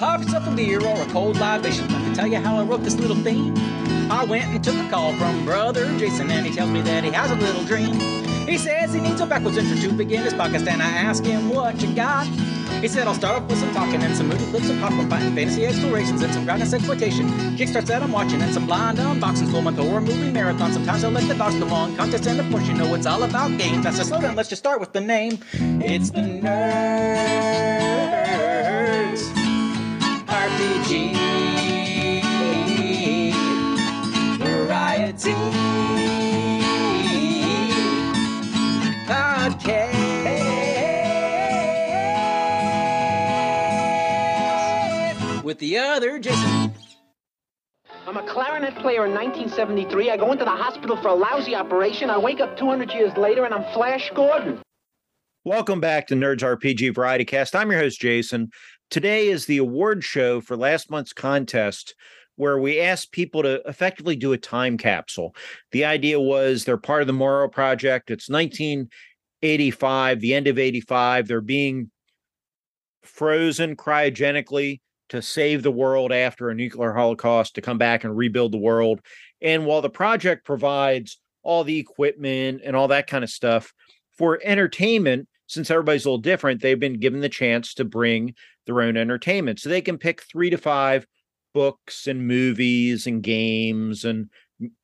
[0.00, 1.86] Pop yourself a beer or a cold libation.
[1.88, 3.52] Let me tell you how I wrote this little theme.
[4.10, 7.10] I went and took a call from brother Jason, and he tells me that he
[7.10, 8.00] has a little dream.
[8.48, 11.50] He says he needs a backwards intro to begin his podcast, and I ask him
[11.50, 12.26] what you got.
[12.80, 15.34] He said I'll start off with some talking and some moody clips of popcorn fighting,
[15.34, 17.28] fantasy explorations, and some groundness exploitation.
[17.58, 20.72] Kickstarts that I'm watching, and some blind unboxings, full month horror movie marathon.
[20.72, 23.22] Sometimes I'll let the dogs come on, contest and of course you know it's all
[23.22, 23.84] about games.
[23.84, 24.34] That's a slow down.
[24.34, 25.40] Let's just start with the name.
[25.52, 27.99] It's the Nerds
[30.60, 31.16] RPG
[34.38, 35.32] Variety
[39.06, 40.22] Podcast
[45.42, 46.74] with the other Jason.
[48.06, 50.10] I'm a clarinet player in 1973.
[50.10, 52.10] I go into the hospital for a lousy operation.
[52.10, 54.60] I wake up 200 years later and I'm Flash Gordon.
[55.44, 57.56] Welcome back to Nerds RPG Variety Cast.
[57.56, 58.50] I'm your host, Jason.
[58.90, 61.94] Today is the award show for last month's contest,
[62.34, 65.32] where we asked people to effectively do a time capsule.
[65.70, 68.10] The idea was they're part of the Morrow Project.
[68.10, 71.28] It's 1985, the end of 85.
[71.28, 71.92] They're being
[73.02, 78.50] frozen cryogenically to save the world after a nuclear holocaust to come back and rebuild
[78.50, 79.00] the world.
[79.40, 83.72] And while the project provides all the equipment and all that kind of stuff
[84.18, 88.34] for entertainment, since everybody's a little different, they've been given the chance to bring
[88.66, 89.60] their own entertainment.
[89.60, 91.06] So they can pick three to five
[91.52, 94.30] books and movies and games and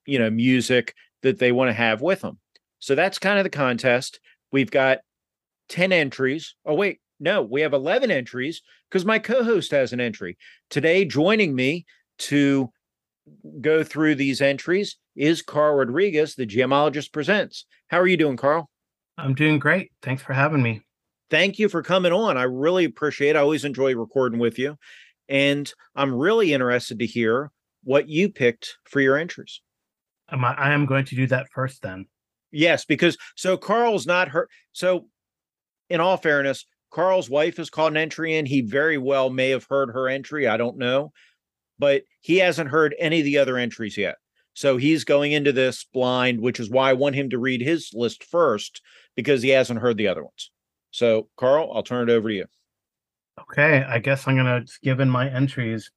[0.04, 2.38] you know music that they want to have with them.
[2.78, 4.20] So that's kind of the contest.
[4.52, 4.98] We've got
[5.68, 6.54] 10 entries.
[6.64, 10.36] Oh wait, no, we have 11 entries because my co-host has an entry.
[10.70, 11.86] Today joining me
[12.18, 12.70] to
[13.60, 17.66] go through these entries is Karl Rodriguez, the GMologist presents.
[17.88, 18.70] How are you doing, Karl?
[19.18, 19.90] I'm doing great.
[20.02, 20.85] Thanks for having me.
[21.30, 22.36] Thank you for coming on.
[22.36, 23.36] I really appreciate it.
[23.36, 24.76] I always enjoy recording with you.
[25.28, 27.50] And I'm really interested to hear
[27.82, 29.60] what you picked for your entries.
[30.28, 32.06] Um, I am going to do that first then.
[32.52, 34.50] Yes, because so Karl's not hurt.
[34.72, 35.08] So,
[35.88, 38.46] in all fairness, Karl's wife has called an entry in.
[38.46, 40.46] He very well may have heard her entry.
[40.46, 41.12] I don't know.
[41.78, 44.16] But he hasn't heard any of the other entries yet.
[44.54, 47.90] So he's going into this blind, which is why I want him to read his
[47.92, 48.80] list first
[49.14, 50.50] because he hasn't heard the other ones.
[50.96, 52.46] So, Karl, I'll turn it over to you.
[53.38, 55.90] Okay, I guess I'm gonna give in my entries.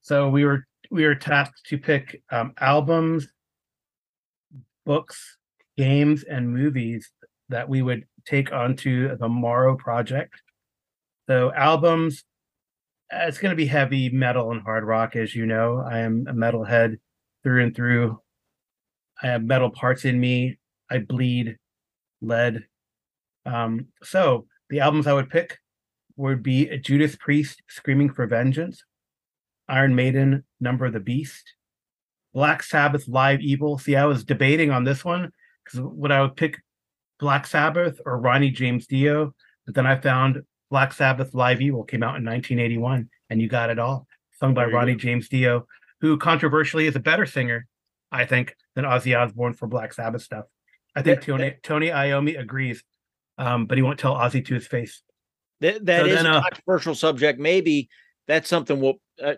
[0.00, 3.28] So we were we were tasked to pick um, albums,
[4.84, 5.38] books,
[5.76, 7.08] games, and movies
[7.50, 10.34] that we would take onto the Morrow project.
[11.28, 12.24] So albums,
[13.14, 15.86] uh, it's going to be heavy metal and hard rock, as you know.
[15.88, 16.96] I am a metalhead
[17.44, 18.20] through and through.
[19.22, 20.58] I have metal parts in me.
[20.90, 21.58] I bleed
[22.20, 22.64] lead.
[23.44, 25.58] Um, so the albums I would pick
[26.16, 28.84] would be Judas Priest, Screaming for Vengeance,
[29.68, 31.54] Iron Maiden, Number of the Beast,
[32.34, 33.78] Black Sabbath, Live Evil.
[33.78, 35.32] See, I was debating on this one
[35.64, 36.58] because would I would pick
[37.18, 42.02] Black Sabbath or Ronnie James Dio, but then I found Black Sabbath, Live Evil came
[42.02, 44.06] out in 1981, and you got it all,
[44.40, 44.98] sung by Ronnie go.
[44.98, 45.66] James Dio,
[46.00, 47.66] who controversially is a better singer,
[48.10, 50.46] I think, than Ozzy Osbourne for Black Sabbath stuff.
[50.96, 52.82] I think Tony Tony Iommi agrees,
[53.38, 55.02] um, but he won't tell Ozzy to his face.
[55.60, 57.38] That, that so is then, a uh, controversial subject.
[57.38, 57.88] Maybe
[58.26, 58.94] that's something we'll.
[59.22, 59.34] Uh,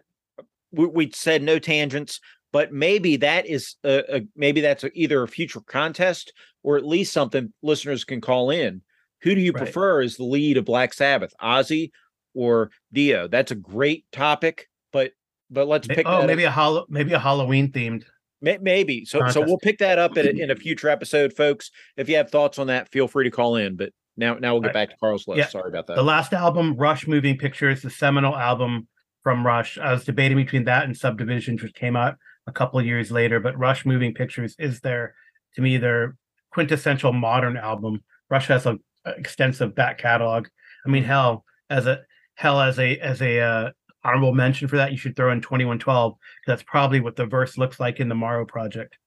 [0.72, 2.20] we, we, said no tangents,
[2.52, 6.32] but maybe that is a, a, maybe that's a, either a future contest
[6.62, 8.82] or at least something listeners can call in.
[9.22, 9.64] Who do you right.
[9.64, 11.92] prefer as the lead of Black Sabbath, Ozzy
[12.34, 13.28] or Dio?
[13.28, 15.12] That's a great topic, but
[15.50, 16.06] but let's pick.
[16.06, 16.50] Oh, maybe up.
[16.50, 18.04] a hol- maybe a Halloween themed
[18.44, 19.04] Maybe.
[19.04, 21.70] So so we'll pick that up in a, in a future episode, folks.
[21.96, 23.76] If you have thoughts on that, feel free to call in.
[23.76, 25.38] But now now we'll get back to Karl's list.
[25.38, 25.48] Yeah.
[25.48, 25.96] Sorry about that.
[25.96, 28.86] The last album, Rush Moving Pictures, the seminal album
[29.22, 29.78] from Rush.
[29.78, 32.16] I was debating between that and Subdivisions, which came out
[32.46, 33.40] a couple of years later.
[33.40, 35.14] But Rush Moving Pictures is their,
[35.54, 36.16] to me, their
[36.52, 38.04] quintessential modern album.
[38.30, 40.48] Rush has a, a extensive back catalog.
[40.86, 42.02] I mean, hell, as a
[42.34, 43.70] hell as a as a uh,
[44.04, 46.16] honorable mention for that, you should throw in 2112
[46.46, 48.98] that's probably what the verse looks like in the Morrow project,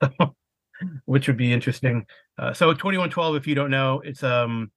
[1.04, 2.06] which would be interesting.
[2.38, 4.70] Uh, so 2112, if you don't know, it's um,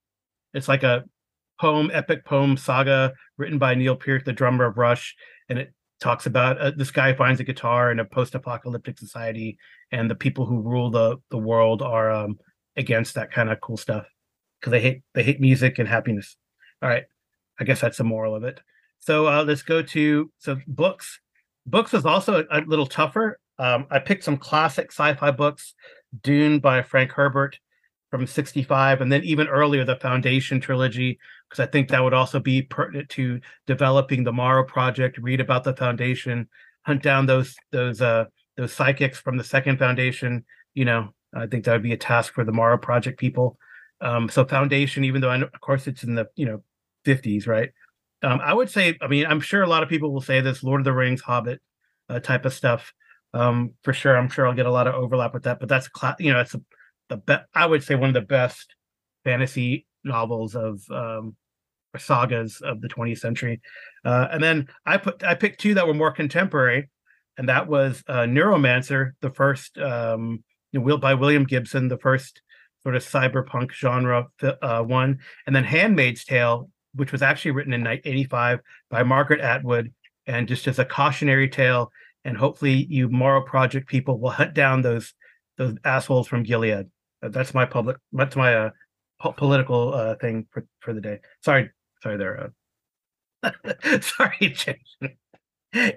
[0.53, 1.03] it's like a
[1.59, 5.15] poem, epic poem saga written by Neil Peart, the drummer of Rush,
[5.49, 9.57] and it talks about uh, this guy finds a guitar in a post-apocalyptic society,
[9.91, 12.39] and the people who rule the the world are um,
[12.77, 14.07] against that kind of cool stuff
[14.59, 16.37] because they hate they hate music and happiness.
[16.81, 17.03] All right,
[17.59, 18.59] I guess that's the moral of it.
[18.99, 21.19] So uh, let's go to so books.
[21.65, 23.39] Books is also a, a little tougher.
[23.57, 25.73] Um, I picked some classic sci-fi books,
[26.21, 27.59] Dune by Frank Herbert
[28.09, 31.19] from '65, and then even earlier the Foundation trilogy
[31.49, 35.17] because I think that would also be pertinent to developing the Morrow Project.
[35.17, 36.47] Read about the Foundation,
[36.83, 38.25] hunt down those those uh
[38.57, 40.45] those psychics from the Second Foundation.
[40.73, 43.57] You know, I think that would be a task for the Morrow Project people.
[44.01, 46.63] Um, so Foundation, even though I know, of course, it's in the you know
[47.05, 47.71] 50s, right?
[48.21, 50.63] Um, I would say, I mean, I'm sure a lot of people will say this
[50.63, 51.61] Lord of the Rings, Hobbit
[52.09, 52.93] uh, type of stuff.
[53.33, 55.87] Um, for sure, I'm sure I'll get a lot of overlap with that, but that's
[55.87, 56.61] cla- you know, it's a,
[57.09, 57.45] the best.
[57.53, 58.75] I would say one of the best
[59.23, 61.35] fantasy novels of um,
[61.97, 63.61] sagas of the 20th century.
[64.05, 66.89] Uh, and then I put I picked two that were more contemporary,
[67.37, 70.43] and that was uh, Neuromancer, the first um,
[70.73, 72.41] by William Gibson, the first
[72.83, 74.27] sort of cyberpunk genre
[74.61, 78.59] uh, one, and then Handmaid's Tale, which was actually written in 85
[78.89, 79.93] by Margaret Atwood,
[80.27, 81.91] and just as a cautionary tale.
[82.25, 85.13] And hopefully, you Morrow Project people will hunt down those
[85.57, 86.87] those assholes from Gilead.
[87.21, 87.97] That's my public.
[88.11, 88.69] That's my uh,
[89.21, 91.19] po- political uh, thing for for the day.
[91.43, 91.69] Sorry,
[92.01, 92.51] sorry there.
[93.43, 93.51] Uh,
[94.01, 94.55] sorry,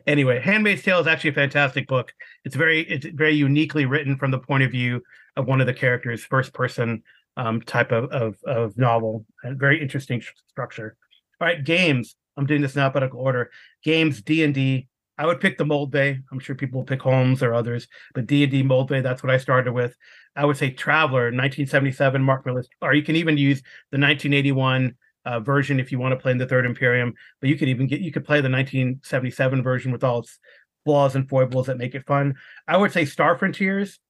[0.07, 2.13] anyway, Handmaid's Tale is actually a fantastic book.
[2.45, 5.03] It's very it's very uniquely written from the point of view
[5.37, 7.03] of one of the characters, first person
[7.37, 10.97] um, type of, of, of novel, very interesting structure.
[11.41, 12.17] All right, games.
[12.37, 13.51] I'm doing this in alphabetical order.
[13.85, 14.89] Games D and D.
[15.19, 16.23] I would pick the Moldvay.
[16.33, 19.03] I'm sure people will pick Holmes or others, but D and D Moldvay.
[19.03, 19.95] That's what I started with.
[20.35, 23.59] I would say Traveller, 1977, Marc Miller, or you can even use
[23.91, 24.95] the 1981
[25.25, 27.13] uh, version if you want to play in the Third Imperium.
[27.41, 30.39] But you could even get you could play the 1977 version with all its
[30.85, 32.35] flaws and foibles that make it fun.
[32.67, 34.01] I would say Star Frontiers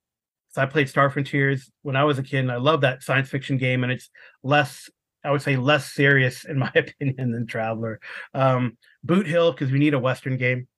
[0.53, 3.29] so I played Star Frontiers when I was a kid, and I love that science
[3.29, 3.83] fiction game.
[3.83, 4.11] And it's
[4.43, 4.89] less,
[5.25, 8.01] I would say, less serious in my opinion than Traveller.
[8.35, 10.69] Um, Boot Hill because we need a Western game,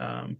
[0.00, 0.38] um,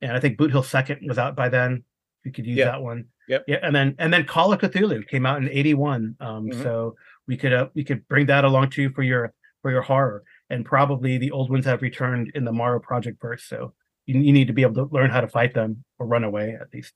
[0.00, 1.84] and I think Boot Hill Second was out by then.
[2.24, 2.66] We could use Yeah.
[2.66, 3.06] that one.
[3.28, 3.44] Yep.
[3.46, 6.16] Yeah, and then and then Call of Cthulhu came out in '81.
[6.20, 6.62] Um, Mhm.
[6.62, 6.96] So
[7.28, 9.32] we could uh, we could bring that along too for your
[9.62, 10.24] for your horror.
[10.50, 13.44] And probably the old ones have returned in the Morrow Project verse.
[13.44, 13.74] So
[14.06, 16.56] you, you need to be able to learn how to fight them or run away
[16.60, 16.92] at least.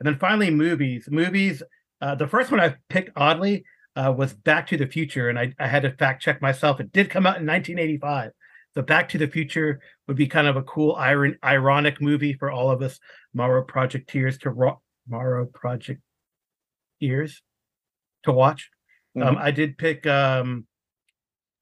[0.00, 1.08] And then finally, movies.
[1.10, 1.62] Movies.
[2.00, 3.64] Uh, the first one I picked oddly
[3.96, 6.80] uh, was Back to the Future, and I, I had to fact check myself.
[6.80, 8.32] It did come out in 1985.
[8.74, 12.50] So Back to the Future would be kind of a cool, iron, ironic movie for
[12.50, 13.00] all of us
[13.32, 16.02] Morrow Projecteers to ro- Morrow Project
[17.00, 17.42] ears
[18.24, 18.70] to watch.
[19.20, 20.66] Um, I did pick um,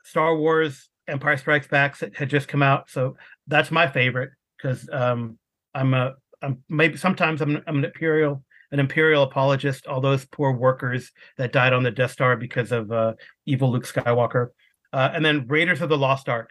[0.02, 3.16] Star Wars Empire Strikes Back that had just come out, so
[3.46, 5.38] that's my favorite because um,
[5.72, 6.14] I'm a
[6.44, 9.87] I'm maybe sometimes I'm I'm an imperial an imperial apologist.
[9.87, 13.14] All those poor workers that died on the Death Star because of uh,
[13.46, 14.49] evil Luke Skywalker,
[14.93, 16.50] uh, and then Raiders of the Lost Ark.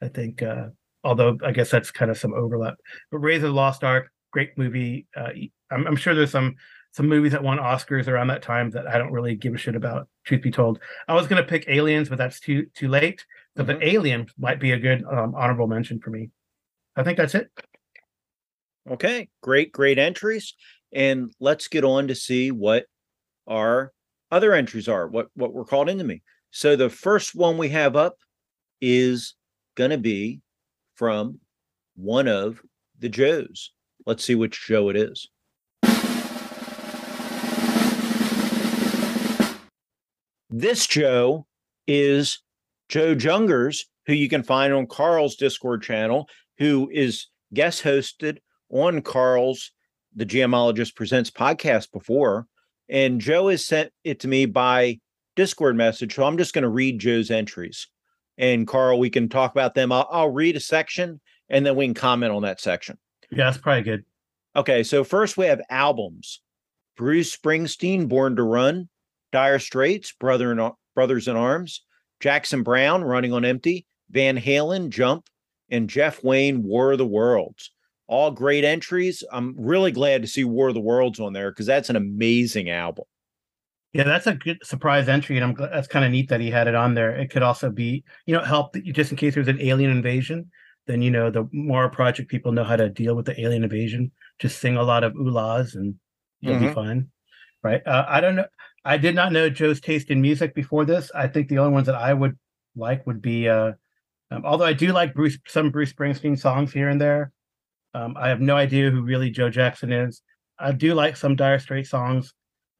[0.00, 0.68] I think, uh,
[1.04, 2.76] although I guess that's kind of some overlap,
[3.10, 5.06] but Raiders of the Lost Ark, great movie.
[5.16, 5.30] Uh,
[5.70, 6.56] I'm, I'm sure there's some
[6.92, 9.76] some movies that won Oscars around that time that I don't really give a shit
[9.76, 10.08] about.
[10.24, 13.24] Truth be told, I was gonna pick Aliens, but that's too too late.
[13.56, 16.30] So, but Alien might be a good um, honorable mention for me.
[16.96, 17.50] I think that's it.
[18.90, 20.54] Okay, great, great entries.
[20.94, 22.86] And let's get on to see what
[23.46, 23.92] our
[24.30, 26.22] other entries are, what what were called into me.
[26.50, 28.16] So the first one we have up
[28.80, 29.34] is
[29.74, 30.40] gonna be
[30.94, 31.40] from
[31.96, 32.62] one of
[32.98, 33.72] the Joes.
[34.06, 35.28] Let's see which Joe it is.
[40.48, 41.46] This Joe
[41.86, 42.40] is
[42.88, 46.26] Joe Jungers, who you can find on Karl's Discord channel,
[46.56, 48.38] who is guest hosted
[48.70, 49.72] on Karl's
[50.14, 52.46] The GMologist Presents podcast before.
[52.88, 54.98] And Joe has sent it to me by
[55.36, 56.14] Discord message.
[56.14, 57.88] So I'm just going to read Joe's entries.
[58.38, 59.92] And Karl, we can talk about them.
[59.92, 62.98] I'll, I'll read a section and then we can comment on that section.
[63.30, 64.04] Yeah, that's probably good.
[64.56, 66.40] Okay, so first we have albums.
[66.96, 68.88] Bruce Springsteen, Born to Run,
[69.30, 71.84] Dire Straits, Brother in, Brothers in Arms,
[72.20, 75.26] Jackson Browne, Running on Empty, Van Halen, Jump,
[75.70, 77.70] and Jeff Wayne, War of the Worlds.
[78.08, 79.22] All great entries.
[79.32, 82.70] I'm really glad to see War of the Worlds on there because that's an amazing
[82.70, 83.04] album.
[83.92, 86.50] Yeah, that's a good surprise entry, and I'm glad that's kind of neat that he
[86.50, 87.10] had it on there.
[87.16, 89.90] It could also be, you know, help that you just in case there's an alien
[89.90, 90.50] invasion,
[90.86, 94.12] then you know the Morrow Project people know how to deal with the alien invasion.
[94.38, 95.94] Just sing a lot of oohs and
[96.40, 96.74] you'll be Mhm.
[96.74, 97.08] fine,
[97.62, 97.82] right?
[97.86, 98.46] Uh, I don't know.
[98.84, 101.10] I did not know Joe's taste in music before this.
[101.14, 102.38] I think the only ones that I would
[102.76, 103.72] like would be, uh,
[104.30, 107.32] um, although I do like Bruce some Bruce Springsteen songs here and there.
[107.98, 110.22] Um, I have no idea who really Joe Jackson is.
[110.56, 112.32] I do like some Dire Straits songs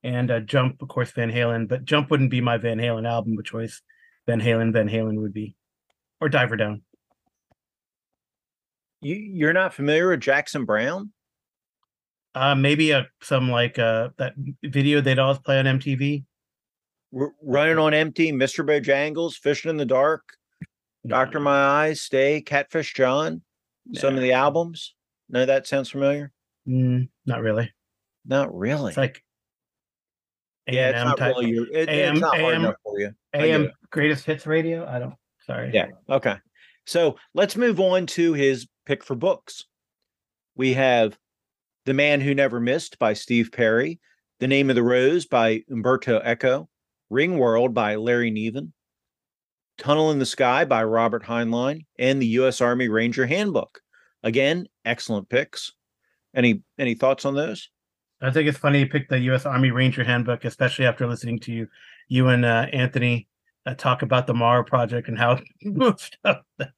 [0.05, 3.37] and uh, Jump, of course, Van Halen, but Jump wouldn't be my Van Halen album
[3.37, 3.83] of choice.
[4.29, 5.57] Van Halen, Van Halen would be,
[6.21, 6.83] or Diver Down.
[9.01, 11.13] You, you're not familiar with Jackson Browne?
[12.35, 16.25] Uh, maybe uh, some like uh, that video they'd always play on MTV.
[17.19, 18.65] R- running on empty, Mr.
[18.65, 20.23] Bojangles, fishing in the dark,
[21.05, 23.43] Doctor My Eyes, Stay, Catfish John.
[23.95, 24.95] Some of the albums.
[25.28, 26.32] No, that sounds familiar.
[26.66, 27.73] Mm, not really.
[28.25, 28.90] Not really.
[28.90, 29.23] It's like
[30.66, 31.66] yeah, it's A&M not type- really your.
[31.73, 33.11] It, AM it's not hard AM enough for you.
[33.35, 34.87] AM greatest hits radio.
[34.87, 35.14] I don't.
[35.47, 35.70] Sorry.
[35.73, 35.87] Yeah.
[36.08, 36.37] Okay.
[36.87, 39.64] So let's move on to his pick for books.
[40.56, 41.18] We have
[41.87, 44.00] The Man Who Never Missed by Steve Perry,
[44.40, 46.68] The Name of the Rose by Umberto Eco,
[47.11, 48.73] Ringworld by Larry Niven,
[49.78, 52.61] Tunnel in the Sky by Robert Heinlein, and the U.S.
[52.61, 53.80] Army Ranger Handbook.
[54.23, 55.73] Again, excellent picks.
[56.35, 57.71] Any any thoughts on those?
[58.21, 59.47] I think it's funny you picked the U.S.
[59.47, 61.69] Army Ranger Handbook, especially after listening to you,
[62.09, 63.29] you and uh, Anthony
[63.65, 66.73] uh, talk about the Morrow project and how most of the,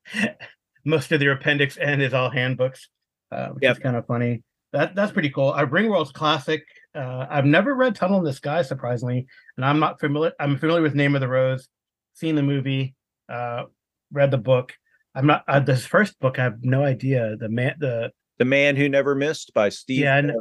[0.84, 2.88] most of their appendix N is all handbooks,
[3.32, 3.76] uh, which Yep.
[3.76, 4.42] is kind of funny.
[4.72, 5.52] That that's pretty cool.
[5.52, 6.62] Uh, Ringworld's classic.
[6.94, 10.32] Uh, I've never read Tunnel in the Sky, surprisingly, and I'm not familiar.
[10.38, 11.68] I'm familiar with Name of the Rose,
[12.14, 12.94] seen the movie,
[13.28, 13.64] uh,
[14.12, 14.74] read the book.
[15.14, 15.44] I'm not.
[15.48, 17.36] Uh, this first book, I have no idea.
[17.36, 20.00] The man, the The Man Who Never Missed by Steve.
[20.00, 20.32] yeah, I, Perry.
[20.32, 20.36] kn-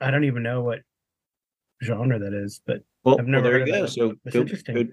[0.00, 0.80] I don't even know what
[1.82, 3.82] genre that is, but Well, I've well, never there heard you go.
[3.82, 3.88] that.
[3.90, 4.74] So That's go, interesting.
[4.74, 4.84] go,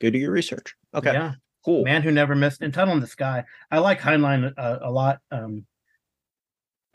[0.00, 0.74] go do your research.
[0.94, 1.32] Okay, yeah,
[1.64, 1.84] cool.
[1.84, 3.44] Man Who Never Missed and Tunnel in the Sky.
[3.70, 5.18] I like Heinlein a, a lot.
[5.30, 5.66] Um,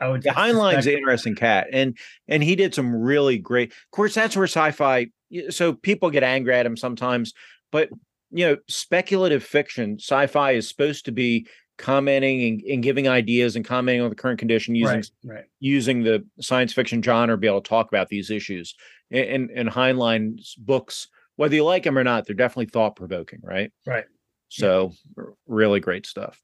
[0.00, 1.98] I would Yeah, Heinlein's an interesting cat, and
[2.28, 3.72] and he did some really great.
[3.72, 5.08] Of course, that's where sci-fi.
[5.50, 7.34] So people get angry at him sometimes,
[7.72, 7.90] but
[8.30, 11.46] you know, speculative fiction, sci-fi is supposed to be
[11.78, 15.44] commenting and, and giving ideas and commenting on the current condition using right, right.
[15.60, 18.74] using the science fiction genre to be able to talk about these issues.
[19.10, 23.72] And and, Heinlein's books, whether you like them or not, they're definitely thought provoking, right?
[23.86, 24.04] Right.
[24.48, 26.42] So r- really great stuff.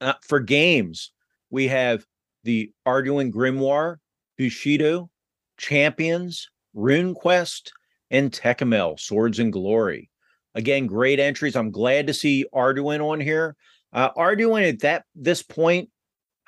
[0.00, 1.12] Uh, for games,
[1.50, 2.04] we have
[2.44, 3.96] the Arduin Grimoire,
[4.36, 5.10] Bushido,
[5.58, 7.70] Champions, RuneQuest,
[8.10, 10.09] and Tekumel, Swords and Glory.
[10.54, 11.56] Again, great entries.
[11.56, 13.56] I'm glad to see Arduin on here.
[13.92, 15.90] Uh, Arduin at that this point,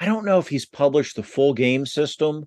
[0.01, 2.47] I don't know if he's published the full game system.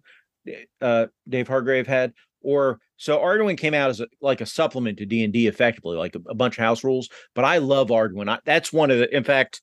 [0.82, 5.06] Uh, Dave Hargrave had, or so Arduin came out as a, like a supplement to
[5.06, 7.10] D and D, effectively, like a, a bunch of house rules.
[7.34, 8.30] But I love Arduin.
[8.30, 9.62] I, that's one of the, in fact,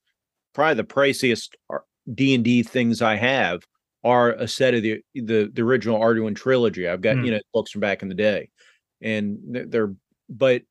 [0.55, 1.51] probably the priciest
[2.13, 3.63] D and D things I have
[4.05, 6.89] are a set of the the, the original Arduin trilogy.
[6.89, 7.25] I've got Hmm.
[7.25, 8.49] you know books from back in the day,
[9.01, 9.39] and
[9.71, 9.95] they're
[10.29, 10.63] but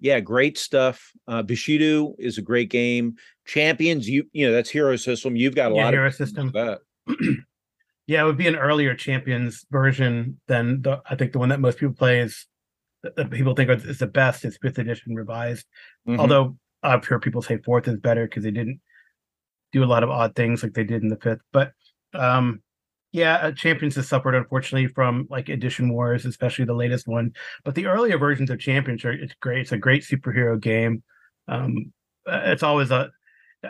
[0.00, 1.12] yeah, great stuff.
[1.28, 3.14] Uh, Bushido is a great game.
[3.46, 5.36] Champions, you you know that's Hero System.
[5.36, 6.50] You've got a Yeah, lot Hero of System.
[6.54, 6.80] that.
[8.06, 11.00] Yeah, it would be an earlier Champions version than the.
[11.08, 12.44] I think the one that most people play is
[13.04, 15.64] that people think is the best is fifth edition revised.
[16.08, 16.18] Mhm.
[16.18, 18.80] Although I've heard people say fourth is better because they didn't
[19.70, 21.42] do a lot of odd things like they did in the fifth.
[21.52, 21.70] But
[22.12, 22.62] um
[23.12, 27.32] yeah, uh, Champions has suffered unfortunately from like edition wars, especially the latest one.
[27.64, 29.60] But the earlier versions of Champions are it's great.
[29.62, 31.02] It's a great superhero game.
[31.48, 31.92] Um
[32.26, 33.10] uh, it's always a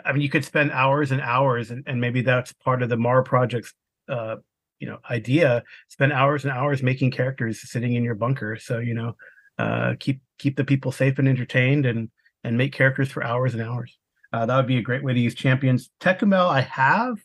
[0.05, 2.97] I mean you could spend hours and hours and, and maybe that's part of the
[2.97, 3.73] Morrow project's
[4.09, 4.37] uh
[4.79, 8.93] you know idea spend hours and hours making characters sitting in your bunker so you
[8.95, 9.15] know
[9.59, 12.09] uh keep keep the people safe and entertained and
[12.43, 13.97] and make characters for hours and hours.
[14.33, 15.89] Uh, that would be a great way to use champions.
[15.99, 17.17] Tekumel, I have,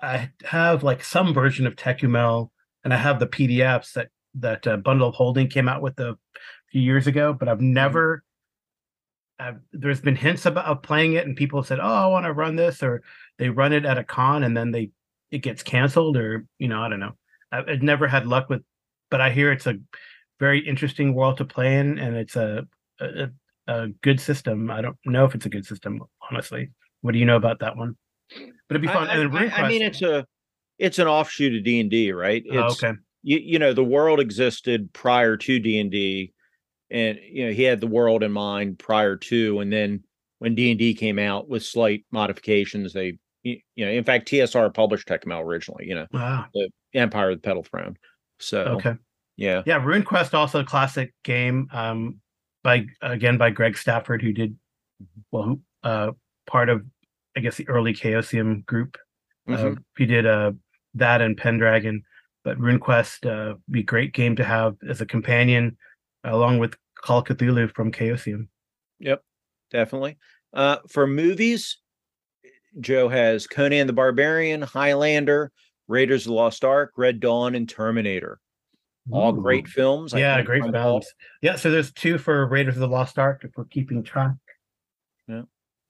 [0.00, 2.50] I have like some version of Tekumel,
[2.84, 6.16] and I have the PDFs that that uh, Bundle of Holding came out with a
[6.70, 8.22] few years ago, but I've never.
[9.40, 12.32] I've, there's been hints about of playing it, and people said, "Oh, I want to
[12.32, 13.02] run this," or
[13.38, 14.90] they run it at a con, and then they
[15.30, 17.16] it gets canceled, or you know, I don't know.
[17.52, 18.62] I've, I've never had luck with,
[19.10, 19.78] but I hear it's a
[20.40, 22.66] very interesting world to play in, and it's a,
[23.00, 23.28] a
[23.66, 24.70] a good system.
[24.70, 26.00] I don't know if it's a good system,
[26.30, 26.70] honestly.
[27.02, 27.96] What do you know about that one?
[28.30, 29.08] But it'd be fun.
[29.08, 30.26] I, I- I mean, it's a
[30.78, 32.44] it's an offshoot of D and D, right?
[32.52, 32.92] Oh, okay.
[33.22, 36.32] you, you know the world existed prior to D and D,
[36.90, 40.04] and you know he had the world in mind prior to, and then
[40.38, 44.72] when D and D came out with slight modifications, they you know in fact TSR
[44.74, 46.46] published Tecmo originally, you know Wow.
[46.94, 47.96] Empire of the Petal Throne.
[48.38, 48.94] So Okay.
[49.36, 51.68] yeah, Yeah, RuneQuest also a classic game.
[51.72, 52.20] Um,
[52.62, 54.56] by again by Greg Stafford, who did
[55.32, 56.10] well, who uh
[56.46, 56.84] part of
[57.38, 58.96] I guess the early Chaosium group.
[59.46, 59.84] Uh, Mhm.
[59.96, 60.52] he did uh
[60.94, 62.02] that and Pendragon,
[62.42, 65.76] but RuneQuest uh be a great game to have as a companion,
[66.24, 68.48] along with Call of Cthulhu from Chaosium.
[68.98, 69.22] Yep,
[69.70, 70.18] definitely.
[70.52, 71.78] Uh, for movies,
[72.80, 75.52] Joe has Conan the Barbarian, Highlander,
[75.86, 78.40] Raiders of the Lost Ark, Red Dawn, and Terminator.
[79.12, 79.40] All Ooh.
[79.40, 80.12] great films.
[80.12, 81.06] I Yeah, great films.
[81.40, 84.34] Yeah, so there's two for Raiders of the Lost Ark if we're keeping track.
[85.28, 85.42] Yeah.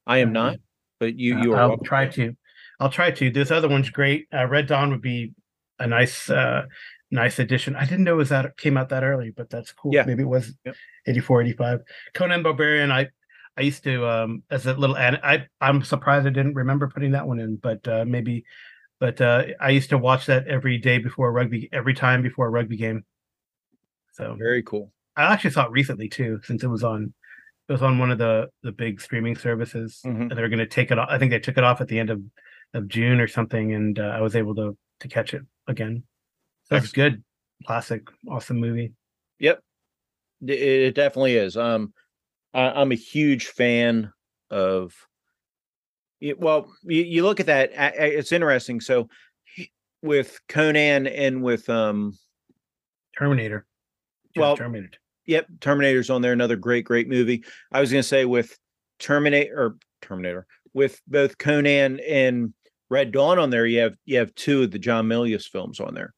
[0.07, 0.57] I am Um, not,
[0.99, 1.61] but you Uh, you are.
[1.61, 2.37] I'll welcome try to.
[2.81, 3.31] I'll try to.
[3.31, 4.27] This other one's great.
[4.33, 5.33] Uh, Red Dawn would be
[5.79, 6.67] a nice uh,
[7.11, 7.75] nice addition.
[7.77, 9.95] I didn't know it was that came out that early, but that's cool.
[9.95, 10.05] Yeah.
[10.05, 10.77] Maybe it was Yep.
[11.07, 11.81] 84, 85.
[12.15, 13.09] Conan Barbarian, I
[13.57, 17.13] I used to um as a little and I I'm surprised I didn't remember putting
[17.13, 18.45] that one in, but uh maybe
[19.01, 22.47] but uh I used to watch that every day before a rugby every time before
[22.47, 23.05] a rugby game.
[24.13, 24.93] So Very cool.
[25.17, 27.13] I actually saw it recently too, since it was on
[27.69, 30.23] it was on one of the the big streaming services Mhm.
[30.23, 31.09] and they were going to take it off.
[31.11, 32.23] I think they took it off at the end of
[32.75, 36.03] of June or something, and uh, I was able to to catch it again.
[36.65, 37.23] So it's good,
[37.67, 38.93] classic, awesome movie.
[39.39, 39.63] Yep.
[40.47, 41.57] It, it definitely is.
[41.57, 41.95] Um,
[42.53, 44.13] I, I'm a huge fan
[44.51, 44.95] of.
[46.21, 47.71] It, well, you, you look at that.
[47.75, 48.81] It's interesting.
[48.81, 49.09] So,
[50.03, 52.19] with Conan and with um,
[53.17, 53.67] Terminator.
[54.37, 54.99] Well, Terminator.
[55.29, 56.33] Yep, Terminator's on there.
[56.33, 57.45] Another great, great movie.
[57.71, 58.59] I was going to say with
[58.99, 62.53] Terminator or Terminator with both Conan and
[62.91, 63.67] Red Dawn on there.
[63.67, 66.15] You have you have two of the John Milius films on there.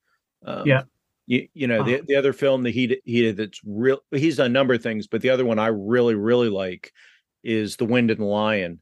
[0.47, 0.83] Um, Yeah.
[1.27, 2.05] You, you know the Uh-huh.
[2.09, 4.01] the other film that he d- he did that's real.
[4.11, 6.91] He's done a number of things, but the other one I really really like
[7.45, 8.81] is The Wind and the Lion,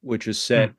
[0.00, 0.72] which is set.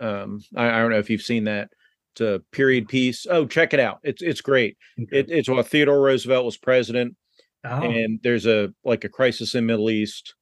[0.00, 1.70] Um, I, I don't know if you've seen that.
[2.12, 3.26] It's a period piece.
[3.28, 3.98] Oh, check it out.
[4.02, 4.76] It's it's great.
[4.96, 7.16] It, it's while Theodore Roosevelt was president
[7.64, 10.34] oh, and there's a like a crisis in Middle East,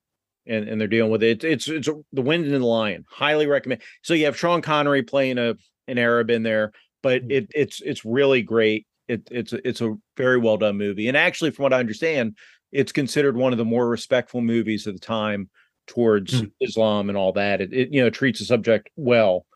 [0.46, 1.44] and and they're dealing with it.
[1.44, 3.04] It's it's the Wind and the Lion.
[3.10, 3.82] Highly recommend.
[4.02, 5.54] So you have Sean Connery playing a
[5.88, 6.72] an Arab in there,
[7.02, 7.32] but Mm.
[7.32, 8.86] it it's it's really great.
[9.08, 12.36] It it's it's a very well done movie, and actually, from what I understand,
[12.72, 15.50] it's considered one of the more respectful movies of the time
[15.86, 16.52] towards Mm.
[16.60, 17.60] Islam and all that.
[17.60, 19.46] It, it you know treats the subject well,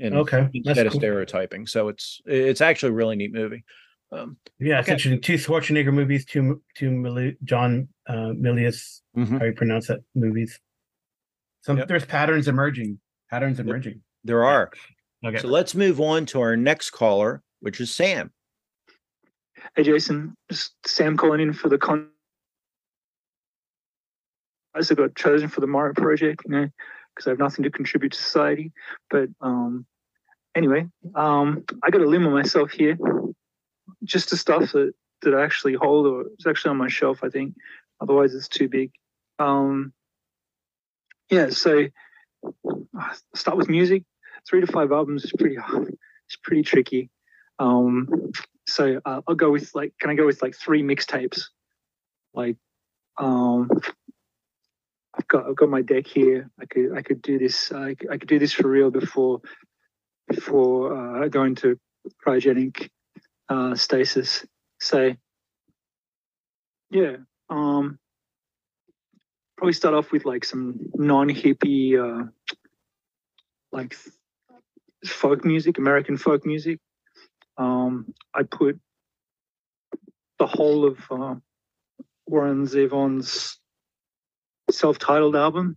[0.00, 0.48] and okay.
[0.54, 1.66] Instead of stereotyping.
[1.66, 3.64] So it's it's actually a really neat movie.
[4.12, 4.92] Um, Yeah, it's Okay.
[4.92, 5.20] interesting.
[5.20, 9.38] Two Schwarzenegger movies, two two Mili- John uh, Milius, mhm.
[9.38, 10.60] how you pronounce that movies.
[11.62, 11.88] Some Yep.
[11.88, 13.00] there's patterns emerging.
[13.30, 14.02] Patterns emerging.
[14.24, 14.70] There are.
[15.24, 15.38] Okay.
[15.38, 18.32] So let's move on to our next caller, which is Sam.
[19.76, 22.10] Hey Jason, just Sam calling in for the con.
[24.74, 26.68] I also got chosen for the Morrow project, you know,
[27.14, 28.72] because I have nothing to contribute to society.
[29.10, 29.86] But um,
[30.54, 32.96] anyway, um, I got a limit myself here,
[34.04, 37.28] just the stuff that that I actually hold, or it's actually on my shelf, I
[37.28, 37.54] think.
[38.00, 38.90] Otherwise, it's too big.
[39.38, 39.92] Um,
[41.30, 41.86] yeah, so
[42.44, 44.04] uh, start with music.
[44.48, 45.96] Three to five albums is pretty hard.
[46.26, 47.10] It's pretty tricky.
[47.58, 48.08] Um,
[48.66, 51.44] so uh, I'll go with like, can I go with like three mixtapes?
[52.34, 52.56] Like,
[53.18, 53.70] um,
[55.14, 56.50] I've got I've got my deck here.
[56.60, 57.70] I could I could do this.
[57.70, 59.40] I could, I could do this for real before
[60.28, 61.78] before uh, going to
[62.26, 62.88] cryogenic
[63.48, 64.44] uh, stasis.
[64.80, 65.12] So
[66.90, 67.16] yeah,
[67.48, 67.98] um,
[69.56, 72.26] probably start off with like some non-hippie uh,
[73.70, 73.96] like
[75.06, 76.78] folk music, American folk music.
[77.56, 78.80] Um, I put
[80.38, 81.34] the whole of uh,
[82.26, 83.58] Warren Zevon's
[84.70, 85.76] self-titled album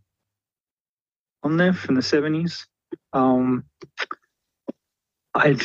[1.43, 2.65] on there from the 70s.
[3.13, 3.65] Um,
[5.35, 5.57] I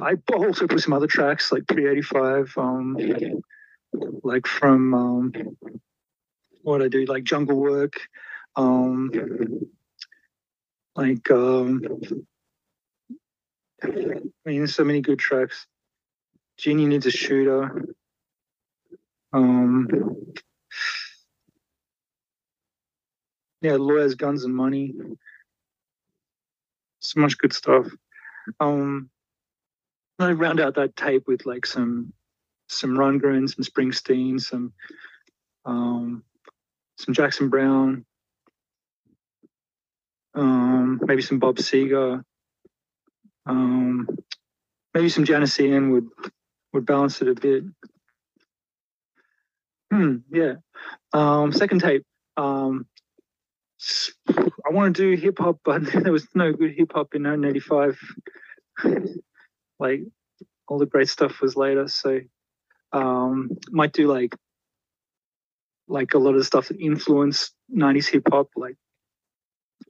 [0.00, 3.42] I also put some other tracks like pre-85, um,
[4.22, 5.32] like from um,
[6.62, 7.94] what I do, like Jungle Work,
[8.54, 9.10] um,
[10.94, 11.82] like um,
[13.82, 15.66] I mean, there's so many good tracks.
[16.58, 17.86] Jeannie needs a shooter.
[19.32, 19.88] Um,
[23.62, 24.94] yeah, lawyers, guns, and money.
[27.00, 27.86] So much good stuff.
[28.60, 29.10] Um,
[30.18, 32.12] I round out that tape with like some
[32.68, 34.72] some Rundgren, some Springsteen, some
[35.64, 36.24] um,
[36.98, 38.04] some Jackson Browne,
[40.34, 42.22] um, maybe some Bob Seger,
[43.46, 44.08] um,
[44.94, 46.08] maybe some Janis Ian would
[46.72, 47.64] would balance it a bit.
[49.92, 50.54] Hmm, yeah.
[51.12, 52.04] Um, second tape.
[52.36, 52.86] Um,
[54.28, 57.98] I want to do hip hop, but there was no good hip hop in 1985.
[59.78, 60.02] like
[60.66, 62.20] all the great stuff was later, so
[62.92, 64.34] um, might do like
[65.88, 68.76] like a lot of stuff that influenced 90s hip hop, like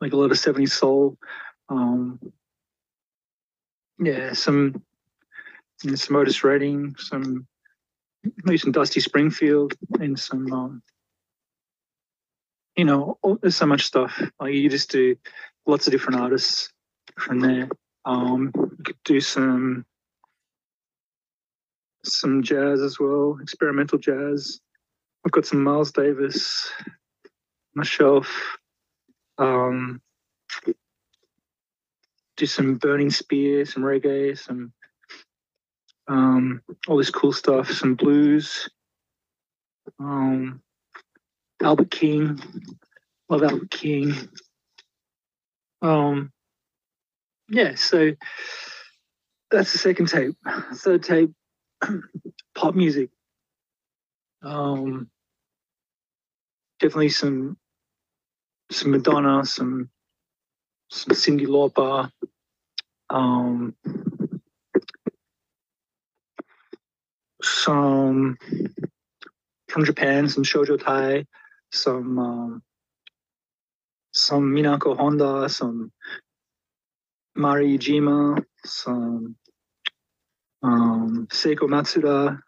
[0.00, 1.18] like a lot of 70s soul.
[1.68, 2.20] Um,
[3.98, 4.82] yeah, some
[5.82, 7.46] you know, some Otis Redding, some
[8.44, 10.82] maybe some Dusty Springfield, and some um,
[12.78, 14.22] you know, there's so much stuff.
[14.38, 15.16] Like you just do
[15.66, 16.70] lots of different artists
[17.18, 17.68] from there.
[18.04, 19.84] Um, you could do some
[22.04, 24.60] some jazz as well, experimental jazz.
[25.26, 26.92] I've got some Miles Davis on
[27.74, 28.56] my shelf.
[29.38, 30.00] Um,
[32.36, 34.72] do some Burning Spear, some reggae, some
[36.06, 38.68] um, all this cool stuff, some blues.
[39.98, 40.62] Um,
[41.62, 42.40] Albert King,
[43.28, 44.14] love Albert King.
[45.82, 46.32] Um,
[47.48, 48.12] yeah, so
[49.50, 50.34] that's the second tape.
[50.74, 51.32] Third tape,
[52.54, 53.10] pop music.
[54.42, 55.10] Um,
[56.78, 57.56] definitely some
[58.70, 59.90] some Madonna, some
[60.90, 62.10] some Cyndi Lauper,
[63.10, 63.74] um,
[67.42, 68.36] some
[69.68, 71.24] from Japan, some Shoujo Tai,
[71.72, 72.62] some um,
[74.12, 75.92] some Minako Honda, some
[77.34, 79.36] Mari Iijima, some
[80.62, 82.40] um, Seiko Matsuda,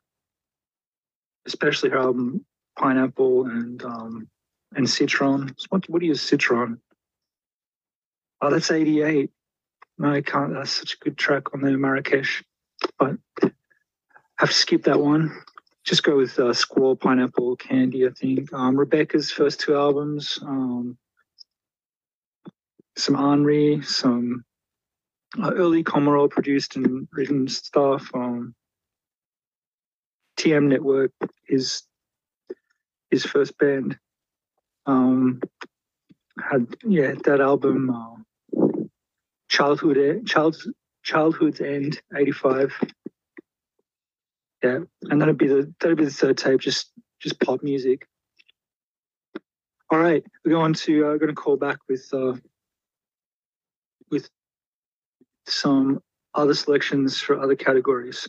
[1.46, 2.44] especially her album
[2.78, 4.28] Pineapple and um,
[4.74, 5.54] and Citron.
[5.68, 6.80] What what is Citron?
[8.40, 9.30] Oh, that's eighty eight.
[9.98, 10.54] No, I can't.
[10.54, 12.42] That's such a good track on the Marrakesh,
[12.98, 13.50] but I
[14.36, 15.30] have to skip that one.
[15.84, 18.06] Just go with uh, Squall, Pineapple, Candy.
[18.06, 20.38] I think um, Rebecca's first two albums.
[20.42, 20.98] Um,
[22.96, 24.44] some Henri, some
[25.42, 28.10] uh, early Komuro produced and written stuff.
[28.14, 28.54] Um,
[30.36, 31.12] TM Network
[31.48, 31.82] is
[33.10, 33.98] his first band.
[34.86, 35.40] Um,
[36.40, 38.84] had yeah that album, uh,
[39.48, 40.56] Childhood Child
[41.02, 42.78] Childhood's End '85.
[44.62, 48.06] Yeah, and that'd be the that'd be the third tape, just just pop music.
[49.90, 52.34] All right, we're going to uh, going to call back with uh,
[54.10, 54.28] with
[55.46, 56.02] some
[56.34, 58.28] other selections for other categories.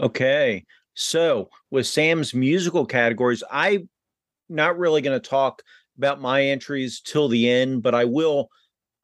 [0.00, 0.64] Okay.
[0.94, 3.88] So with Sam's musical categories, I'm
[4.48, 5.62] not really going to talk
[5.98, 8.48] about my entries till the end, but I will.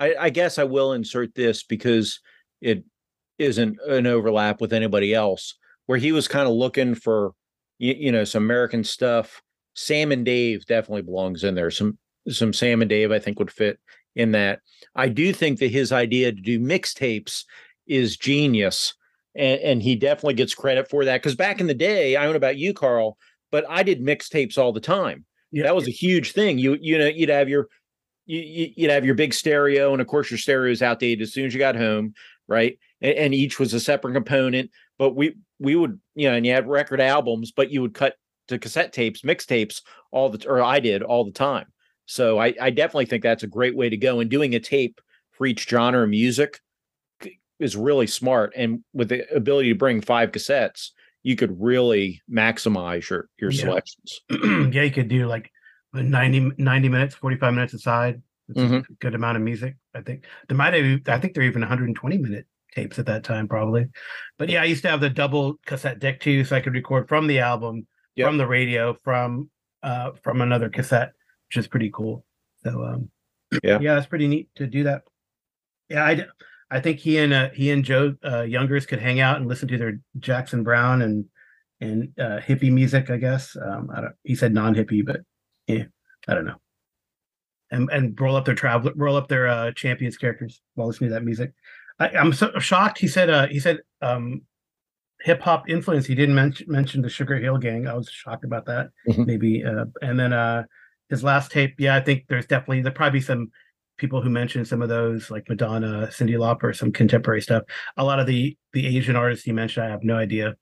[0.01, 2.19] I, I, guess I will insert this because
[2.61, 2.83] it
[3.43, 5.55] isn't an overlap with anybody else.
[5.87, 7.33] Where he was kind of looking for,
[7.79, 9.43] you, you know, some American stuff.
[9.75, 11.71] Sam and Dave definitely belongs in there.
[11.71, 13.79] Some some Sam and Dave I think would fit
[14.15, 14.61] in that.
[14.95, 17.45] I do think that his idea to do mixtapes
[17.87, 18.95] is genius.
[19.35, 21.21] And, and he definitely gets credit for that.
[21.21, 23.17] Because back in the day, I don't know about you, Karl,
[23.51, 25.25] but I did mixtapes all the time.
[25.51, 25.65] Yeah.
[25.65, 26.59] That was a huge thing.
[26.59, 27.69] You you know, you'd have your
[28.27, 31.47] you, you'd have your big stereo, and of course your stereo is outdated as soon
[31.47, 32.15] as you got home,
[32.47, 32.79] right?
[33.03, 34.71] And, each was a separate component.
[34.99, 38.15] But we we would, you know, and you had record albums, but you would cut
[38.49, 41.67] to cassette tapes, mixtapes all the or I did all the time.
[42.07, 44.21] So I, I definitely think that's a great way to go.
[44.21, 45.01] And doing a tape
[45.33, 46.61] for each genre of music
[47.59, 48.53] is really smart.
[48.57, 50.91] And with the ability to bring five cassettes,
[51.23, 53.61] you could really maximize your your yeah.
[53.61, 54.21] selections.
[54.31, 55.51] yeah, you could do like
[55.93, 58.23] 90, 90 minutes, 45 minutes aside.
[58.49, 58.75] It's mm-hmm.
[58.75, 59.77] a good amount of music.
[59.95, 63.49] I think there might have I think they're even 120 minute tapes at that time,
[63.49, 63.87] probably.
[64.39, 67.09] But yeah, I used to have the double cassette deck too, so I could record
[67.09, 68.29] from the album, yep.
[68.29, 69.51] from the radio, from
[69.83, 71.13] uh from another cassette
[71.53, 72.25] which is pretty cool.
[72.65, 73.11] So um,
[73.63, 75.03] yeah, yeah, it's pretty neat to do that.
[75.89, 76.27] Yeah, I
[76.71, 79.69] I think he and uh, he and Joe uh, Youngers could hang out and listen
[79.69, 81.27] to their Jackson Browne and
[81.81, 83.11] and uh, hippie music.
[83.11, 84.15] I guess um, I don't.
[84.25, 85.21] He said non-hippie, but
[85.67, 85.85] yeah,
[86.27, 86.57] I don't know.
[87.71, 91.15] And and roll up their travel, roll up their uh, champions characters while listening to
[91.15, 91.53] that music.
[92.03, 92.99] I, am so shocked.
[92.99, 94.43] He said uh, he said um,
[95.21, 96.07] hip hop influence.
[96.07, 97.87] He didn't mention mention the Sugar Hill Gang.
[97.87, 98.91] I was shocked about that.
[99.09, 99.25] Mm-hmm.
[99.25, 100.65] Maybe uh, and then uh,
[101.09, 103.51] his last tape, yeah, I think there's definitely there probably some
[103.99, 107.63] people who mentioned some of those like Madonna, Cyndi Lauper, some contemporary stuff.
[107.97, 110.57] A lot of the the Asian artists you mentioned, I have no idea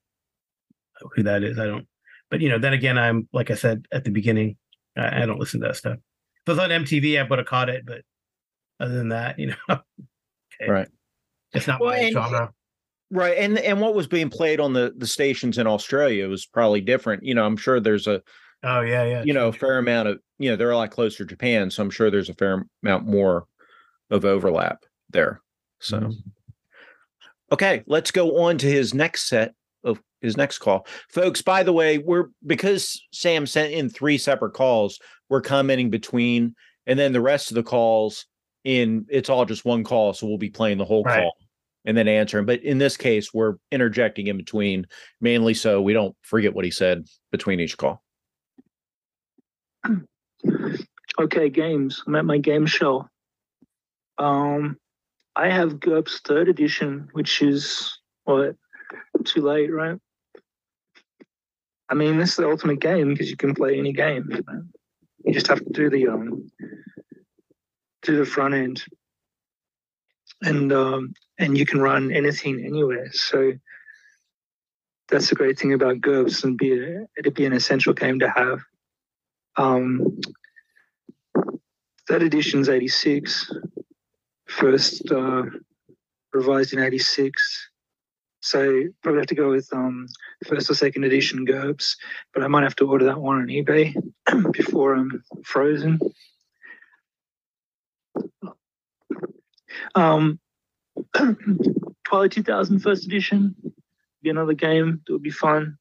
[1.15, 1.57] who that is.
[1.57, 1.87] I don't.
[2.29, 4.57] But you know, then again, I'm like I said at the beginning,
[4.95, 5.97] I, I don't listen to that stuff.
[5.97, 7.85] If it was on MTV, I would have caught it.
[7.85, 8.01] But
[8.79, 10.69] other than that, you know, okay.
[10.69, 10.87] right?
[11.53, 12.53] It's not well, my and, genre.
[13.09, 16.81] Right, and and what was being played on the the stations in Australia was probably
[16.81, 17.23] different.
[17.23, 18.21] You know, I'm sure there's a
[18.63, 19.23] Oh yeah, yeah.
[19.23, 21.81] You know, a fair amount of you know they're a lot closer to Japan, so
[21.81, 23.45] I'm sure there's a fair amount more
[24.09, 25.41] of overlap there.
[25.79, 26.29] So, mm-hmm.
[27.51, 31.41] okay, let's go on to his next set of his next call, folks.
[31.41, 36.99] By the way, we're because Sam sent in three separate calls, we're commenting between, and
[36.99, 38.27] then the rest of the calls
[38.63, 41.21] in it's all just one call, so we'll be playing the whole right.
[41.21, 41.35] call
[41.85, 42.45] and then answering.
[42.45, 44.85] But in this case, we're interjecting in between,
[45.19, 48.03] mainly so we don't forget what he said between each call.
[51.19, 52.03] okay, games.
[52.05, 53.07] I'm at my game show.
[54.17, 54.77] Um,
[55.35, 58.55] I have GURPS third edition, which is what
[59.23, 59.97] too late, right?
[61.89, 64.29] I mean, this is the ultimate game because you can play any game.
[65.25, 66.49] You just have to do the um,
[68.03, 68.83] do the front end,
[70.41, 73.09] and um, and you can run anything anywhere.
[73.11, 73.53] So
[75.09, 78.61] that's the great thing about GURPS and be it'd be an essential game to have.
[79.57, 80.19] Um,
[82.07, 83.51] that edition's 86,
[84.47, 85.43] first uh,
[86.33, 87.69] revised in 86.
[88.41, 90.07] So probably have to go with um,
[90.47, 91.95] first or second edition GURPS,
[92.33, 93.93] but I might have to order that one on eBay
[94.51, 95.99] before I'm frozen.
[99.95, 100.39] Um,
[102.03, 103.55] Twilight 2000 first edition,
[104.21, 105.77] be another game that would be fun.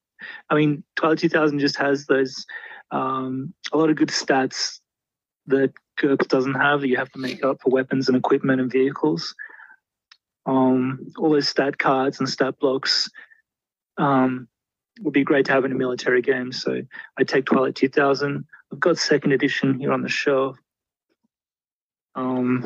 [0.48, 2.46] I mean, Twilight 2000 just has those
[2.90, 4.80] um, a lot of good stats
[5.46, 8.70] that GURPS doesn't have that you have to make up for weapons and equipment and
[8.70, 9.34] vehicles.
[10.46, 13.10] Um, all those stat cards and stat blocks
[13.98, 14.48] um,
[15.00, 16.52] would be great to have in a military game.
[16.52, 16.82] So
[17.18, 18.44] I take Twilight 2000.
[18.72, 20.56] I've got second edition here on the shelf.
[22.14, 22.62] Um,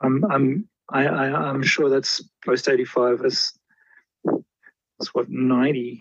[0.00, 3.20] I'm I'm I, I I'm sure that's post 85.
[3.20, 3.58] That's
[4.98, 6.00] that's what 90.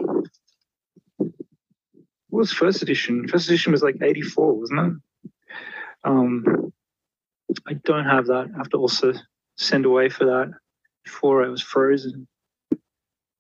[1.17, 3.27] What was first edition?
[3.27, 5.31] First edition was like 84, wasn't it?
[6.03, 6.73] Um,
[7.67, 8.49] I don't have that.
[8.53, 9.13] I have to also
[9.57, 10.51] send away for that
[11.03, 12.27] before I was frozen.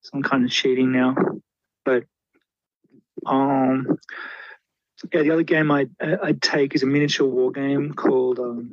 [0.01, 1.15] Some kind of cheating now,
[1.85, 2.05] but
[3.25, 3.99] um,
[5.13, 5.21] yeah.
[5.21, 8.71] The other game I'd, I'd take is a miniature war game called um,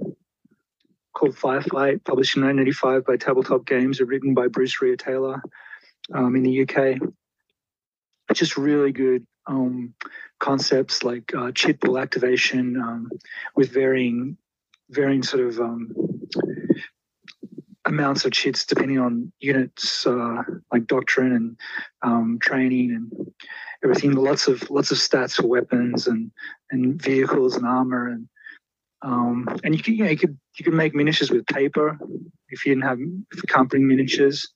[1.16, 5.42] called Firefight, published in 1985 by Tabletop Games, written by Bruce Rea Taylor
[6.12, 7.00] um, in the UK.
[8.34, 9.94] Just really good um,
[10.40, 13.08] concepts like uh, chit pool activation um,
[13.54, 14.36] with varying
[14.90, 15.94] varying sort of um,
[17.86, 21.56] amounts of chits depending on units uh, like doctrine and
[22.02, 23.32] um, training and
[23.82, 24.12] everything.
[24.12, 26.30] Lots of lots of stats for weapons and
[26.70, 28.28] and vehicles and armor and
[29.02, 31.98] um, and you could you know you could you could make miniatures with paper
[32.48, 34.48] if you didn't have if you can't bring miniatures.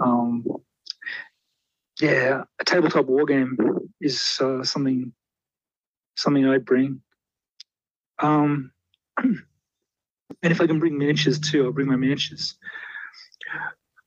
[0.00, 0.44] Um,
[2.00, 3.56] yeah, a tabletop war game
[4.00, 5.12] is uh, something
[6.16, 7.00] something I'd bring.
[8.18, 8.72] Um,
[9.18, 9.42] and
[10.42, 12.56] if I can bring miniatures too, I'll bring my miniatures.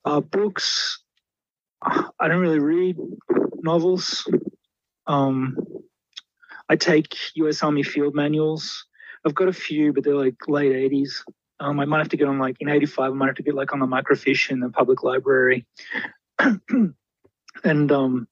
[0.05, 1.01] Uh, books,
[1.81, 2.97] I don't really read
[3.61, 4.29] novels.
[5.07, 5.57] Um,
[6.69, 7.63] I take U.S.
[7.63, 8.85] Army field manuals.
[9.25, 11.23] I've got a few, but they're like late 80s.
[11.59, 13.55] Um, I might have to get on like in 85, I might have to get
[13.55, 15.65] like on the microfiche in the public library.
[17.63, 18.27] and um,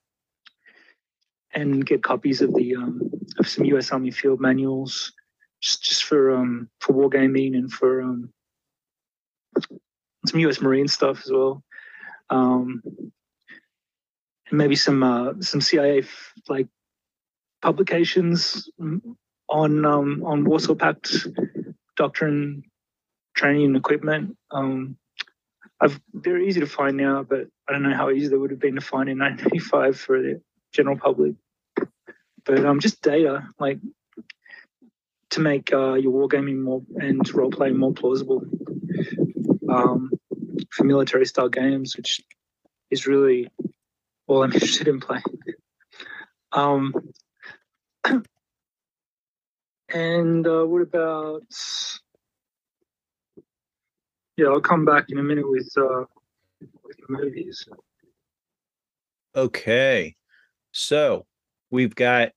[1.54, 3.02] and get copies of the um,
[3.40, 3.92] of some U.S.
[3.92, 5.14] Army field manuals,
[5.62, 8.34] just just for um, for wargaming and for um,
[10.26, 10.62] some U.S.
[10.62, 11.64] Marine stuff as well,
[12.30, 12.82] um,
[14.50, 16.04] and maybe some uh, some CIA
[16.48, 16.68] like
[17.62, 18.70] publications
[19.52, 21.28] on um, on Warsaw Pact
[21.98, 22.64] doctrine,
[23.36, 24.38] training, and equipment.
[24.50, 24.98] Um,
[25.80, 28.60] I've, they're easy to find now, but I don't know how easy they would have
[28.60, 30.42] been to find in 1985 for the
[30.74, 31.36] general public.
[32.46, 33.80] But um, just data, like
[35.32, 38.44] to make uh, your wargaming more and role playing more plausible
[39.70, 40.12] um,
[40.72, 42.22] for military style games, which
[42.90, 43.50] is really
[44.28, 45.24] all I'm interested in playing.
[46.52, 46.94] Um,
[49.94, 51.44] and uh, what about
[54.38, 56.06] yeah, I'll come back in a minute with uh,
[56.84, 57.66] with movies.
[59.36, 60.16] Okay,
[60.72, 61.26] so
[61.70, 62.30] we've got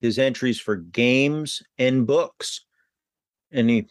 [0.00, 2.64] his entries for games and books.
[3.52, 3.88] Any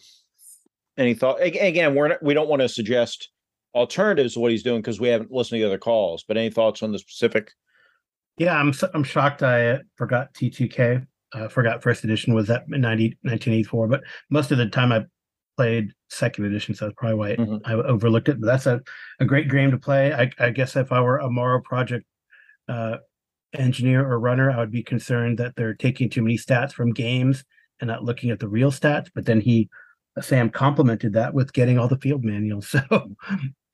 [0.97, 1.41] any thought?
[1.41, 3.29] Again, we're not, we don't want to suggest
[3.75, 6.23] alternatives to what he's doing because we haven't listened to the other calls.
[6.27, 7.51] But any thoughts on the specific?
[8.37, 9.43] Yeah, I'm I'm shocked.
[9.43, 11.05] I forgot T2K.
[11.33, 13.87] Uh, forgot first edition was that 90, 1984.
[13.87, 15.05] But most of the time I
[15.57, 17.57] played second edition, so that's probably why mm-hmm.
[17.65, 18.39] I overlooked it.
[18.39, 18.81] But that's a,
[19.19, 20.13] a great game to play.
[20.13, 22.05] I, I guess if I were a Morrow project
[22.69, 22.97] uh,
[23.53, 27.43] engineer or runner, I would be concerned that they're taking too many stats from games
[27.79, 29.09] and not looking at the real stats.
[29.13, 29.69] But then he,
[30.21, 32.75] Sam, complemented that with getting all the field manuals.
[32.89, 33.15] So,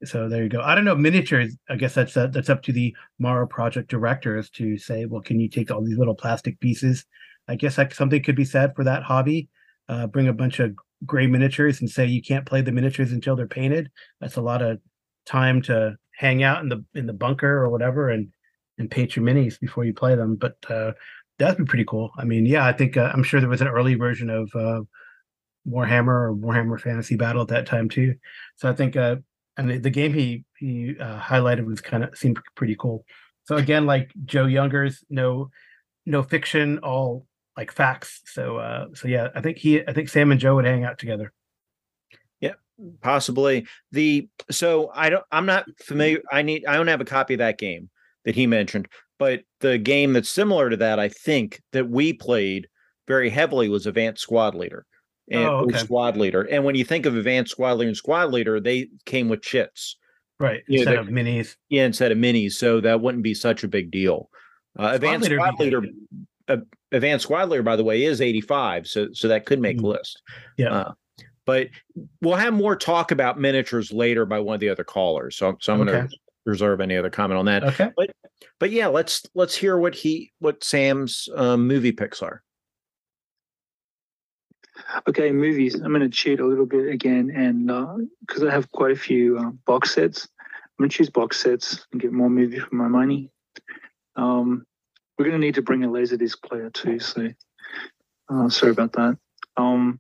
[0.06, 0.62] so there you go.
[0.62, 1.56] I don't know miniatures.
[1.70, 5.40] I guess that's uh, that's up to the Morrow project directors to say, well, can
[5.40, 7.06] you take all these little plastic pieces?
[7.48, 9.50] I guess like something could be said for that hobby.
[9.90, 10.74] Uh, bring a bunch of
[11.06, 13.92] gray miniatures and say you can't play the miniatures until they're painted.
[14.22, 14.80] That's a lot of
[15.26, 18.30] time to hang out in the in the bunker or whatever and
[18.78, 20.36] and paint your minis before you play them.
[20.36, 20.94] But uh,
[21.38, 22.12] that'd be pretty cool.
[22.18, 24.82] I mean, yeah, I think uh, I'm sure there was an early version of uh,
[25.68, 28.16] Warhammer or Warhammer Fantasy Battle at that time too.
[28.56, 29.18] So I think uh,
[29.58, 33.06] and the, the game he he uh, highlighted was kind of seemed pretty cool.
[33.46, 35.50] So again, like Joe Younger's, no
[36.06, 37.26] no fiction, all
[37.58, 38.22] like facts.
[38.26, 40.98] So uh so yeah, I think he I think Sam and Joe would hang out
[41.00, 41.32] together.
[42.42, 42.54] Yeah,
[43.02, 43.66] possibly.
[43.92, 46.20] The so I don't I'm not familiar.
[46.32, 47.90] I need I don't have a copy of that game.
[48.26, 48.88] that he mentioned.
[49.20, 52.68] But the game that's similar to that, I think, that we played
[53.08, 54.86] very heavily was Advanced Squad Leader
[55.30, 55.78] and Oh, okay.
[55.78, 56.42] Squad Leader.
[56.42, 59.98] And when you think of Advanced Squad Leader and Squad Leader, they came with chits
[60.40, 60.64] Right.
[60.68, 61.56] Instead of minis.
[61.70, 64.30] yeah, instead of minis, so that wouldn't be such a big deal.
[64.78, 65.84] Uh, Advanced Leader Squad Leader,
[66.48, 66.58] uh,
[66.94, 69.94] Advanced Squad Leader, by the way, is 85, so so that could make the Mhm.
[69.98, 70.22] list.
[70.58, 70.74] Yeah.
[70.74, 70.94] Uh,
[71.46, 71.68] but
[72.22, 75.36] we'll have more talk about miniatures later by one of the other callers.
[75.36, 77.64] So, so I'm going to reserve any other comment on that.
[77.66, 77.90] Okay.
[77.98, 78.12] But
[78.60, 82.44] but yeah, let's let's hear what he what Sam's um, movie picks are.
[85.08, 85.76] Okay, movies.
[85.76, 87.68] I'm going to cheat a little bit again, and
[88.26, 91.86] because I have quite a few uh, box sets, I'm going to choose box sets
[91.92, 93.32] and get more movie for my money.
[94.16, 94.66] Um,
[95.18, 97.30] we're going to need to bring a laserdisc player too, so
[98.30, 99.18] uh, sorry about that.
[99.58, 100.00] Um,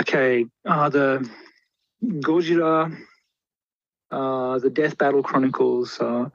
[0.00, 1.28] okay, uh, the
[2.04, 2.96] Gojira,
[4.10, 6.28] uh, the Death Battle Chronicles, uh,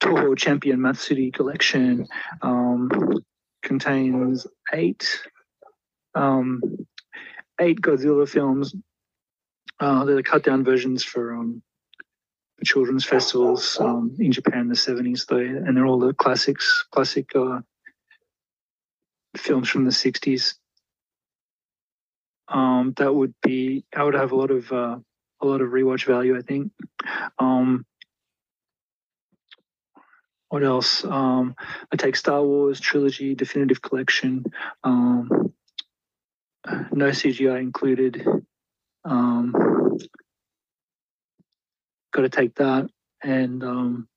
[0.00, 2.06] Toho Champion Matsuri collection.
[2.42, 2.90] Um,
[3.62, 5.22] contains eight
[6.14, 6.60] um,
[7.60, 8.74] eight Godzilla films.
[9.80, 11.62] Uh, they're the cut down versions for um,
[12.64, 17.34] children's festivals um, in Japan in the seventies, though, and they're all the classics, classic
[17.34, 17.60] uh,
[19.36, 20.54] films from the sixties.
[22.48, 24.98] Um, that would be I would have a lot of uh,
[25.40, 26.72] a lot of rewatch value, I think.
[27.38, 27.84] Um,
[30.48, 31.02] what else?
[31.04, 31.54] Um,
[31.90, 34.44] I take Star Wars trilogy definitive collection.
[34.84, 35.54] Um,
[36.92, 38.24] no CGI included.
[39.04, 39.98] Um,
[42.12, 42.88] Got to take that
[43.22, 44.08] and um,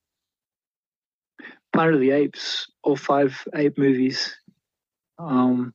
[1.73, 2.71] Planet of the Apes.
[2.84, 4.36] All five ape movies.
[5.17, 5.73] Um,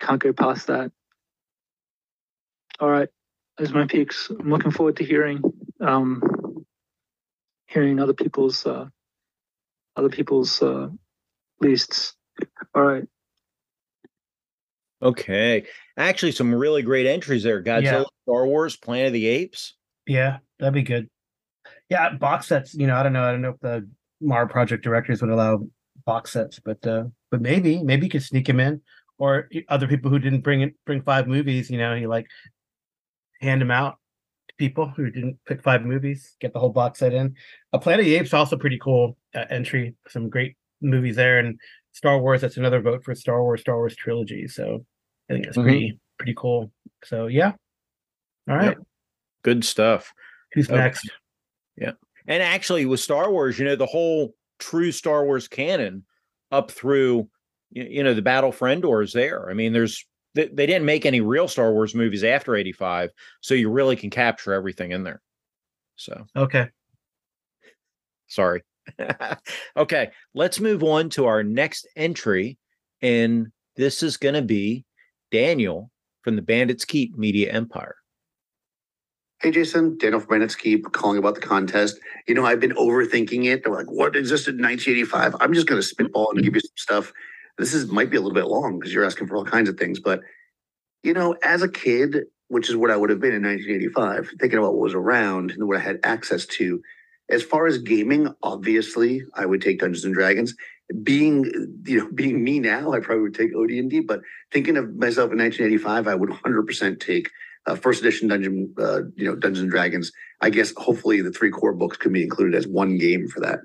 [0.00, 0.92] can't go past that.
[2.78, 3.08] All right,
[3.58, 4.30] those my picks.
[4.30, 5.42] I'm looking forward to hearing
[5.80, 6.22] um,
[7.66, 8.86] hearing other people's uh,
[9.96, 10.88] other people's uh,
[11.60, 12.14] lists.
[12.74, 13.04] All right.
[15.02, 15.64] Okay,
[15.96, 17.62] actually, some really great entries there.
[17.62, 18.04] Godzilla, Yeah.
[18.24, 19.74] Star Wars, Planet of the Apes.
[20.06, 21.08] Yeah, that'd be good.
[21.90, 22.72] Yeah, box sets.
[22.74, 23.24] You know, I don't know.
[23.24, 23.88] I don't know if the
[24.20, 25.66] Morrow project directors would allow
[26.06, 28.80] box sets, but uh, but maybe maybe you could sneak them in,
[29.18, 31.68] or other people who didn't bring it bring five movies.
[31.70, 32.26] You know, you like
[33.40, 33.98] hand them out
[34.48, 37.34] to people who didn't pick five movies, get the whole box set in.
[37.72, 39.94] A Planet of the Apes also pretty cool uh, entry.
[40.08, 41.58] Some great movies there, and
[41.92, 42.40] Star Wars.
[42.40, 43.62] That's another vote for Star Wars.
[43.62, 44.46] Star Wars trilogy.
[44.46, 44.84] So
[45.28, 45.62] I think that's Mhm.
[45.64, 46.70] pretty pretty cool.
[47.04, 47.52] So yeah.
[48.48, 48.76] All right.
[48.76, 48.78] Yep.
[49.42, 50.12] Good stuff.
[50.52, 50.76] Who's Okay.
[50.78, 51.10] next?
[52.26, 56.04] And actually, with Star Wars, you know, the whole true Star Wars canon
[56.52, 57.28] up through,
[57.70, 59.50] you know, the Battle for Endor is there.
[59.50, 63.54] I mean, there's they, they didn't make any real Star Wars movies after '85, so
[63.54, 65.20] you really can capture everything in there.
[65.96, 66.68] So Okay.
[68.28, 68.62] sorry.
[69.76, 72.58] okay, let's move on to our next entry,
[73.02, 74.84] and this is going to be
[75.30, 75.90] Daniel
[76.22, 77.96] from the Bandits Keep Media Empire.
[79.42, 81.98] Hey Jason, Daniel from Keep calling about the contest.
[82.28, 83.62] You know, I've been overthinking it.
[83.64, 85.36] I'm like, what existed in 1985?
[85.40, 87.10] I'm just going to spitball and give you some stuff.
[87.56, 89.78] This is might be a little bit long because you're asking for all kinds of
[89.78, 89.98] things.
[89.98, 90.20] But
[91.02, 94.58] you know, as a kid, which is what I would have been in 1985, thinking
[94.58, 96.82] about what was around and what I had access to.
[97.30, 100.54] As far as gaming, obviously, I would take Dungeons and Dragons.
[101.02, 101.44] Being,
[101.86, 104.00] you know, being me now, I probably would take OD&D.
[104.00, 104.20] But
[104.52, 107.30] thinking of myself in 1985, I would 100% take
[107.66, 110.12] uh, first edition Dungeon, uh, you know, Dungeons and Dragons.
[110.40, 113.60] I guess hopefully the three core books can be included as one game for that.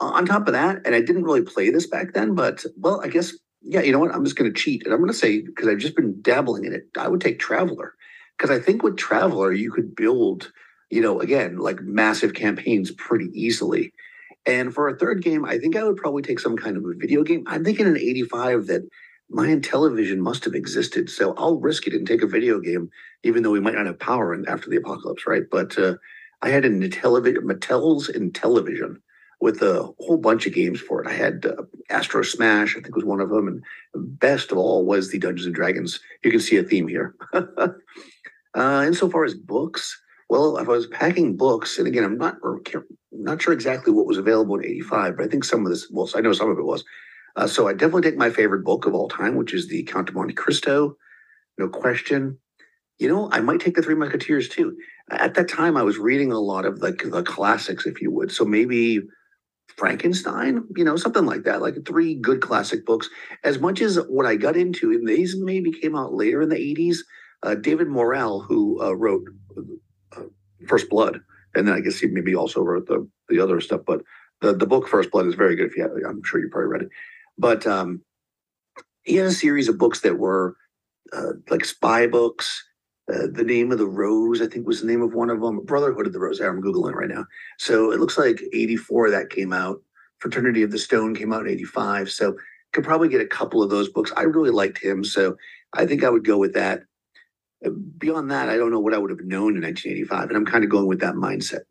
[0.00, 3.08] On top of that, and I didn't really play this back then, but well, I
[3.08, 4.14] guess yeah, you know what?
[4.14, 6.64] I'm just going to cheat, and I'm going to say because I've just been dabbling
[6.64, 6.86] in it.
[6.96, 7.94] I would take Traveler
[8.36, 10.52] because I think with Traveler you could build,
[10.90, 13.92] you know, again like massive campaigns pretty easily.
[14.44, 16.94] And for a third game, I think I would probably take some kind of a
[16.94, 17.42] video game.
[17.46, 18.88] I'm thinking an '85 that
[19.28, 22.90] Mayan television must have existed, so I'll risk it and take a video game,
[23.24, 25.42] even though we might not have power in, after the apocalypse, right?
[25.50, 25.96] But uh,
[26.42, 28.96] I had Intellivision, Mattel's Intellivision
[29.40, 31.08] with a whole bunch of games for it.
[31.08, 33.62] I had uh, Astro Smash, I think was one of them, and
[34.18, 36.00] best of all was the Dungeons and Dragons.
[36.24, 37.14] You can see a theme here.
[37.34, 42.36] uh, insofar as books, well, if I was packing books, and again, I'm not
[43.12, 46.08] not sure exactly what was available in '85, but I think some of this, well,
[46.14, 46.84] I know some of it was.
[47.36, 50.08] Uh, so I definitely take my favorite book of all time, which is the Count
[50.08, 50.96] of Monte Cristo,
[51.58, 52.38] no question.
[52.98, 54.76] You know, I might take the Three Musketeers too.
[55.10, 58.32] At that time, I was reading a lot of the, the classics, if you would.
[58.32, 59.00] So maybe
[59.76, 63.10] Frankenstein, you know, something like that, like three good classic books.
[63.44, 66.56] As much as what I got into, and these maybe came out later in the
[66.56, 66.98] 80s,
[67.42, 69.24] uh, David Morrell, who uh, wrote
[70.16, 70.22] uh,
[70.66, 71.20] First Blood
[71.56, 73.80] and then I guess he maybe also wrote the the other stuff.
[73.86, 74.02] But
[74.40, 75.66] the the book First Blood is very good.
[75.66, 76.88] If you have, I'm sure you probably read it.
[77.38, 78.02] But um,
[79.02, 80.56] he had a series of books that were
[81.12, 82.64] uh, like spy books.
[83.12, 85.64] Uh, the name of the rose, I think, was the name of one of them.
[85.64, 86.40] Brotherhood of the Rose.
[86.40, 87.24] I'm googling right now.
[87.58, 89.80] So it looks like '84 that came out.
[90.18, 92.10] Fraternity of the Stone came out in '85.
[92.10, 92.36] So
[92.72, 94.12] could probably get a couple of those books.
[94.16, 95.36] I really liked him, so
[95.72, 96.82] I think I would go with that.
[97.64, 100.44] Uh, beyond that, I don't know what I would have known in 1985, and I'm
[100.44, 101.62] kind of going with that mindset.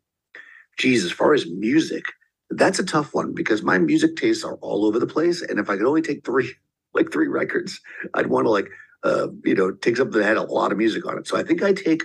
[0.78, 2.04] Geez, as far as music,
[2.50, 5.68] that's a tough one because my music tastes are all over the place, and if
[5.68, 6.52] I could only take three,
[6.94, 7.80] like three records,
[8.14, 8.68] I'd want to like,
[9.04, 11.26] uh, you know, take something that had a lot of music on it.
[11.26, 12.02] So I think I take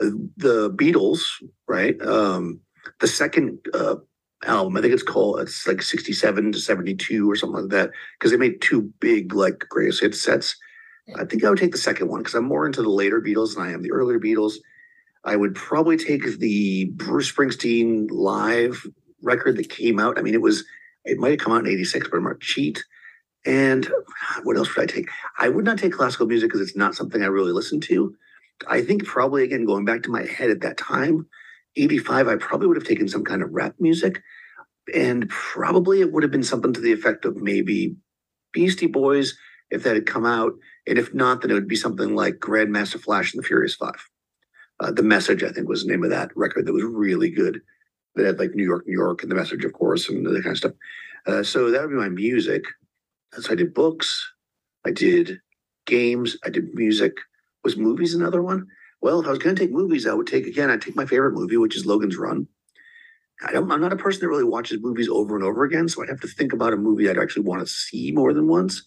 [0.00, 1.22] uh, the Beatles,
[1.66, 2.00] right?
[2.02, 2.60] Um,
[3.00, 3.96] the second uh,
[4.44, 4.76] album.
[4.76, 7.90] I think it's called it's like 67 to 72 or something like that.
[8.18, 10.56] Because they made two big like greatest hit sets.
[11.16, 13.54] I think I would take the second one because I'm more into the later Beatles
[13.54, 14.54] than I am the earlier Beatles.
[15.24, 18.86] I would probably take the Bruce Springsteen live
[19.24, 20.18] record that came out.
[20.18, 20.64] I mean, it was
[21.04, 22.84] it might have come out in 86, but not cheat.
[23.44, 23.90] And
[24.42, 25.08] what else would I take?
[25.38, 28.14] I would not take classical music because it's not something I really listen to.
[28.68, 31.26] I think probably again going back to my head at that time,
[31.76, 34.22] 85, I probably would have taken some kind of rap music.
[34.94, 37.96] And probably it would have been something to the effect of maybe
[38.52, 39.36] Beastie Boys
[39.70, 40.52] if that had come out.
[40.86, 44.08] And if not, then it would be something like Grandmaster Flash and the Furious Five.
[44.80, 47.60] Uh, the Message, I think, was the name of that record that was really good.
[48.14, 50.52] That had like New York, New York, and the Message, of course, and that kind
[50.52, 50.72] of stuff.
[51.26, 52.64] Uh, so that would be my music.
[53.38, 54.32] So I did books,
[54.86, 55.40] I did
[55.86, 57.14] games, I did music.
[57.64, 58.66] Was movies another one?
[59.00, 60.70] Well, if I was going to take movies, I would take again.
[60.70, 62.46] I'd take my favorite movie, which is Logan's Run.
[63.44, 66.02] I don't, I'm not a person that really watches movies over and over again, so
[66.02, 68.82] I'd have to think about a movie I'd actually want to see more than once.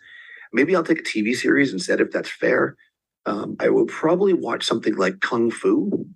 [0.54, 2.76] Maybe I'll take a TV series instead, if that's fair.
[3.26, 6.08] Um, I would probably watch something like Kung Fu.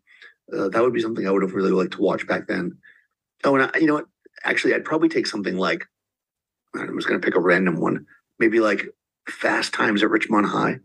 [0.51, 2.77] Uh, that would be something I would have really liked to watch back then.
[3.43, 4.05] Oh, and I, you know what?
[4.43, 5.85] Actually, I'd probably take something like
[6.75, 8.05] I'm just going to pick a random one.
[8.39, 8.87] Maybe like
[9.29, 10.79] Fast Times at Ridgemont High.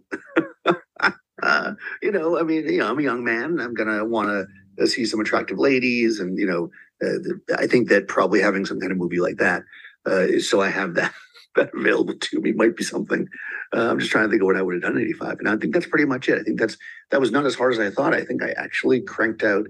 [1.43, 3.61] uh, you know, I mean, you know, I'm a young man.
[3.61, 6.71] I'm gonna want to uh, see some attractive ladies, and you know,
[7.07, 9.63] uh, I think that probably having some kind of movie like that,
[10.05, 11.15] uh, so I have that
[11.57, 13.27] that available to me, might be something.
[13.75, 15.49] Uh, I'm just trying to think of what I would have done in '85, and
[15.49, 16.39] I think that's pretty much it.
[16.39, 16.77] I think that's
[17.11, 18.15] that was not as hard as I thought.
[18.15, 19.67] I think I actually cranked out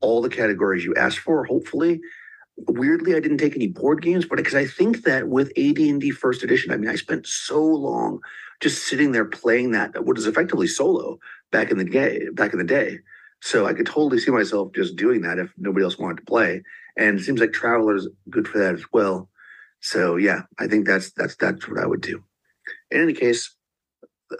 [0.00, 1.44] all the categories you asked for.
[1.44, 2.00] Hopefully,
[2.56, 6.42] weirdly, I didn't take any board games, but because I think that with AD&D First
[6.42, 8.20] Edition, I mean, I spent so long
[8.60, 11.18] just sitting there playing that, what is effectively solo
[11.50, 12.28] back in the day.
[12.32, 12.98] Back in the day,
[13.40, 16.62] so I could totally see myself just doing that if nobody else wanted to play.
[16.96, 19.28] And it seems like Traveler's good for that as well.
[19.80, 22.24] So yeah, I think that's that's that's what I would do.
[22.90, 23.54] In any case,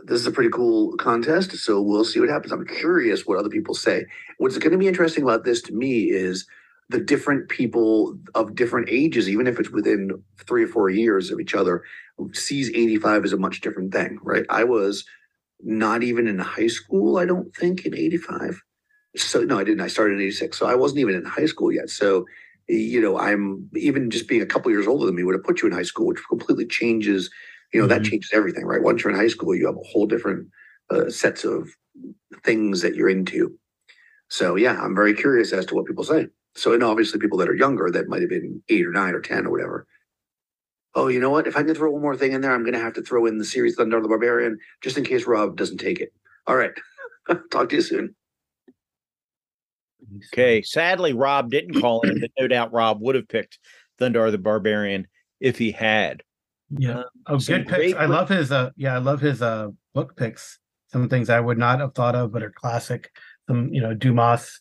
[0.04, 1.52] this is a pretty cool contest.
[1.52, 2.52] So we'll see what happens.
[2.52, 4.06] I'm curious what other people say.
[4.38, 6.46] What's going to be interesting about this to me is
[6.90, 10.10] the different people of different ages, even if it's within
[10.46, 11.82] three or four years of each other,
[12.32, 14.44] sees 85 as a much different thing, right?
[14.50, 15.04] I was
[15.60, 18.60] not even in high school, I don't think, in 85.
[19.16, 19.80] So, no, I didn't.
[19.80, 20.58] I started in 86.
[20.58, 21.88] So I wasn't even in high school yet.
[21.88, 22.26] So,
[22.68, 25.62] you know, I'm even just being a couple years older than me would have put
[25.62, 27.30] you in high school, which completely changes,
[27.72, 28.02] you know, mm-hmm.
[28.02, 28.82] that changes everything, right?
[28.82, 30.48] Once you're in high school, you have a whole different
[30.90, 31.68] uh, sets of
[32.42, 33.56] things that you're into.
[34.28, 36.28] So, yeah, I'm very curious as to what people say.
[36.56, 39.20] So, and obviously people that are younger that might have been eight or nine or
[39.20, 39.86] 10 or whatever.
[40.94, 41.48] Oh, you know what?
[41.48, 43.26] If I can throw one more thing in there, I'm going to have to throw
[43.26, 46.12] in the series Thundarr the Barbarian just in case Rob doesn't take it.
[46.46, 46.70] All right.
[47.50, 48.14] Talk to you soon.
[50.32, 50.62] Okay.
[50.62, 53.58] Sadly, Rob didn't call in, but no doubt Rob would have picked
[53.98, 55.08] Thundarr the Barbarian
[55.40, 56.22] if he had.
[56.70, 56.98] Yeah.
[56.98, 57.94] Um, oh, good picks.
[57.94, 60.58] I love his uh yeah, I love his uh book picks.
[60.88, 63.10] Some things I would not have thought of, but are classic.
[63.48, 64.60] Some, you know, Dumas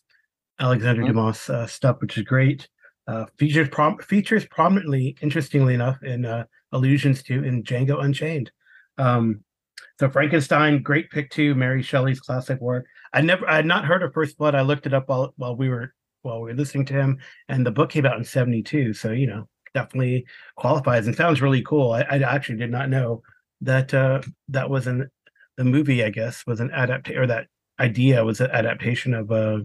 [0.60, 1.12] Alexander mm-hmm.
[1.12, 2.68] Dumas uh, stuff, which is great.
[3.06, 8.50] Uh, features prom- features prominently, interestingly enough, in uh, allusions to in Django Unchained.
[8.96, 9.40] Um,
[9.98, 11.54] so Frankenstein, great pick too.
[11.54, 12.86] Mary Shelley's classic work.
[13.12, 14.54] I never, I had not heard of First Blood.
[14.54, 17.66] I looked it up while while we were while we were listening to him, and
[17.66, 18.94] the book came out in '72.
[18.94, 20.24] So you know, definitely
[20.56, 21.92] qualifies and sounds really cool.
[21.92, 23.22] I, I actually did not know
[23.60, 25.10] that uh, that was an
[25.56, 26.02] the movie.
[26.02, 27.48] I guess was an adaptation or that
[27.78, 29.58] idea was an adaptation of a uh,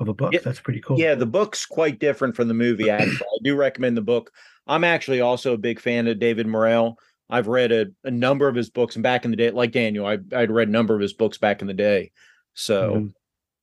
[0.00, 0.32] of a book.
[0.32, 0.98] Yeah, That's pretty cool.
[0.98, 2.90] Yeah, the book's quite different from the movie.
[2.90, 4.30] Actually, I do recommend the book.
[4.66, 6.98] I'm actually also a big fan of David Morrell.
[7.28, 10.06] I've read a, a number of his books, and back in the day, like Daniel,
[10.06, 12.12] I, I'd read a number of his books back in the day.
[12.54, 13.06] So, mm-hmm.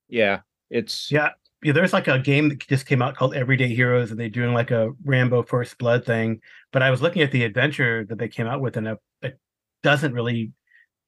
[0.08, 1.30] yeah, it's yeah,
[1.62, 1.72] yeah.
[1.72, 4.70] There's like a game that just came out called Everyday Heroes, and they're doing like
[4.70, 6.40] a Rambo First Blood thing.
[6.72, 9.38] But I was looking at the adventure that they came out with, and it, it
[9.82, 10.52] doesn't really.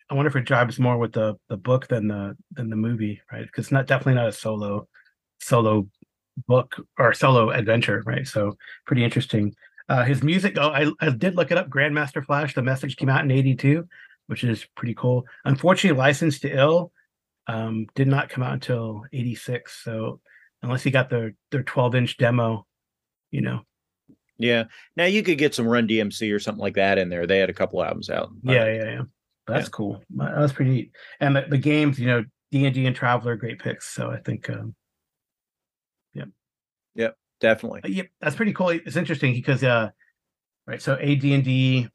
[0.09, 3.21] I wonder if it jives more with the the book than the than the movie,
[3.31, 3.45] right?
[3.45, 4.89] Because it's not definitely not a solo
[5.41, 5.89] solo
[6.47, 8.27] book or solo adventure, right?
[8.27, 8.57] So
[8.87, 9.55] pretty interesting.
[9.89, 11.69] Uh, his music, oh, I, I did look it up.
[11.69, 13.87] Grandmaster Flash, the message came out in 82,
[14.27, 15.25] which is pretty cool.
[15.45, 16.93] Unfortunately, Licensed to Ill
[17.47, 19.85] um, did not come out until 86.
[19.85, 20.21] So
[20.63, 22.67] unless you got their, their 12 inch demo,
[23.31, 23.63] you know.
[24.39, 24.65] Yeah.
[24.97, 27.27] Now you could get some Run DMC or something like that in there.
[27.27, 28.31] They had a couple albums out.
[28.43, 29.03] Yeah, yeah, yeah.
[29.47, 29.71] That's yeah.
[29.71, 30.03] cool.
[30.17, 30.93] That was pretty neat.
[31.21, 33.89] And the, the games, you know, D and D and Traveller, great picks.
[33.89, 34.75] So I think, um,
[36.97, 37.81] yep, definitely.
[37.85, 38.71] Uh, yep, that's pretty cool.
[38.71, 39.91] It's interesting because, uh,
[40.67, 40.81] right.
[40.81, 41.89] So AD and D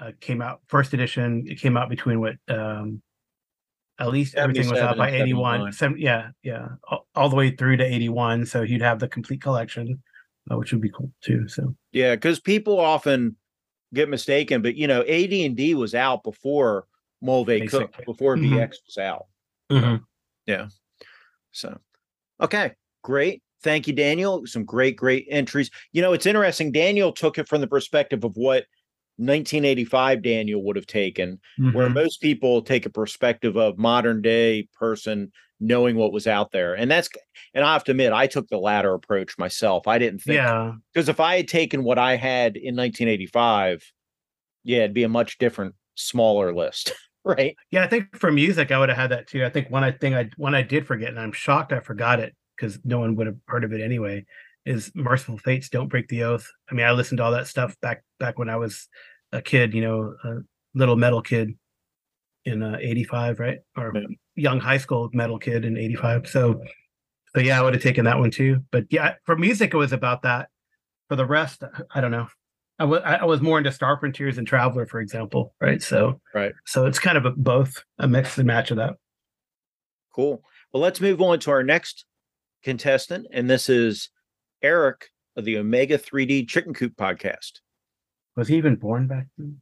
[0.00, 1.44] uh, came out first edition.
[1.46, 3.02] It came out between what, um,
[3.98, 5.72] at least everything was out by 81.
[5.72, 8.46] Seven, yeah, yeah, all, all, the way through to 81.
[8.46, 10.02] So you'd have the complete collection,
[10.50, 11.46] uh, which would be cool too.
[11.46, 13.36] So yeah, because people often
[13.92, 16.86] get mistaken, but you know, AD and D was out before
[17.24, 18.54] Moldvay Cook, before mm-hmm.
[18.54, 19.26] BX was out.
[19.70, 20.02] Mm-hmm.
[20.46, 20.68] Yeah.
[21.52, 21.78] So,
[22.40, 23.42] okay, great.
[23.64, 24.46] Thank you, Daniel.
[24.46, 25.70] Some great, great entries.
[25.92, 26.70] You know, it's interesting.
[26.70, 28.66] Daniel took it from the perspective of what
[29.16, 31.72] 1985 Daniel would have taken, mm-hmm.
[31.72, 36.74] where most people take a perspective of modern day person knowing what was out there.
[36.74, 37.08] And that's,
[37.54, 39.88] and I have to admit, I took the latter approach myself.
[39.88, 43.82] I didn't think, yeah, because if I had taken what I had in 1985,
[44.64, 46.92] yeah, it'd be a much different, smaller list.
[47.24, 47.56] right.
[47.70, 49.42] Yeah, I think for music, I would have had that too.
[49.42, 52.20] I think one I thing I one I did forget, and I'm shocked I forgot
[52.20, 54.24] it because no one would have heard of it anyway.
[54.64, 56.50] Is Mercyful Fate's Don't Break the Oath.
[56.70, 58.88] I mean, I listened to all that stuff back back when I was
[59.32, 60.36] a kid, you know, a
[60.74, 61.54] little metal kid
[62.44, 63.58] in uh, 85, right?
[63.76, 64.06] Or yeah.
[64.36, 66.28] young high school metal kid in 85.
[66.28, 66.62] So,
[67.34, 68.60] so yeah, I would have taken that one too.
[68.70, 70.48] But yeah, for music, it was about that.
[71.08, 71.62] For the rest,
[71.94, 72.28] I don't know.
[72.78, 75.80] I was I was more into Star Frontiers and Traveller, for example, right?
[75.80, 78.94] So right, so it's kind of a, both a mix and match of that.
[80.12, 80.42] Cool.
[80.72, 82.04] Well, let's move on to our next
[82.64, 84.08] contestant, and this is
[84.62, 87.60] Eric of the Omega 3D Chicken Coop podcast.
[88.36, 89.60] Was he even born back then?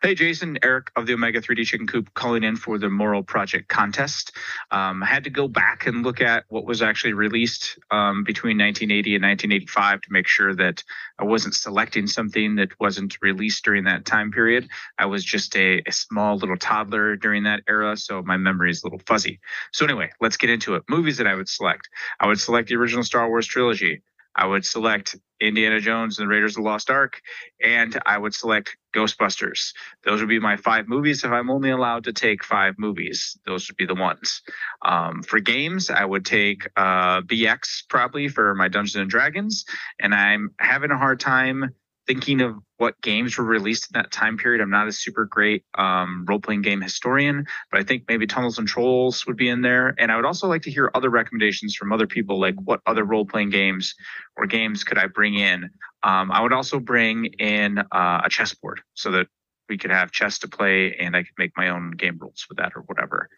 [0.00, 3.66] Hey, Jason, Eric of the Omega 3D Chicken Coop calling in for the Morrow Project
[3.66, 4.30] contest.
[4.70, 8.58] Um, I had to go back and look at what was actually released um, between
[8.58, 10.84] 1980 and 1985 to make sure that
[11.18, 14.68] I wasn't selecting something that wasn't released during that time period.
[14.98, 18.84] I was just a, a small little toddler during that era, so my memory is
[18.84, 19.40] a little fuzzy.
[19.72, 20.84] So, anyway, let's get into it.
[20.88, 21.88] Movies that I would select
[22.20, 24.02] I would select the original Star Wars trilogy.
[24.38, 27.20] I would select Indiana Jones and the Raiders of the Lost Ark,
[27.62, 29.72] and I would select Ghostbusters.
[30.04, 31.24] Those would be my five movies.
[31.24, 34.42] If I'm only allowed to take five movies, those would be the ones.
[34.84, 39.64] Um, for games, I would take uh, BX probably for my Dungeons and Dragons,
[39.98, 41.74] and I'm having a hard time
[42.08, 44.62] thinking of what games were released in that time period.
[44.62, 48.58] I'm not a super great um, role playing game historian, but I think maybe Tunnels
[48.58, 49.94] and Trolls would be in there.
[49.98, 53.04] And I would also like to hear other recommendations from other people, like what other
[53.04, 53.94] role playing games
[54.36, 55.64] or games could I bring in?
[56.02, 59.26] Um, I would also bring in uh, a chessboard so that
[59.68, 62.56] we could have chess to play and I could make my own game rules with
[62.56, 63.28] that or whatever.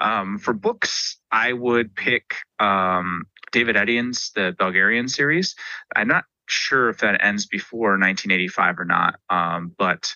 [0.00, 5.54] Um, for books, I would pick um, David Eddings' The Belgariad series.
[5.94, 9.16] I'm not sure if that ends before 1985 or not.
[9.30, 10.14] Um, but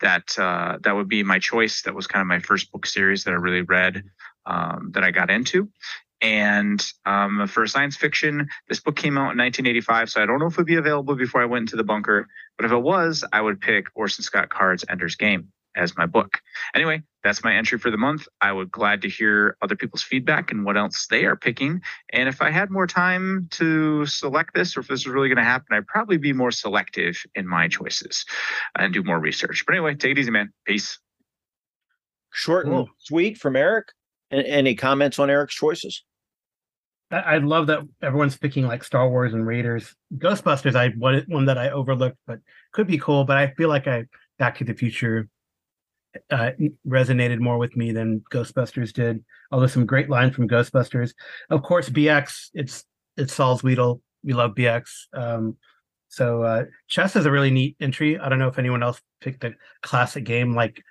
[0.00, 1.82] that uh, that would be my choice.
[1.82, 4.04] That was kind of my first book series that I really read
[4.46, 5.68] um, that I got into.
[6.22, 10.46] And um, for science fiction, this book came out in 1985, so I don't know
[10.46, 12.28] if it would be available before I went into the bunker.
[12.58, 16.40] But if it was, I would pick Orson Scott Card's Ender's Game as my book.
[16.74, 18.26] Anyway, that's my entry for the month.
[18.40, 21.80] I would glad to hear other people's feedback and what else they are picking.
[22.12, 25.36] And if I had more time to select this, or if this is really going
[25.36, 28.24] to happen, I'd probably be more selective in my choices
[28.78, 29.64] and do more research.
[29.66, 30.52] But anyway, take it easy, man.
[30.66, 30.98] Peace.
[32.32, 33.88] Short and sweet from Eric.
[34.30, 36.04] Any comments on Eric's choices?
[37.10, 39.96] I love that everyone's picking like Star Wars and Raiders.
[40.16, 42.38] Ghostbusters, I one that I overlooked, but
[42.72, 43.24] could be cool.
[43.24, 44.04] But I feel like I
[44.38, 45.28] Back to the Future
[46.30, 46.50] uh,
[46.86, 49.24] resonated more with me than Ghostbusters did.
[49.52, 51.14] Although some great lines from Ghostbusters.
[51.50, 52.50] Of course, BX.
[52.54, 52.84] It's
[53.16, 54.00] it's Salzwedel.
[54.22, 54.90] We love BX.
[55.12, 55.56] Um,
[56.08, 58.18] so uh, chess is a really neat entry.
[58.18, 60.82] I don't know if anyone else picked a classic game like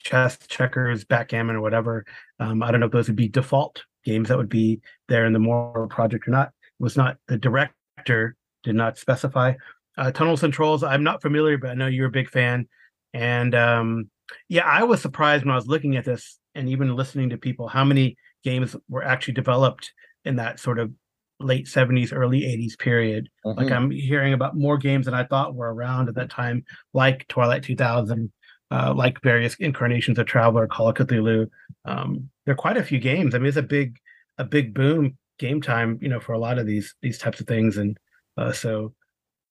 [0.00, 2.04] chess, checkers, backgammon, or whatever.
[2.38, 5.32] Um, I don't know if those would be default games that would be there in
[5.32, 6.48] the Morrow Project or not.
[6.48, 9.54] It was not the director did not specify.
[9.96, 10.82] Uh, Tunnels and Trolls.
[10.82, 12.68] I'm not familiar, but I know you're a big fan.
[13.14, 14.10] And um,
[14.48, 17.68] yeah, I was surprised when I was looking at this and even listening to people
[17.68, 19.92] how many games were actually developed
[20.24, 20.92] in that sort of
[21.40, 23.28] late 70s, early 80s period.
[23.44, 23.58] Mm-hmm.
[23.58, 27.26] Like I'm hearing about more games than I thought were around at that time, like
[27.28, 28.32] Twilight 2000,
[28.70, 31.48] uh, like various incarnations of Traveller, Call of Cthulhu.
[31.84, 33.34] Um, there are quite a few games.
[33.34, 33.98] I mean, it's a big,
[34.38, 37.46] a big boom game time, you know, for a lot of these these types of
[37.46, 37.96] things, and
[38.36, 38.92] uh, so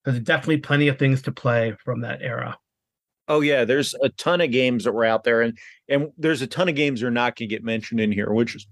[0.05, 2.57] there's definitely plenty of things to play from that era.
[3.27, 5.57] Oh yeah, there's a ton of games that were out there, and
[5.89, 8.31] and there's a ton of games that are not going to get mentioned in here,
[8.31, 8.67] which is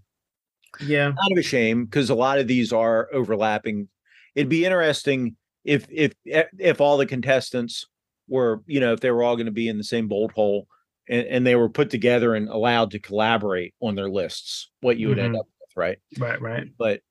[0.81, 3.87] yeah kind of a shame because a lot of these are overlapping.
[4.35, 6.13] It'd be interesting if if
[6.57, 7.85] if all the contestants
[8.27, 10.67] were, you know, if they were all going to be in the same bolt hole
[11.07, 15.09] and, and, they were put together and allowed to collaborate on their lists, what you
[15.09, 15.27] would mm-hmm.
[15.27, 15.99] end up with, right?
[16.17, 16.67] Right, right.
[16.77, 17.01] But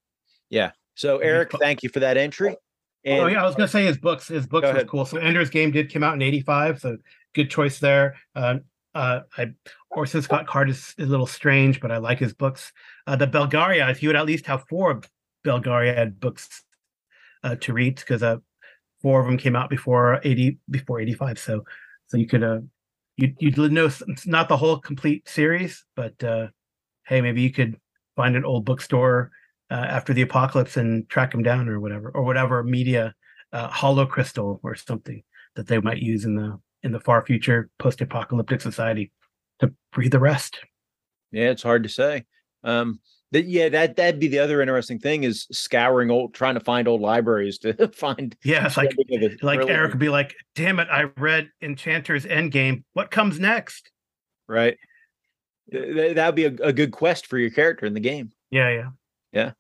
[0.51, 0.73] yeah.
[0.97, 2.57] So Eric, thank you for that entry.
[3.05, 4.29] And, oh yeah, I was gonna say his books.
[4.29, 5.05] His books was cool.
[5.05, 6.97] So Ender's Game did come out in '85, so
[7.35, 8.17] good choice there.
[8.35, 8.57] Uh,
[8.95, 9.53] uh, I
[9.91, 12.73] Orson Scott Card is, is, a little strange, but I like his books.
[13.07, 15.03] Uh, the Belgariad, if you would at least have four
[15.45, 16.63] Belgariad books
[17.43, 18.37] uh, to read, because uh,
[19.03, 21.39] four of them came out before 80 before 85.
[21.39, 21.65] So
[22.07, 22.61] so you could uh
[23.17, 26.49] you you'd know it's not the whole complete series, but uh
[27.07, 27.79] hey, maybe you could
[28.17, 29.31] find an old bookstore
[29.71, 33.15] uh, after the apocalypse and track them down or whatever or whatever media
[33.53, 35.23] uh, hollow crystal or something
[35.57, 39.11] that they might use in the in the far future post-apocalyptic society
[39.59, 40.61] to breathe the rest.
[41.33, 42.25] Yeah, it's hard to say.
[42.63, 43.01] Um,
[43.33, 46.87] that yeah, that that'd be the other interesting thing is scouring old, trying to find
[46.87, 48.37] old libraries to find.
[48.45, 48.95] Yeah, it's like
[49.43, 52.85] like Eric would be like, "Damn it, I read Enchanter's Endgame.
[52.93, 53.91] What comes next?"
[54.47, 54.77] Right.
[55.73, 58.31] That would be a, a good quest for your character in the game.
[58.51, 58.91] Yeah, yeah,
[59.33, 59.51] yeah.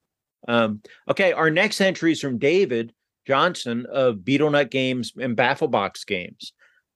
[0.46, 2.92] Um, okay, our next entry is from David
[3.26, 6.52] Johnson of Betelnut Games and Bafflebox Games.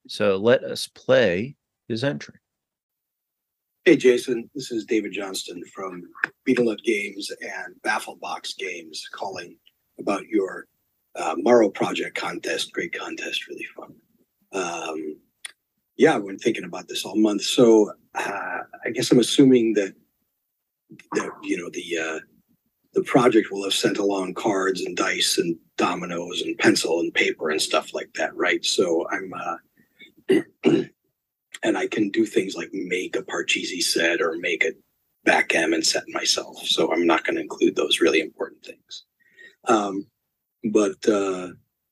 [0.08, 1.54] So let us play
[1.86, 2.34] his entry.
[3.84, 6.02] Hey, Jason, this is David Johnston from
[6.46, 9.56] Betelnut Games and Bafflebox Games calling
[9.98, 10.66] about your
[11.14, 12.72] uh, Morrow Project contest.
[12.72, 13.94] Great contest, really fun.
[14.52, 15.16] Um,
[15.96, 17.42] yeah, I've been thinking about this all month.
[17.42, 19.94] So uh, I guess I'm assuming that
[21.12, 22.20] that you know the uh,
[22.94, 27.50] the project will have sent along cards and dice and dominoes and pencil and paper
[27.50, 28.64] and stuff like that, right?
[28.64, 29.56] So I'm uh,
[31.62, 34.72] and I can do things like make a Parcheesi set or make a
[35.24, 36.58] backgammon set myself.
[36.64, 39.04] So I'm not going to include those really important things.
[39.66, 40.06] Um,
[40.64, 41.48] but uh,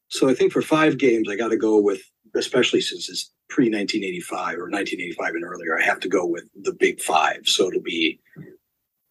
[0.08, 2.02] so I think for five games, I got to go with,
[2.34, 6.72] especially since it's pre 1985 or 1985 and earlier, I have to go with the
[6.72, 7.40] big five.
[7.44, 8.20] So it'll be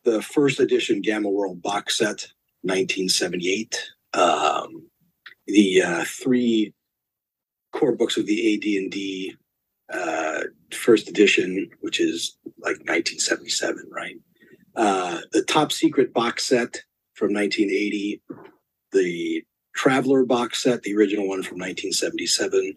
[0.04, 2.28] the first edition Gamma World box set,
[2.62, 3.92] 1978.
[4.14, 4.88] Um,
[5.48, 6.74] the uh, three
[7.74, 9.36] core books of the AD&D
[9.92, 14.16] uh, first edition, which is like 1977, right?
[14.76, 16.82] Uh, the top secret box set
[17.14, 18.22] from 1980,
[18.92, 19.44] the
[19.76, 22.74] Traveler box set, the original one from 1977,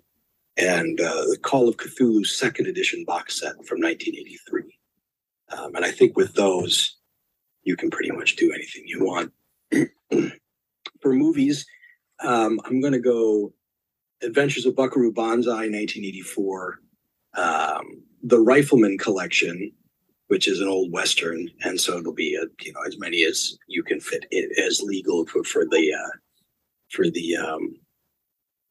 [0.57, 4.63] and uh, the Call of Cthulhu second edition box set from 1983.
[5.51, 6.97] Um, and I think with those,
[7.63, 9.33] you can pretty much do anything you want.
[11.01, 11.65] For movies,
[12.21, 13.53] um, I'm going to go
[14.23, 16.81] Adventures of Buckaroo Banzai 1984,
[17.39, 19.73] um, the Rifleman Collection,
[20.27, 23.57] which is an old western, and so it'll be a, you know as many as
[23.69, 26.17] you can fit it as legal for, for the uh,
[26.91, 27.77] for the um,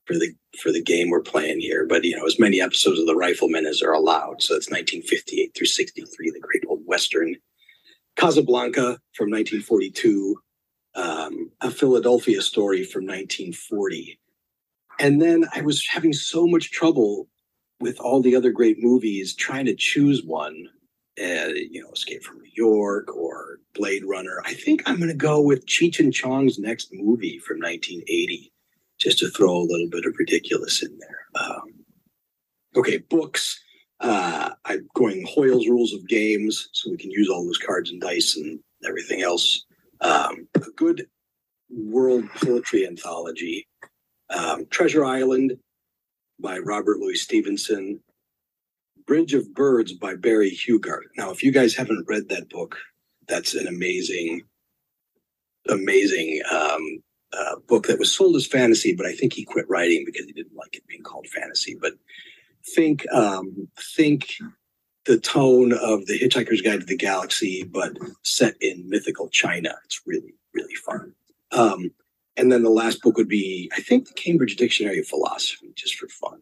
[0.06, 1.86] for the for the game we're playing here.
[1.88, 4.42] But you know as many episodes of the Rifleman as are allowed.
[4.42, 7.36] So it's 1958 through 63, the Great Old Western.
[8.18, 10.36] Casablanca from 1942,
[10.96, 14.20] um, a Philadelphia story from 1940.
[15.00, 17.28] And then I was having so much trouble
[17.80, 20.70] with all the other great movies, trying to choose one,
[21.20, 25.16] uh, you know, Escape from New York or Blade Runner, I think I'm going to
[25.16, 28.52] go with Cheech and Chong's next movie from 1980,
[29.00, 31.44] just to throw a little bit of ridiculous in there.
[31.44, 31.86] Um,
[32.76, 33.60] okay, books.
[34.00, 38.00] Uh, I'm going Hoyle's Rules of Games, so we can use all those cards and
[38.00, 39.66] dice and everything else.
[40.02, 41.08] Um, a good
[41.70, 43.68] world poetry anthology.
[44.30, 45.58] Um, Treasure Island,
[46.40, 48.00] by Robert Louis Stevenson,
[49.06, 51.08] Bridge of Birds by Barry Hughart.
[51.18, 52.78] Now, if you guys haven't read that book,
[53.28, 54.44] that's an amazing,
[55.70, 60.04] amazing um, uh, book that was sold as fantasy, but I think he quit writing
[60.06, 61.78] because he didn't like it being called fantasy.
[61.80, 61.94] But
[62.76, 64.36] think, um, think
[65.06, 69.74] the tone of the Hitchhiker's Guide to the Galaxy, but set in mythical China.
[69.86, 71.14] It's really, really fun.
[71.52, 71.92] Um,
[72.38, 75.96] and then the last book would be, I think, the Cambridge Dictionary of Philosophy, just
[75.96, 76.40] for fun.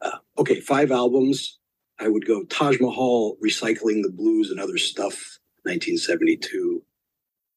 [0.00, 1.58] Uh, okay, five albums.
[1.98, 6.82] I would go Taj Mahal, Recycling the Blues and Other Stuff, 1972.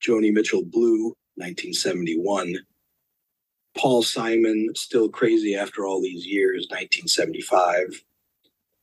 [0.02, 2.56] Joni Mitchell Blue, 1971.
[3.78, 8.04] Paul Simon, Still Crazy After All These Years, 1975.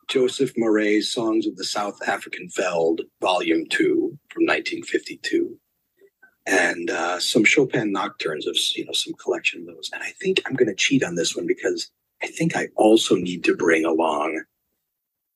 [0.08, 5.58] Joseph Marais's Songs of the South African Veld, Volume 2 from 1952.
[6.46, 9.90] And uh, some Chopin nocturnes of you know some collection of those.
[9.92, 11.90] And I think I'm going to cheat on this one because
[12.22, 14.42] I think I also need to bring along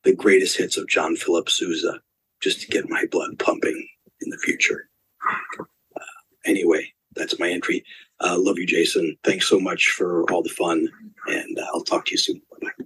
[0.04, 2.00] the greatest hits of John Philip Sousa
[2.40, 3.86] just to get my blood pumping
[4.22, 4.88] in the future.
[5.58, 6.00] Uh,
[6.46, 7.84] anyway, that's my entry.
[8.20, 9.16] Uh, love you, Jason.
[9.24, 10.88] Thanks so much for all the fun,
[11.26, 12.40] and uh, I'll talk to you soon.
[12.62, 12.84] Bye.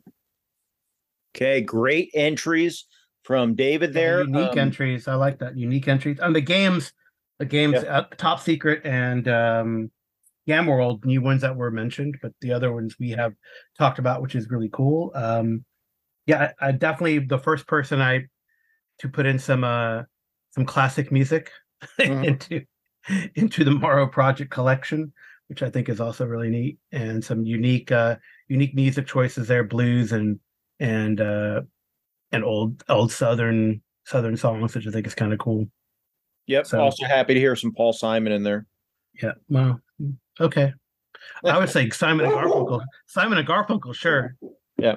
[1.37, 2.85] Okay, great entries
[3.25, 4.21] from David there.
[4.23, 5.09] Unique Um, entries.
[5.09, 5.57] I like that.
[5.57, 6.21] Unique entries.
[6.21, 6.93] On the games,
[7.39, 7.99] the games, Yeah.
[7.99, 9.91] uh, Top Secret and um,
[10.47, 13.35] Gamma World, new ones that were mentioned, but the other ones we have
[13.79, 15.13] talked about, which is really cool.
[15.15, 15.65] Um,
[16.27, 18.27] yeah, I, I definitely the first person I
[19.01, 20.03] to put in some uh
[20.51, 21.51] some classic music
[22.01, 22.25] Mhm.
[22.25, 22.65] into
[23.35, 25.13] into the Morrow Project collection,
[25.49, 28.17] which I think is also really neat, and some unique uh
[28.49, 30.39] unique music choices there, blues and
[30.81, 31.63] and uh
[32.33, 35.69] and old old southern southern songs, which I think is kind of cool.
[36.47, 36.67] Yep.
[36.67, 38.67] So- also happy to hear some Paul Simon in there.
[39.23, 39.33] Yeah.
[39.49, 39.81] Well,
[40.41, 40.73] okay.
[41.45, 42.83] I would say Simon and Garfunkel.
[43.07, 44.37] Simon and Garfunkel, sure.
[44.79, 44.97] Yeah.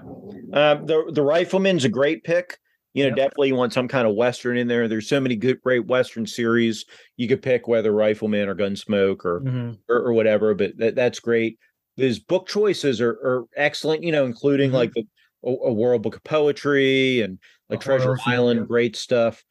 [0.54, 2.58] Um, the the Rifleman's a great pick.
[2.94, 3.16] You know, Yep.
[3.18, 4.88] definitely you want some kind of western in there.
[4.88, 6.84] There's so many good, great western series
[7.16, 9.78] you could pick, whether Rifleman or Gunsmoke or Mhm.
[9.88, 10.56] or, or whatever.
[10.56, 11.60] But that, that's great.
[11.96, 14.02] His book choices are, are excellent.
[14.04, 14.74] You know, including Mhm.
[14.74, 15.06] like the
[15.46, 17.38] a, a World Book of Poetry and
[17.70, 18.66] like Treasure Island, yeah.
[18.66, 19.44] great stuff.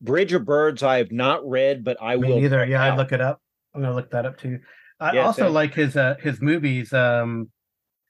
[0.00, 2.40] Bridge of Birds, I have not read, but I Me will.
[2.40, 2.64] neither.
[2.64, 3.40] Yeah, I'd look it up.
[3.74, 4.60] I'm gonna look that up too.
[5.00, 5.52] I Yeah, also same.
[5.54, 7.50] like his uh his movies, um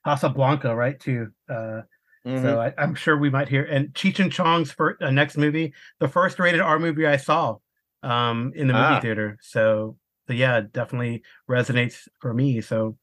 [0.05, 0.99] Casablanca, right?
[0.99, 1.29] Too.
[1.49, 1.81] Uh
[2.25, 2.41] Mhm.
[2.43, 5.73] so I, I'm sure we might hear and Cheech and Chong's first, uh, next movie,
[5.99, 7.57] the first rated R movie I saw
[8.03, 8.99] um in the movie Ah.
[8.99, 9.37] theater.
[9.41, 12.61] So so yeah, it definitely resonates for me.
[12.61, 12.97] So,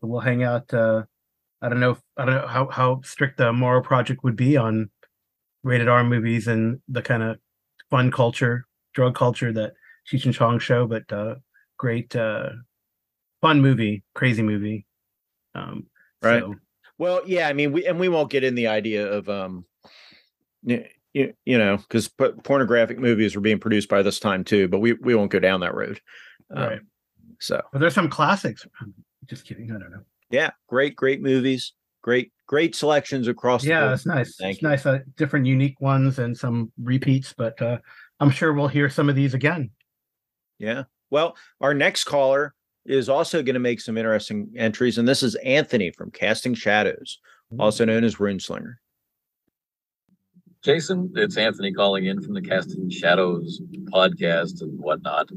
[0.00, 1.04] so we'll hang out uh
[1.62, 4.56] I don't know if, I don't know how how strict the Morrow Project would be
[4.56, 4.90] on
[5.62, 7.38] rated R movies and the kind of
[7.90, 9.72] fun culture, drug culture that
[10.10, 11.36] Cheech and Chong show, but uh
[11.78, 12.50] great uh
[13.40, 14.86] fun movie, crazy movie.
[15.54, 15.86] Um
[16.22, 16.40] Right.
[16.42, 16.54] so-
[16.98, 19.64] Well, yeah, I mean, we and we won't get in the idea of um,
[20.62, 20.84] you,
[21.44, 25.14] you, know, because pornographic movies were being produced by this time too, but we we
[25.14, 26.00] won't go down that road.
[26.50, 26.80] Um, Right.
[27.40, 28.66] So But there's some classics.
[29.26, 29.70] Just kidding.
[29.72, 30.04] I don't know.
[30.30, 31.72] yeah, great, great movies,
[32.04, 33.62] great, great selections across.
[33.62, 33.92] the Yeah, board.
[33.94, 34.36] it's nice.
[34.36, 34.68] Thank it's you.
[34.68, 34.84] nice.
[34.84, 37.32] Uh, different, unique ones and some repeats.
[37.36, 37.78] But uh,
[38.20, 39.70] I'm sure we'll hear some of these again.
[40.58, 40.84] Yeah.
[41.10, 45.34] Well, our next caller is also going to make some interesting entries, and this is
[45.36, 47.18] Anthony from Casting Shadows,
[47.58, 48.74] also known as Runeslinger.
[50.62, 55.30] Jason, it's Anthony calling in from the Casting Shadows podcast and whatnot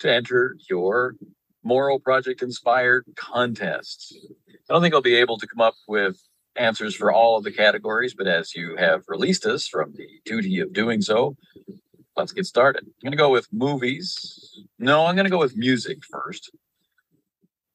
[0.00, 1.14] to enter your
[1.62, 4.14] Morrow Project inspired contest.
[4.68, 6.20] I don't think I'll be able to come up with
[6.56, 10.60] answers for all of the categories, but as you have released us from the duty
[10.60, 11.36] of doing so,
[12.16, 12.84] let's get started.
[12.84, 14.64] I'm going to go with movies.
[14.78, 16.50] No, I'm going to go with music first.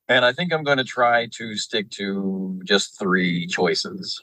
[0.10, 4.22] And I think I'm going to try to stick to just three choices.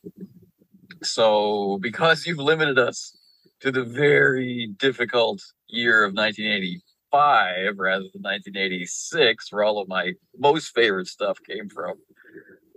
[1.02, 3.16] So, because you've limited us
[3.60, 10.74] to the very difficult year of 1985 rather than 1986, where all of my most
[10.74, 11.94] favorite stuff came from,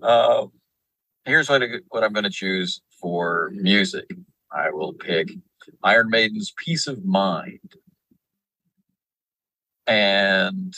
[0.01, 0.45] uh,
[1.25, 4.05] here's what, what I'm going to choose for music.
[4.51, 5.29] I will pick
[5.83, 7.75] Iron Maiden's Piece of Mind
[9.87, 10.73] and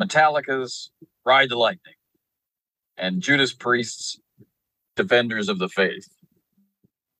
[0.00, 0.90] Metallica's
[1.24, 1.94] Ride the Lightning
[2.96, 4.18] and Judas Priest's
[4.94, 6.08] Defenders of the Faith.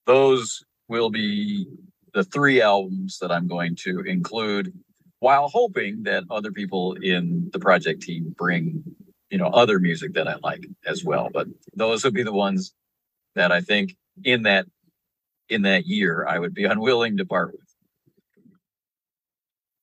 [0.06, 1.66] Those will be
[2.14, 4.72] the three albums that I'm going to include
[5.20, 8.82] while hoping that other people in the project team bring,
[9.36, 11.28] you know, other music that I like as well.
[11.30, 12.72] But those would be the ones
[13.34, 14.64] that I think in that
[15.50, 17.60] in that year I would be unwilling to part with.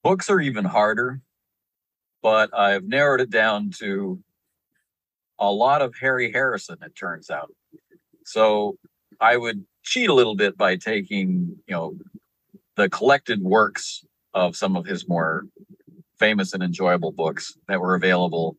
[0.04, 1.22] Books are even harder,
[2.24, 4.24] but I've narrowed it down to
[5.38, 7.54] a lot of Harry Harrison, it turns out.
[8.26, 8.80] So
[9.22, 11.96] I would cheat a little bit by taking, you know,
[12.76, 15.46] the collected works of some of his more
[16.18, 18.58] famous and enjoyable books that were available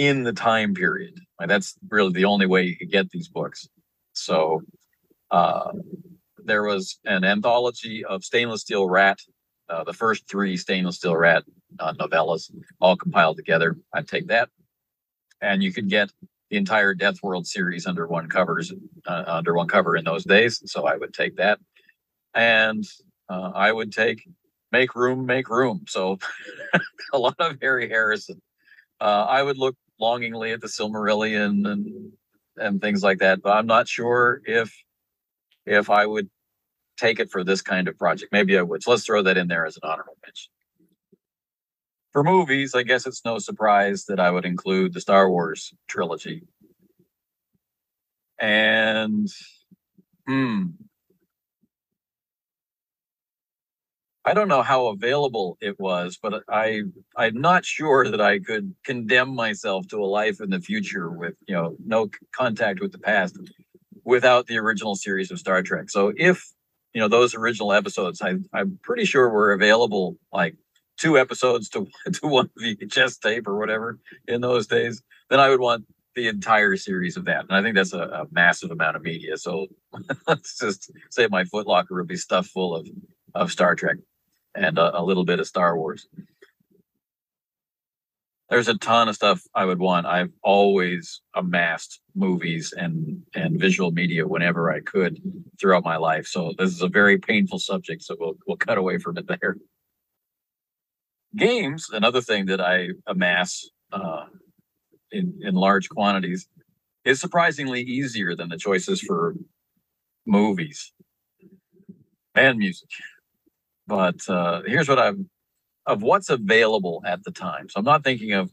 [0.00, 1.12] in the time period.
[1.38, 3.68] Like that's really the only way you could get these books.
[4.14, 4.62] So
[5.30, 5.72] uh,
[6.42, 9.18] there was an anthology of Stainless Steel Rat,
[9.68, 11.44] uh, the first three Stainless Steel Rat
[11.78, 13.76] uh, novellas, all compiled together.
[13.92, 14.48] I'd take that,
[15.42, 16.10] and you could get
[16.48, 18.72] the entire Death World series under one covers
[19.06, 20.62] uh, under one cover in those days.
[20.64, 21.58] So I would take that,
[22.34, 22.84] and
[23.28, 24.26] uh, I would take
[24.72, 25.84] Make Room, Make Room.
[25.86, 26.18] So
[27.12, 28.40] a lot of Harry Harrison.
[28.98, 32.12] Uh, I would look longingly at the Silmarillion and
[32.56, 34.74] and things like that, but I'm not sure if
[35.66, 36.28] if I would
[36.96, 38.32] take it for this kind of project.
[38.32, 38.82] Maybe I would.
[38.82, 40.50] So let's throw that in there as an honorable mention.
[42.12, 46.42] For movies, I guess it's no surprise that I would include the Star Wars trilogy.
[48.38, 49.28] And
[50.26, 50.66] hmm,
[54.30, 56.82] I don't know how available it was, but I
[57.16, 61.34] I'm not sure that I could condemn myself to a life in the future with
[61.48, 63.36] you know no contact with the past
[64.04, 65.90] without the original series of Star Trek.
[65.90, 66.52] So if
[66.94, 70.54] you know those original episodes, I I'm pretty sure were available like
[70.96, 75.60] two episodes to to one VHS tape or whatever in those days, then I would
[75.60, 77.46] want the entire series of that.
[77.48, 79.36] And I think that's a, a massive amount of media.
[79.38, 79.66] So
[80.28, 82.86] let's just say my footlocker would be stuffed full of
[83.34, 83.96] of Star Trek
[84.60, 86.06] and a, a little bit of Star Wars.
[88.50, 90.06] There's a ton of stuff I would want.
[90.06, 95.20] I've always amassed movies and and visual media whenever I could
[95.58, 96.26] throughout my life.
[96.26, 98.02] So this is a very painful subject.
[98.02, 99.56] So we'll we'll cut away from it there.
[101.36, 104.26] Games, another thing that I amass uh,
[105.12, 106.48] in in large quantities,
[107.04, 109.36] is surprisingly easier than the choices for
[110.26, 110.92] movies
[112.34, 112.88] and music
[113.90, 115.28] but uh, here's what I'm
[115.84, 117.68] of what's available at the time.
[117.68, 118.50] So I'm not thinking of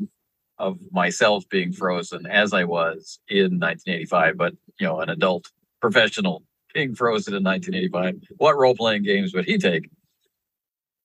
[0.57, 5.45] of myself being frozen as I was in 1985, but you know, an adult
[5.79, 8.35] professional being frozen in 1985.
[8.38, 9.91] What role playing games would he take?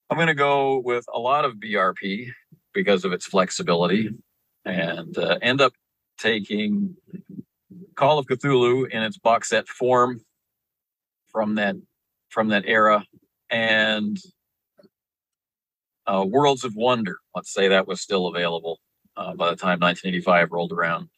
[0.08, 2.28] I'm going to go with a lot of BRP
[2.72, 4.08] because of its flexibility,
[4.64, 5.74] and uh, end up
[6.18, 6.96] taking
[7.96, 10.22] Call of Cthulhu in its box set form
[11.28, 11.76] from that
[12.30, 13.04] from that era
[13.52, 14.18] and
[16.06, 17.18] uh, Worlds of Wonder.
[17.34, 18.80] Let's say that was still available
[19.16, 21.08] uh, by the time 1985 rolled around,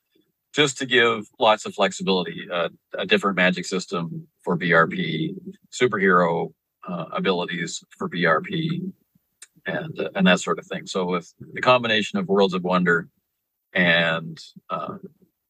[0.53, 2.68] just to give lots of flexibility, uh,
[2.99, 5.35] a different magic system for BRP,
[5.72, 6.53] superhero
[6.87, 8.93] uh, abilities for BRP,
[9.66, 10.87] and uh, and that sort of thing.
[10.87, 13.09] So with the combination of Worlds of Wonder
[13.72, 14.99] and uh,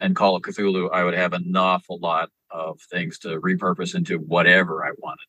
[0.01, 4.19] and Call of Cthulhu, I would have an awful lot of things to repurpose into
[4.19, 5.27] whatever I wanted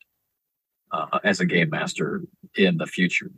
[0.96, 2.22] uh, as a game master
[2.56, 3.30] in the future.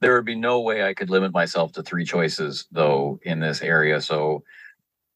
[0.00, 3.62] There would be no way I could limit myself to three choices, though, in this
[3.62, 4.00] area.
[4.00, 4.42] So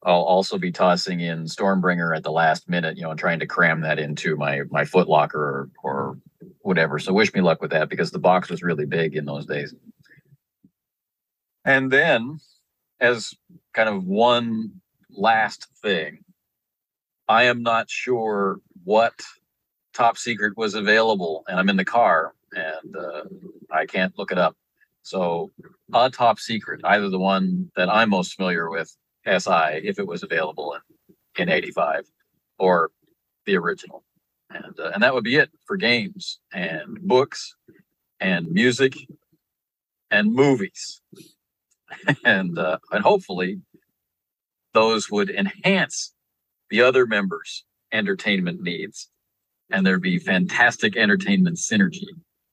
[0.04, 3.46] I'll also be tossing in Stormbringer at the last minute, you know, and trying to
[3.46, 6.18] cram that into my my foot locker or, or
[6.60, 7.00] whatever.
[7.00, 9.74] So wish me luck with that because the box was really big in those days.
[11.64, 12.38] And then,
[13.00, 13.34] as
[13.74, 14.80] kind of one
[15.10, 16.24] last thing,
[17.26, 19.14] I am not sure what
[19.96, 23.24] top secret was available and I'm in the car and uh,
[23.70, 24.56] I can't look it up.
[25.02, 25.50] So
[25.94, 28.94] a top secret, either the one that I'm most familiar with,
[29.26, 30.76] SI, if it was available
[31.38, 32.06] in, in 85
[32.58, 32.90] or
[33.46, 34.04] the original.
[34.50, 37.54] And, uh, and that would be it for games and books
[38.20, 38.94] and music
[40.10, 41.00] and movies.
[42.24, 43.60] and, uh, and hopefully
[44.74, 46.12] those would enhance
[46.70, 49.08] the other members' entertainment needs
[49.70, 52.06] and there'd be fantastic entertainment synergy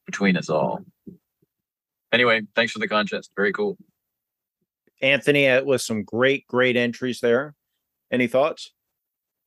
[0.05, 0.79] between us all.
[2.11, 3.31] Anyway, thanks for the contest.
[3.35, 3.77] Very cool.
[5.01, 7.55] Anthony it was some great, great entries there.
[8.11, 8.71] Any thoughts?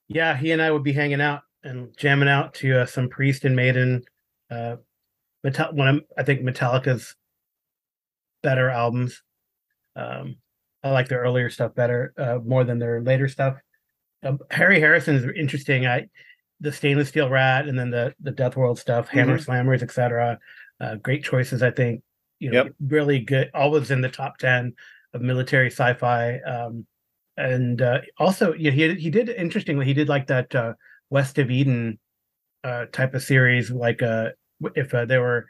[0.08, 3.44] Yeah, he and I would be hanging out and jamming out to uh, some Priest
[3.44, 4.02] and Maiden.
[4.50, 4.76] Uh,
[5.42, 7.14] Metal- one of, I think Metallica's
[8.42, 9.22] better albums.
[9.94, 10.36] Um,
[10.82, 13.56] I like their earlier stuff better, uh, more than their later stuff.
[14.22, 15.86] Um, Harry Harrison is interesting.
[15.86, 16.08] I
[16.61, 19.46] the stainless steel rat and then the the Death World stuff, Hammer Mhm.
[19.46, 20.38] Slammers, etc.
[20.80, 22.02] Uh, great choices, I think.
[22.38, 22.72] You know, Yep.
[22.80, 23.50] really good.
[23.54, 24.74] Always in the top ten
[25.14, 26.38] of military sci-fi.
[26.40, 26.86] Um,
[27.36, 29.84] and uh, also, yeah, he he did interestingly.
[29.86, 30.74] He did like that uh,
[31.11, 31.98] West of Eden
[32.64, 34.30] uh, type of series, like uh,
[34.74, 35.46] if uh, they were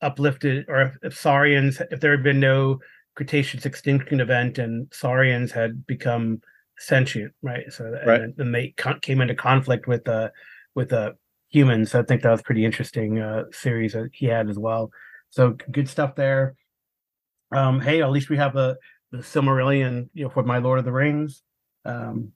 [0.00, 2.80] uplifted or if, if Saurians, if there had been no
[3.16, 6.40] Cretaceous extinction event and Saurians had become
[6.78, 7.72] sentient, right?
[7.72, 8.20] So and Right.
[8.20, 10.32] then- then they came into conflict with the
[10.74, 11.16] with the
[11.48, 11.92] humans.
[11.92, 14.90] So I think that was pretty interesting uh series that he had as well.
[15.30, 16.56] So good stuff there.
[17.52, 18.76] Um, hey, at least we have a
[19.12, 21.42] the Silmarillion, you know, for my Lord of the Rings.
[21.84, 22.32] Um,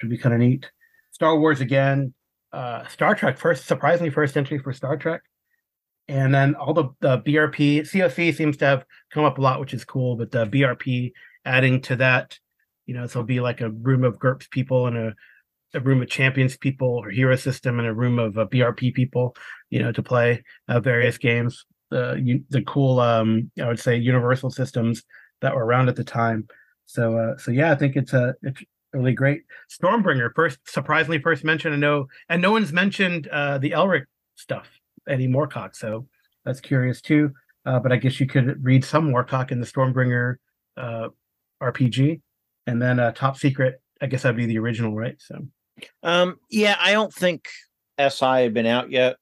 [0.00, 0.70] should be kind of neat.
[1.12, 2.12] Star Wars again.
[2.52, 5.22] Uh, Star Trek first, surprisingly first entry for Star Trek.
[6.08, 9.72] And then all the, the BRP, COC seems to have come up a lot, which
[9.72, 10.16] is cool.
[10.16, 11.12] But the BRP
[11.44, 12.38] adding to that,
[12.90, 15.14] you know, so it'll be like a room of GURPS people and a,
[15.74, 19.36] a room of champions people or hero system and a room of uh, BRP people,
[19.68, 21.64] you know, to play uh, various games.
[21.90, 25.04] The the cool, um, I would say, universal systems
[25.40, 26.48] that were around at the time.
[26.86, 28.60] So, uh, so yeah, I think it's a it's
[28.92, 29.42] really great.
[29.70, 31.74] Stormbringer first, surprisingly first mentioned.
[31.74, 34.68] I know, and no one's mentioned uh, the Elric stuff,
[35.08, 35.76] Eddie Moorcock.
[35.76, 36.08] So
[36.44, 37.30] that's curious too.
[37.66, 40.36] uh, but I guess you could read some Moorcock in the Stormbringer
[40.76, 41.08] uh,
[41.62, 42.20] RPG,
[42.66, 43.80] and then uh, Top Secret.
[44.00, 45.16] I guess that'd be the original, right?
[45.18, 45.46] So,
[46.02, 47.48] Um, yeah, I don't think
[47.98, 49.16] SI had been out yet.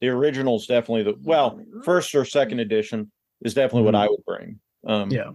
[0.00, 3.10] The original is definitely the well, first or second edition
[3.42, 3.98] is definitely what Mhm.
[3.98, 4.60] I would bring.
[4.84, 5.30] Um, yeah,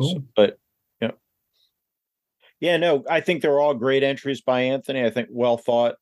[0.00, 0.58] s- but
[1.00, 1.10] yeah,
[2.60, 5.04] yeah, no, I think they're all great entries by Anthony.
[5.04, 5.96] I think well thought,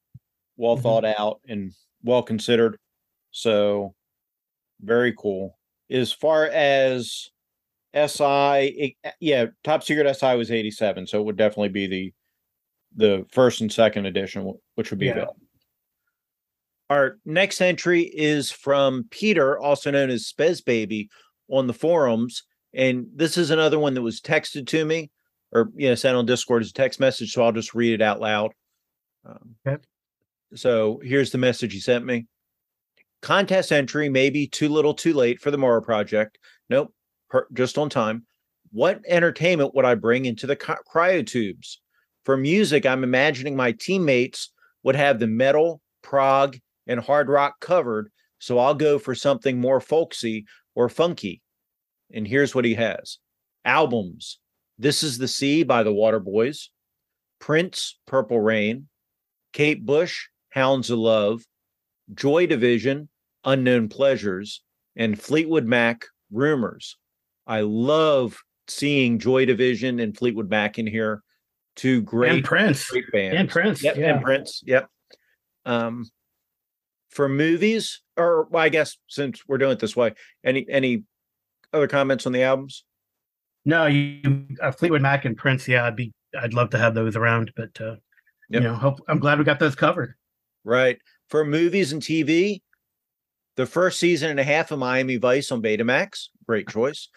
[0.56, 0.82] well Mhm.
[0.82, 2.78] thought out, and well considered.
[3.32, 3.94] So
[4.80, 5.58] very cool.
[5.90, 7.30] As far as
[7.94, 12.12] SI, it- yeah, Top Secret SI was 87, so it would definitely be the
[12.96, 15.12] the first and second edition, which would be Yeah.
[15.12, 15.40] available.
[16.90, 21.08] Our next entry is from Peter, also known as Spezbaby,
[21.48, 25.10] on the forums, and this is another one that was texted to me,
[25.50, 27.32] or you know, sent on Discord as a text message.
[27.32, 28.52] So I'll just read it out loud.
[29.24, 29.82] Um, Okay.
[30.54, 32.26] So here's the message he sent me.
[33.22, 36.38] Contest entry may be too little, too late for the Morrow project.
[36.70, 36.94] Nope,
[37.34, 38.24] per, just on time.
[38.70, 41.78] What entertainment would I bring into the cry- cryotubes?
[42.24, 44.52] For music, I'm imagining my teammates
[44.84, 46.56] would have the metal, prog,
[46.86, 48.12] and hard rock covered.
[48.38, 51.42] So I'll go for something more folksy or funky.
[52.12, 53.18] And here's what he has
[53.64, 54.38] albums
[54.78, 56.68] This is the Sea by the Waterboys,
[57.40, 58.88] Prince, Purple Rain,
[59.52, 61.42] Kate Bush, Hounds of Love,
[62.14, 63.08] Joy Division,
[63.44, 64.62] Unknown Pleasures,
[64.94, 66.96] and Fleetwood Mac, Rumors.
[67.46, 71.22] I love seeing Joy Division and Fleetwood Mac in here.
[71.76, 73.36] Two great, and Prince, great bands.
[73.36, 74.14] and Prince, Yep, yeah.
[74.14, 74.62] and Prince.
[74.64, 74.88] Yep.
[75.66, 76.06] Um,
[77.10, 80.14] for movies, or well, I guess since we're doing it this way,
[80.44, 81.02] any any
[81.72, 82.84] other comments on the albums?
[83.64, 85.66] No, you uh, Fleetwood Mac and Prince.
[85.66, 86.12] Yeah, I'd be.
[86.40, 87.96] I'd love to have those around, but uh,
[88.50, 88.62] Yep.
[88.62, 90.14] you know, hope I'm glad we got those covered.
[90.64, 90.98] Right.
[91.30, 92.60] For movies and TV,
[93.56, 97.08] the first season and a half of Miami Vice on Betamax, great choice.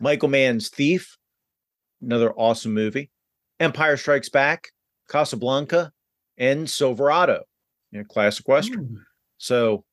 [0.00, 1.16] Michael Mann's Thief,
[2.02, 3.10] another awesome movie.
[3.60, 4.68] Empire Strikes Back,
[5.08, 5.92] Casablanca,
[6.36, 7.44] and Silverado,
[7.90, 9.04] you know, classic western.
[9.38, 9.84] So,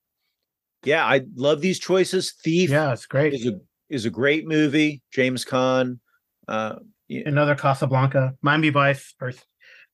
[0.83, 2.33] yeah, I love these choices.
[2.43, 3.33] Thief Yeah, it's great.
[3.33, 5.01] is a is a great movie.
[5.11, 5.99] James Caan.
[6.47, 6.75] Uh,
[7.09, 9.13] Another Casablanca, Miami Vice.
[9.19, 9.45] First,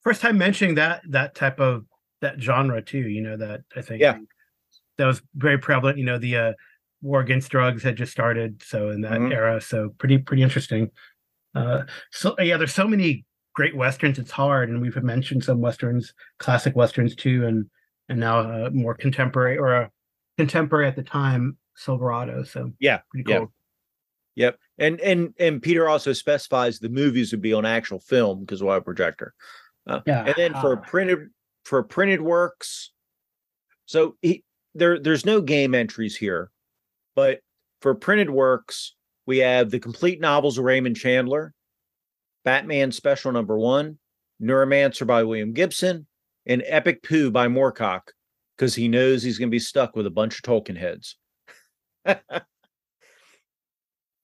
[0.01, 1.85] first time mentioning that that type of
[2.21, 2.99] that genre too.
[3.09, 4.01] You know that I think.
[4.01, 4.17] Yeah.
[4.97, 5.97] That was very prevalent.
[5.97, 6.53] You know the uh,
[7.01, 9.33] war against drugs had just started, so in that Mhm.
[9.33, 10.91] era, so pretty pretty interesting.
[11.55, 14.19] Uh, so yeah, there's so many great westerns.
[14.19, 17.69] It's hard, and we've mentioned some westerns, classic westerns too, and
[18.09, 19.91] and now uh, more contemporary or a
[20.37, 22.43] contemporary at the time, Silverado.
[22.43, 23.37] So Yeah, pretty yeah.
[23.39, 23.53] cool.
[24.35, 24.59] Yep.
[24.77, 28.69] And and and Peter also specifies the movies would be on actual film because have
[28.69, 29.33] a projector.
[29.87, 30.25] Uh, Yeah.
[30.25, 31.29] And then for printed
[31.65, 32.91] for printed works,
[33.85, 34.43] so he,
[34.75, 36.51] there there's no game entries here,
[37.19, 37.39] but
[37.81, 38.95] for printed works
[39.25, 41.53] we have the complete novels of Raymond Chandler,
[42.45, 43.99] Batman Special Number One,
[44.41, 46.07] Neuromancer by William Gibson,
[46.45, 48.03] and Epic Pooh by Moorcock
[48.57, 51.17] because he knows he's going to be stuck with a bunch of Tolkien heads.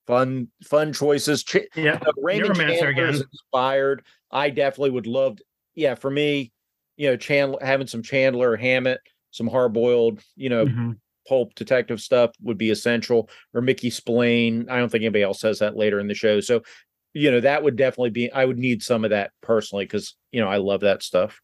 [0.07, 1.43] fun, fun choices.
[1.43, 1.99] Ch- Yeah.
[2.05, 3.29] uh, Raymond Neuromancer Chandler is again.
[3.31, 4.05] inspired.
[4.31, 5.35] I definitely would love.
[5.37, 5.43] To,
[5.75, 6.51] yeah, for me,
[6.97, 10.97] you know, Chandler having some Chandler, Hammett, some hard boiled, you know, Mhm.
[11.27, 13.29] Pulp detective stuff would be essential.
[13.53, 14.69] Or Mickey Spillane.
[14.69, 16.39] I don't think anybody else says that later in the show.
[16.39, 16.61] So,
[17.13, 18.31] you know, that would definitely be.
[18.31, 21.39] I would need some of that personally because you know I love that stuff.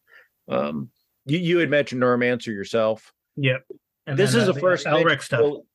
[0.49, 0.89] Um,
[1.25, 3.11] you you had mentioned Neuromancer yourself.
[3.37, 3.63] Yep.
[4.07, 5.41] And this then, is uh, the first Elric stuff.
[5.41, 5.65] well,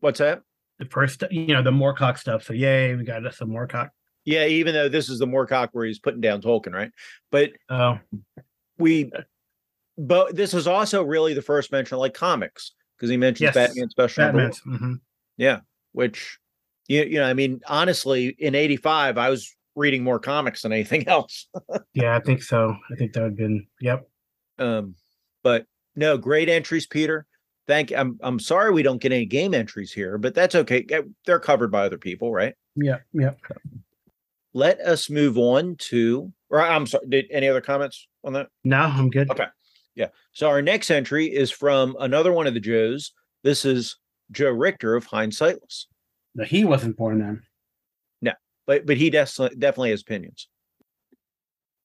[0.00, 0.42] What's that?
[0.80, 2.42] The first, you know, the Moorcock stuff.
[2.42, 3.90] So yay, we got us some Moorcock.
[4.24, 6.90] Yeah, even though this is the Moorcock where he's putting down Tolkien, right?
[7.30, 7.98] But Oh,
[8.78, 9.12] we
[9.96, 12.72] but this is also really the first mention of like comics
[13.02, 14.52] because he mentions Yes, Batman special one.
[14.68, 15.00] mhm.
[15.36, 15.58] yeah
[15.90, 16.38] which
[16.86, 21.08] you, you know i mean honestly in 85 i was reading more comics than anything
[21.08, 21.48] else
[21.94, 22.76] Yeah, I think so.
[22.92, 23.66] I think that would have been.
[23.80, 24.08] Yep.
[24.60, 24.94] um
[25.42, 27.26] but no great entries peter
[27.66, 30.86] thank i'm i'm sorry we don't get any game entries here but that's okay
[31.26, 32.98] they're covered by other people right Yeah.
[33.12, 33.32] yeah.
[34.54, 38.78] let us move on to or i'm sorry did any other comments on that No,
[38.78, 39.28] I'm good.
[39.32, 39.46] Okay.
[39.94, 40.08] Yeah.
[40.32, 43.12] So our next entry is from another one of the Joes.
[43.42, 43.96] This is
[44.30, 45.86] Joe Richter of Hindsightless.
[46.34, 47.42] No, he wasn't born then.
[48.22, 48.32] No,
[48.66, 50.48] but but he definitely definitely has opinions.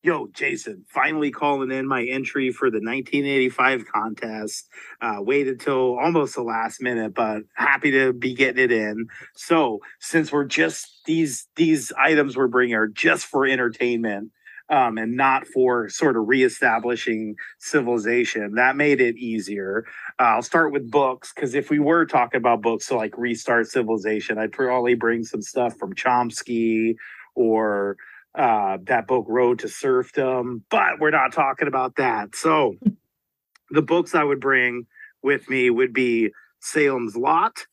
[0.03, 4.70] Yo, Jason, finally calling in my entry for the 1985 contest.
[5.01, 9.08] Uh, waited till almost the last minute, but happy to be getting it in.
[9.36, 14.32] So, since we're just these these items we're bringing are just for entertainment,
[14.70, 18.55] um, and not for sort of reestablishing civilization.
[18.55, 19.86] That made it easier.
[20.20, 23.68] Uh, I'll start with books because if we were talking about books to like restart
[23.68, 26.95] civilization, I'd probably bring some stuff from Chomsky
[27.36, 27.97] or
[28.36, 32.36] uh, that book Road to Serfdom, but we're not talking about that.
[32.36, 32.76] So
[33.70, 34.86] the books I would bring
[35.24, 37.65] with me would be Salem's Lot,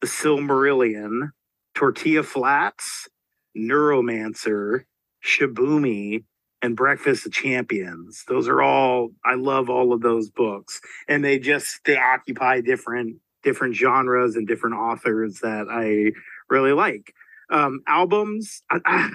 [0.00, 1.30] The Silmarillion,
[1.74, 3.08] Tortilla Flats,
[3.56, 4.84] Neuromancer,
[5.24, 6.24] Shibumi,
[6.64, 8.24] and Breakfast of Champions.
[8.26, 10.80] Those are all I love all of those books.
[11.06, 16.12] And they just they occupy different different genres and different authors that I
[16.48, 17.12] really like.
[17.50, 19.10] Um, albums, I, I,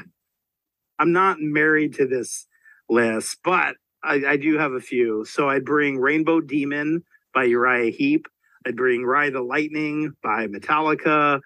[1.00, 2.46] I'm not married to this
[2.88, 5.26] list, but I, I do have a few.
[5.26, 8.28] So I'd bring Rainbow Demon by Uriah Heep.
[8.68, 11.40] I'd bring Ride the Lightning by Metallica.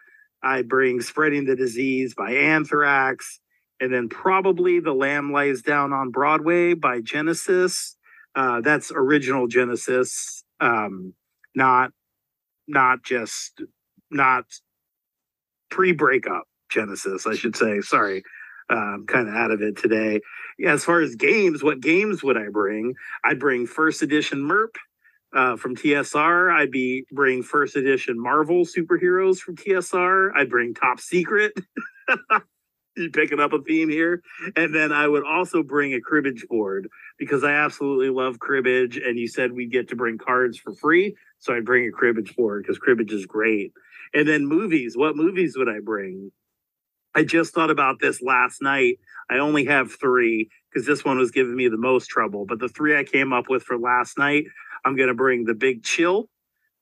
[0.43, 3.39] I'd bring Spreading the Disease by Anthrax.
[3.79, 7.97] And then probably The Lamb Lies Down on Broadway by Genesis.
[8.35, 11.13] Uh, that's original Genesis, um,
[11.55, 11.91] not
[12.67, 13.61] not just
[14.09, 14.45] not
[15.69, 17.81] pre-breakup Genesis, I should say.
[17.81, 18.23] Sorry,
[18.69, 20.21] I'm kind of out of it today.
[20.57, 22.95] Yeah, as far as games, what games would I bring?
[23.23, 24.75] I'd bring first edition MERP
[25.35, 26.51] uh, from TSR.
[26.53, 30.31] I'd be bring first edition Marvel superheroes from TSR.
[30.35, 31.53] I'd bring Top Secret.
[33.13, 34.21] picking up a theme here?
[34.55, 38.97] And then I would also bring a cribbage board because I absolutely love cribbage.
[38.97, 41.15] And you said we'd get to bring cards for free.
[41.39, 43.73] So I'd bring a cribbage board because cribbage is great.
[44.13, 44.95] And then movies.
[44.95, 46.31] What movies would I bring?
[47.15, 48.99] I just thought about this last night.
[49.29, 52.45] I only have three because this one was giving me the most trouble.
[52.45, 54.45] But the three I came up with for last night,
[54.83, 56.27] I'm going to bring The Big Chill,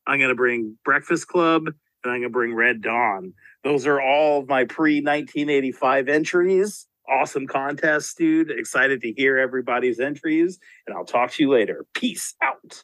[0.08, 1.76] I'm going to bring Breakfast Club, and
[2.12, 3.34] I'm going to bring Red Dawn.
[3.64, 6.88] Those are all my pre 1985 entries.
[7.10, 8.52] Awesome contest, dude.
[8.52, 10.60] Excited to hear everybody's entries.
[10.88, 11.86] And I'll talk to you later.
[11.94, 12.84] Peace out.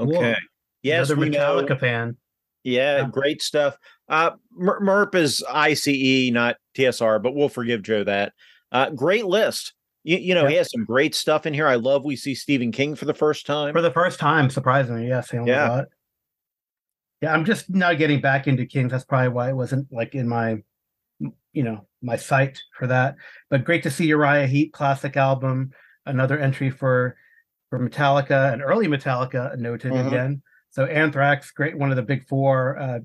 [0.00, 0.36] Okay.
[0.82, 1.62] Yes, Another we know.
[1.62, 2.16] Metallica fan.
[2.64, 3.76] Yeah, great stuff.
[4.08, 8.32] Uh, Mer- MERP is ICE, not TSR, but we'll forgive Joe that.
[8.70, 9.74] Uh, great list.
[10.04, 11.66] You, you know, he has some great stuff in here.
[11.66, 13.72] I love we see Stephen King for the first time.
[13.72, 15.30] For the first time, surprisingly, yes.
[15.30, 15.84] Salem Yeah.
[17.20, 18.92] Yeah, I'm just now getting back into Kings.
[18.92, 20.58] That's probably why it wasn't like in my,
[21.18, 23.16] you know, my site for that.
[23.50, 25.72] But great to see Uriah Heep classic album.
[26.06, 27.16] Another entry for
[27.70, 30.06] for Metallica, an early Metallica noted Mhm.
[30.06, 30.42] again.
[30.70, 32.78] So Anthrax, great, one of the big four.
[32.78, 33.00] Uh,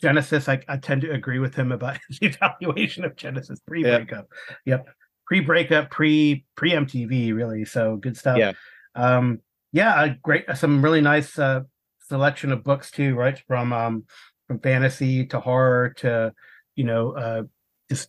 [0.00, 4.28] Genesis, I, I tend to agree with him about his evaluation of Genesis pre-breakup.
[4.66, 4.88] Yep,
[5.26, 7.64] pre-breakup, pre pre MTV, really.
[7.64, 8.36] So good stuff.
[8.38, 8.52] Yeah.
[8.94, 9.40] Um,
[9.72, 11.60] yeah, a great, some really nice uh,
[12.08, 13.38] selection of books too, right?
[13.46, 14.04] From um,
[14.46, 16.32] from fantasy to horror to
[16.76, 17.42] you know uh,
[17.90, 18.08] just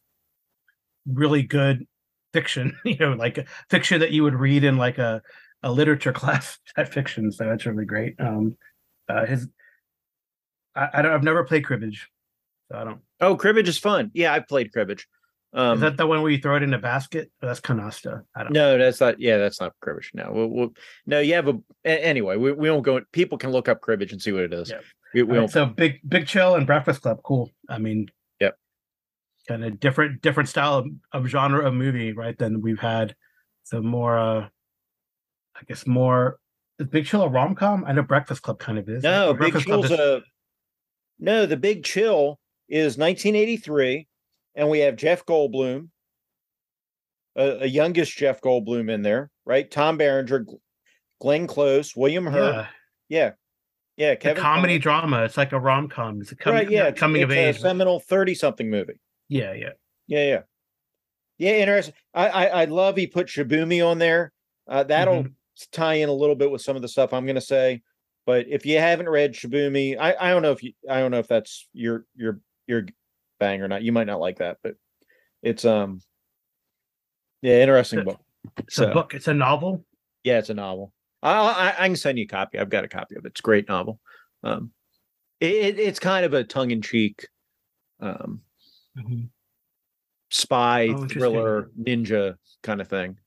[1.05, 1.85] really good
[2.33, 2.77] fiction.
[2.85, 5.21] You know, like fiction that you would read in like a
[5.63, 7.31] a literature class type fiction.
[7.31, 8.15] So that's really great.
[8.19, 8.57] Um,
[9.07, 9.47] uh, his
[10.75, 11.11] I, I don't.
[11.11, 12.07] I've never played cribbage,
[12.71, 13.01] so I don't.
[13.19, 14.11] Oh, cribbage is fun.
[14.13, 15.07] Yeah, I've played cribbage.
[15.51, 17.31] Um, Is that the one where you throw it in a basket?
[17.41, 18.21] Oh, that's canasta.
[18.35, 18.53] I don't.
[18.53, 19.19] no, that's not.
[19.19, 20.11] Yeah, that's not cribbage.
[20.13, 20.69] No, we'll, we'll,
[21.07, 21.19] no.
[21.19, 22.37] You have a anyway.
[22.37, 23.01] We, we won't go.
[23.11, 24.69] People can look up cribbage and see what it is.
[24.69, 24.79] Yeah.
[25.15, 28.55] We, we right, so big big chill and breakfast club cool i mean Yep.
[29.47, 33.15] kind of different different style of, of genre of movie right than we've had
[33.63, 34.41] so more uh
[35.55, 36.37] i guess more
[36.77, 39.65] is big chill a rom-com i know breakfast club kind of is No, Big Breakfast
[39.65, 40.21] Chill's is- a
[41.17, 41.47] no.
[41.47, 42.39] The Big Chill
[42.69, 44.07] is 1983,
[44.59, 45.87] and we have Jeff Goldblum,
[47.35, 49.69] a, a youngest Jeff Goldblum in there, right?
[49.69, 50.45] Tom Berenger,
[51.21, 52.67] Glenn Close, William Hurt.
[53.07, 53.31] yeah,
[53.97, 54.11] Yeah, yeah.
[54.11, 56.69] it's a comedy drama it's like a rom-com it's a com- right?
[56.69, 58.99] Yeah, coming it's of a age seminal 30 something movie.
[59.29, 59.69] yeah yeah
[60.07, 60.41] Yeah, yeah,
[61.37, 61.53] yeah.
[61.61, 61.93] Interesting.
[62.13, 64.33] I, I I love he put Shibumi on there.
[64.67, 65.33] Uh, that'll Mhm.
[65.71, 67.81] tie in a little bit with some of the stuff I'm going to say.
[68.25, 71.19] But if you haven't read Shibumi, I, I don't know if you I don't know
[71.19, 72.85] if that's your your your
[73.39, 73.81] bang or not.
[73.83, 74.75] You might not like that, but
[75.41, 76.01] it's um
[77.41, 78.21] yeah, interesting It's a- book.
[78.57, 79.85] it's So a book it's a novel
[80.23, 80.93] yeah, it's a novel.
[81.23, 82.59] I, I I can send you a copy.
[82.59, 83.29] I've got a copy of it.
[83.29, 83.99] It's a great novel.
[84.43, 84.71] Um,
[85.39, 87.27] it, it- it's kind of a tongue in cheek,
[88.01, 88.41] um,
[90.29, 93.17] spy Oh, thriller ninja kind of thing.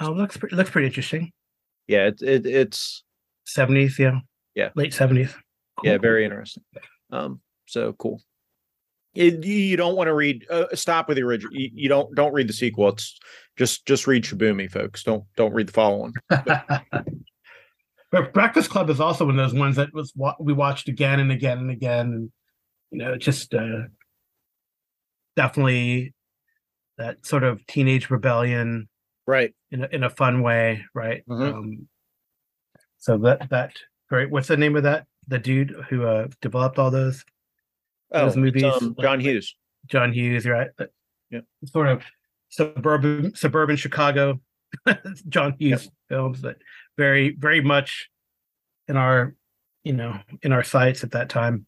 [0.00, 1.32] oh looks pre- looks pretty interesting
[1.86, 3.04] Yeah, it, it it's
[3.46, 4.20] 70s yeah
[4.54, 4.70] Yeah.
[4.76, 5.34] late 70s
[5.84, 5.98] yeah Cool.
[6.02, 6.64] very interesting.
[7.10, 8.20] Um, so cool.
[9.18, 10.46] It, you don't want to read.
[10.48, 11.52] Uh, stop with the original.
[11.52, 12.90] You, you don't don't read the sequel.
[12.90, 13.18] It's
[13.56, 15.02] just just read Shibumi, folks.
[15.02, 16.12] Don't don't read the following.
[16.28, 16.72] But
[18.32, 21.32] Breakfast Club is also one of those ones that was wa- we watched again and
[21.32, 22.32] again and again, and
[22.92, 23.82] you know, just uh,
[25.36, 26.14] definitely
[26.96, 28.88] that sort of teenage rebellion
[29.26, 31.22] right in a, in a fun way, right?
[31.28, 31.54] Mhm.
[31.54, 31.88] Um,
[32.98, 33.72] so that that
[34.08, 34.30] great.
[34.30, 35.06] What's the name of that?
[35.26, 37.24] The dude who uh, developed all those
[38.12, 39.54] oh those movies, um, like- john hughes
[39.86, 40.68] John Hughes, right?
[40.78, 40.90] That-
[41.30, 41.44] Yep.
[41.66, 42.02] Sort of
[42.50, 44.40] suburban suburban Chicago
[45.28, 46.56] John Hughes films that
[46.96, 48.08] very very much
[48.88, 49.34] in our
[49.84, 51.66] you know in our sights at that time.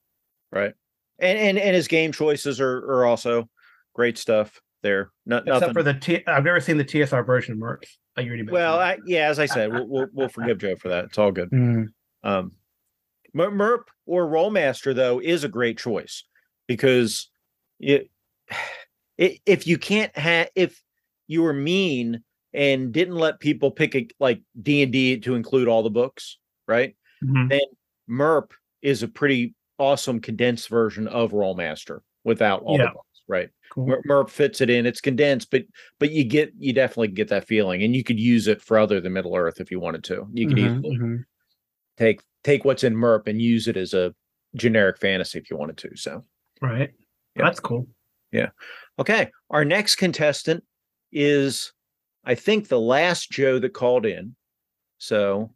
[0.53, 0.73] right
[1.19, 3.49] and and, and his game choices are are also
[3.95, 7.53] great stuff there not Except nothing for the T I've never seen the TSR version
[7.55, 7.89] of Mercs.
[8.17, 8.79] I already well.
[8.79, 11.51] I, yeah as i said we'll, we'll, we'll forgive joe for that it's all good
[11.51, 11.87] Mm,
[12.25, 12.53] Um,
[13.37, 16.25] Merp or Rolemaster though is a great choice
[16.71, 17.29] because
[17.81, 18.09] it,
[19.19, 20.81] it if you can't have if
[21.27, 22.23] you were mean
[22.55, 26.39] and didn't let people pick a, like D and D to include all the books,
[26.69, 26.95] right?
[27.23, 27.49] mhm.
[27.51, 27.61] Then
[28.09, 28.53] Merp
[28.83, 32.87] is a pretty awesome condensed version of Rolemaster without all Yeah.
[32.87, 33.51] the books, right?
[33.71, 34.01] Cool.
[34.09, 34.87] Merp fits it in.
[34.87, 35.65] It's condensed, but
[35.99, 39.01] but you get you definitely get that feeling, and you could use it for other
[39.01, 40.29] than Middle Earth if you wanted to.
[40.33, 41.25] You could Mhm, easily mhm.
[41.97, 44.15] take take what's in MERP and use it as a
[44.55, 45.97] generic fantasy if you wanted to.
[45.97, 46.25] So
[46.61, 46.91] Right.
[47.37, 47.45] Yeah.
[47.45, 47.87] That's cool.
[48.33, 48.51] Yeah.
[48.99, 50.63] Okay, our next contestant
[51.13, 51.73] is
[52.25, 54.37] I think the last Joe that called in.
[54.99, 55.51] So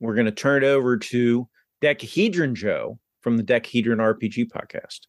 [0.00, 1.48] we're going to turn it over to
[1.82, 5.00] Dekahedron Joe from the Dekahedron RPG podcast.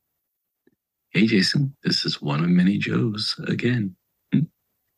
[1.10, 3.96] Hey, Jason, this is one of many Joes again.
[4.34, 4.42] Hmm.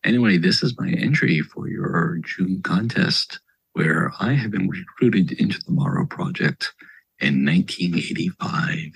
[0.03, 3.39] Anyway, this is my entry for your June contest
[3.73, 6.73] where I have been recruited into the Morrow Project
[7.19, 8.91] in 1985.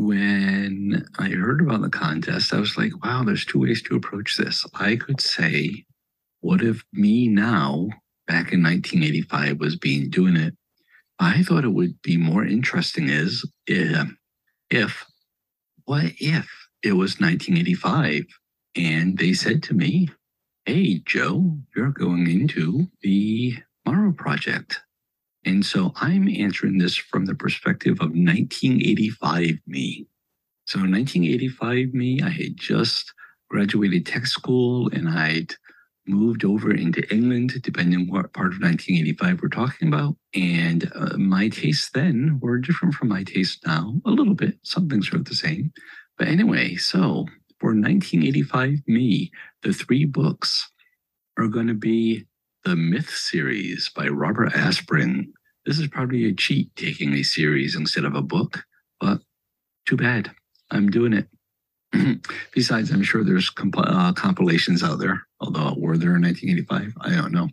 [0.00, 4.36] When I heard about the contest, I was like, wow, there's two ways to approach
[4.36, 4.64] this.
[4.74, 5.86] I could say,
[6.38, 7.88] what if me now,
[8.28, 10.54] back in 1985, was being doing it?
[11.18, 14.08] I thought it would be more interesting is if,
[14.70, 15.04] if
[15.84, 16.48] what if
[16.84, 18.24] it was 1985
[18.76, 20.10] and they said to me,
[20.64, 24.80] Hey, Joe, you're going into the Morrow Project.
[25.48, 30.06] And so I'm answering this from the perspective of 1985 me.
[30.66, 33.14] So 1985 me, I had just
[33.48, 35.54] graduated tech school and I'd
[36.06, 40.16] moved over into England, depending on what part of 1985 we're talking about.
[40.34, 44.58] And uh, my tastes then were different from my tastes now, a little bit.
[44.64, 45.72] Some things are the same.
[46.18, 47.26] But anyway, so
[47.58, 49.30] for 1985 me,
[49.62, 50.70] the three books
[51.38, 52.26] are going to be
[52.64, 55.28] the Myth series by Robert Asprin.
[55.68, 58.64] This is probably a cheat taking a series instead of a book,
[59.00, 59.20] but
[59.86, 60.30] too bad.
[60.70, 61.28] I'm doing it.
[62.54, 66.94] Besides, I'm sure there's comp- uh, compilations out there, although were there in 1985?
[67.02, 67.50] I don't know.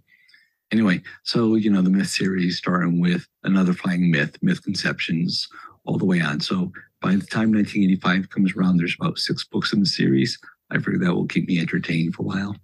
[0.71, 5.49] Anyway, so, you know, the Myth series starting with Another Fine Myth, Myth Conceptions,
[5.83, 6.39] all the way on.
[6.39, 6.71] So
[7.01, 10.39] by the time 1985 comes around, there's about six books in the series.
[10.71, 12.55] I figure that will keep me entertained for a while.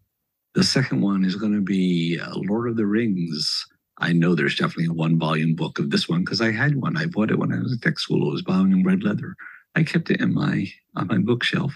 [0.55, 3.67] The second one is going to be uh, Lord of the Rings.
[4.01, 6.97] I know there's definitely a one volume book of this one because I had one.
[6.97, 8.27] I bought it when I was in tech school.
[8.27, 9.35] It was bound in red leather.
[9.75, 11.73] I kept it in my on my bookshelf.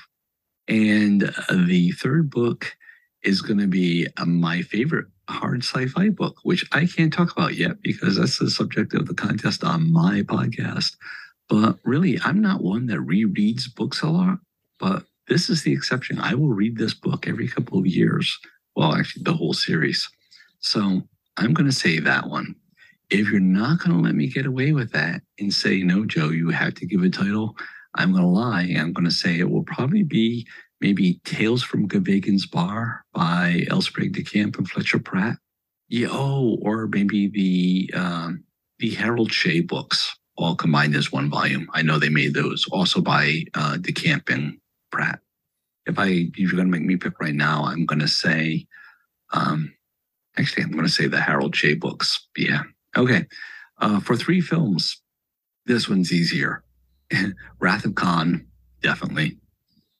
[0.67, 2.75] And uh, the third book
[3.23, 7.55] is going to be uh, my favorite hard sci-fi book, which I can't talk about
[7.55, 10.95] yet because that's the subject of the contest on my podcast.
[11.47, 14.39] But really, I'm not one that rereads books a lot,
[14.79, 16.19] but this is the exception.
[16.19, 18.37] I will read this book every couple of years.
[18.75, 20.09] Well, actually, the whole series.
[20.59, 21.03] So
[21.37, 22.55] I'm going to say that one.
[23.09, 26.29] If you're not going to let me get away with that and say, no, Joe,
[26.29, 27.55] you have to give a title,
[27.95, 28.73] I'm going to lie.
[28.77, 30.47] I'm going to say it will probably be
[30.81, 33.81] maybe Tales from Gavagan's Bar by L.
[33.81, 35.37] De Camp and Fletcher Pratt.
[35.87, 38.43] Yeah, oh, or maybe the um,
[38.79, 41.69] the Harold Shea books all combined as one volume.
[41.73, 44.57] I know they made those also by uh, DeCamp and
[44.91, 45.19] Pratt.
[45.85, 48.65] If I if you're going to make me pick right now, I'm going to say,
[49.31, 49.74] um,
[50.37, 52.27] actually, I'm going to say the Harold Shea books.
[52.37, 52.63] Yeah.
[52.95, 53.25] Okay.
[53.79, 55.01] Uh, for three films,
[55.65, 56.63] this one's easier.
[57.59, 58.47] Wrath of Khan,
[58.81, 59.37] definitely.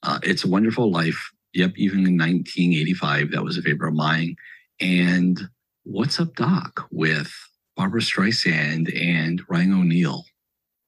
[0.04, 1.32] Uh, it's a Wonderful Life.
[1.54, 4.36] Yep, even in 1985, that was a favorite of mine.
[4.80, 5.40] And
[5.84, 7.32] What's Up Doc with
[7.76, 10.26] Barbra Streisand and Ryan O'Neal.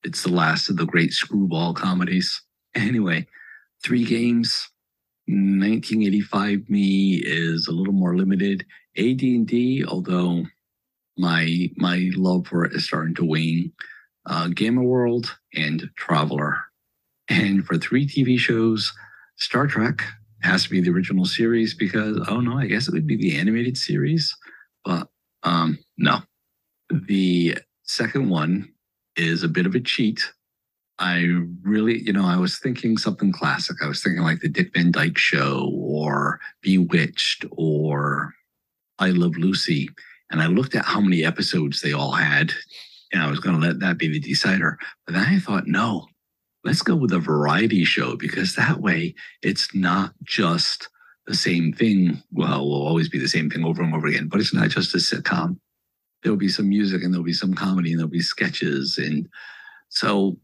[0.03, 2.41] It's the last of the great screwball comedies.
[2.75, 3.25] Anyway,
[3.83, 4.69] three games.
[5.27, 8.65] 1985 me is a little more limited.
[8.97, 10.43] AD&D, although
[11.17, 13.73] my my love for it is starting to wane.
[14.25, 16.57] Uh, Gamma World and Traveller.
[17.29, 18.93] And for three TV shows,
[19.37, 20.03] Star Trek
[20.41, 23.37] has to be the original series because oh no, I guess it would be the
[23.37, 24.35] animated series,
[24.85, 25.09] but
[25.43, 26.19] um, no.
[26.89, 28.71] The second one
[29.17, 30.31] is a bit of a cheat.
[30.99, 31.27] I
[31.61, 33.77] really, you know, I was thinking something classic.
[33.83, 38.33] I was thinking like the Dick Van Dyke Show or Bewitched or
[38.99, 39.89] I Love Lucy,
[40.31, 42.51] and I looked at how many episodes they all had,
[43.13, 44.79] and I was going to let that be the decider.
[45.05, 46.07] But then I thought, no,
[46.63, 49.13] let's go with a variety show because that way
[49.43, 50.89] it's not just
[51.27, 52.23] the same thing.
[52.31, 54.95] Well, will always be the same thing over and over again, but it's not just
[54.95, 55.59] a sitcom.
[56.23, 58.97] There'll be some music and there'll be some comedy and there'll be sketches.
[58.97, 59.29] And
[59.89, 60.39] so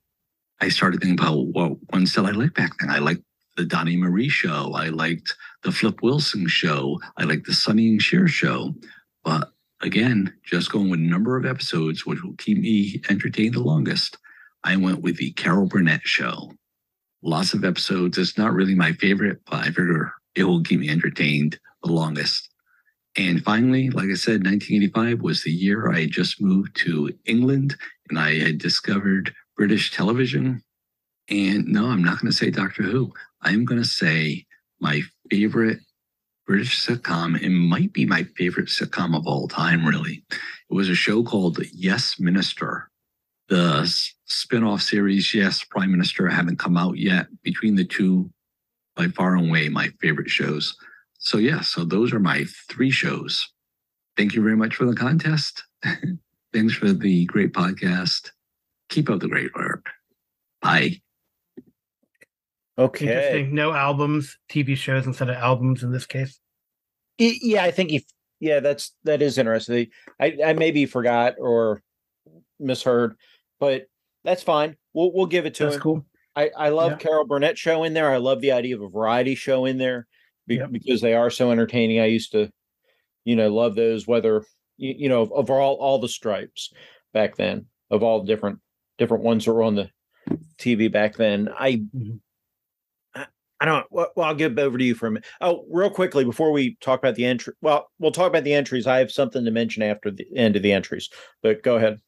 [0.64, 2.90] I started thinking about what ones did I like back then.
[2.90, 3.22] I liked
[3.58, 4.72] the Donny Marie show.
[4.74, 7.02] I liked the Flip Wilson show.
[7.18, 8.74] I liked the Sonny and Cher show.
[9.26, 13.60] But again, just going with a number of episodes, which will keep me entertained the
[13.60, 14.18] longest,
[14.64, 16.54] I went with the Carol Burnett show.
[17.22, 18.18] Lots of episodes.
[18.18, 22.48] It's not really my favorite, but I figure it will keep me entertained the longest.
[23.18, 27.76] And finally, like I said, 1985 was the year I just moved to England
[28.10, 29.34] and I had discovered
[29.64, 30.62] British television.
[31.30, 33.14] And no, I'm not going to say Doctor Who.
[33.44, 34.46] I'm going to say
[34.82, 35.00] my
[35.32, 35.80] favorite
[36.46, 37.42] British sitcom.
[37.42, 40.26] It might be my favorite sitcom of all time, really.
[40.30, 42.90] It was a show called Yes Minister.
[43.48, 43.86] The
[44.26, 47.28] spin off series, Yes Prime Minister, haven't come out yet.
[47.42, 48.30] Between the two,
[48.98, 50.76] by far and away, my favorite shows.
[51.20, 53.48] So, yeah, so those are my three shows.
[54.18, 55.64] Thank you very much for the contest.
[56.54, 58.30] Thanks for the great podcast.
[58.94, 59.88] Keep up the great work.
[60.62, 61.02] Bye.
[62.78, 63.08] Okay.
[63.08, 63.56] Interesting.
[63.56, 66.40] No albums, TV shows instead of albums in this case.
[67.20, 68.06] Y- Yeah, I think he.
[68.40, 69.88] Yeah, that's that is interesting.
[70.20, 71.82] I I maybe forgot or
[72.60, 73.16] misheard,
[73.60, 73.86] but
[74.24, 74.76] that's fine.
[74.94, 75.82] We'll we'll give it to That's him.
[75.82, 76.06] cool.
[76.36, 76.98] I I love Yeah.
[76.98, 78.12] Carol Burnett show in there.
[78.12, 80.08] I love the idea of a variety show in there
[80.46, 80.72] be- Yep.
[80.72, 82.00] because they are so entertaining.
[82.00, 82.52] I used to,
[83.26, 84.06] you know, love those.
[84.08, 84.44] Whether
[84.78, 86.74] you, you know of, of all all the stripes
[87.14, 88.60] back then, of all different
[88.98, 89.90] different ones that were on the
[90.58, 91.50] TV back then.
[91.58, 92.20] I Mhm.
[93.16, 93.26] I,
[93.60, 93.86] I don't.
[93.92, 95.26] Well, well, I'll give it over to you for a minute.
[95.42, 97.54] Oh, real quickly before we talk about the entry.
[97.62, 98.88] Well, we'll talk about the entries.
[98.88, 101.10] I have something to mention after the end of the entries,
[101.42, 102.00] but go ahead.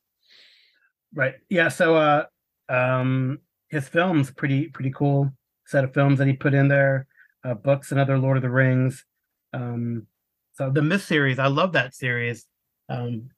[1.14, 1.36] Right.
[1.50, 1.70] Yeah.
[1.70, 2.26] So uh
[2.70, 3.40] um
[3.70, 5.32] his films pretty pretty cool
[5.66, 7.08] set of films that he put in there.
[7.44, 9.06] Uh books and other Lord of the Rings.
[9.54, 10.08] Um
[10.54, 12.46] so the Myth series, I love that series.
[12.90, 13.30] Um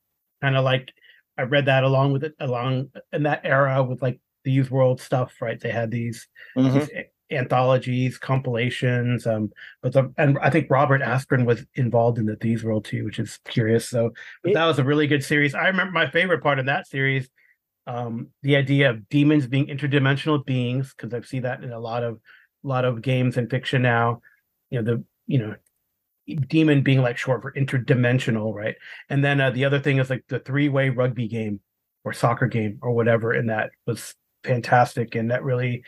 [0.41, 0.89] kind of like
[1.38, 5.01] I read that along with it along in that era with like the Thieves World
[5.01, 5.59] stuff, right?
[5.59, 6.89] They had these, these
[7.31, 9.27] anthologies, compilations.
[9.27, 9.51] Um,
[9.81, 13.19] but the and I think Robert Asprin was involved in the Thieves World too, which
[13.19, 13.89] is curious.
[13.89, 14.11] So
[14.43, 15.53] but that was a really good series.
[15.55, 17.30] I remember my favorite part of that series
[17.88, 22.03] um the idea of demons being interdimensional beings because i see that in a lot
[22.03, 22.19] of
[22.64, 24.19] a lot of games and fiction now
[24.69, 25.55] you know the you know
[26.35, 28.75] demon being like short for interdimensional right
[29.09, 31.59] and then uh, the other thing is like the three-way rugby game
[32.03, 34.13] or soccer game or whatever and that was
[34.43, 35.83] fantastic and that really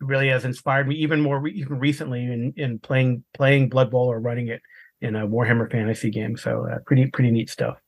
[0.00, 4.10] really has inspired me even more re- even recently in in playing playing blood bowl
[4.10, 4.60] or running it
[5.00, 7.78] in a warhammer fantasy game so uh, pretty pretty neat stuff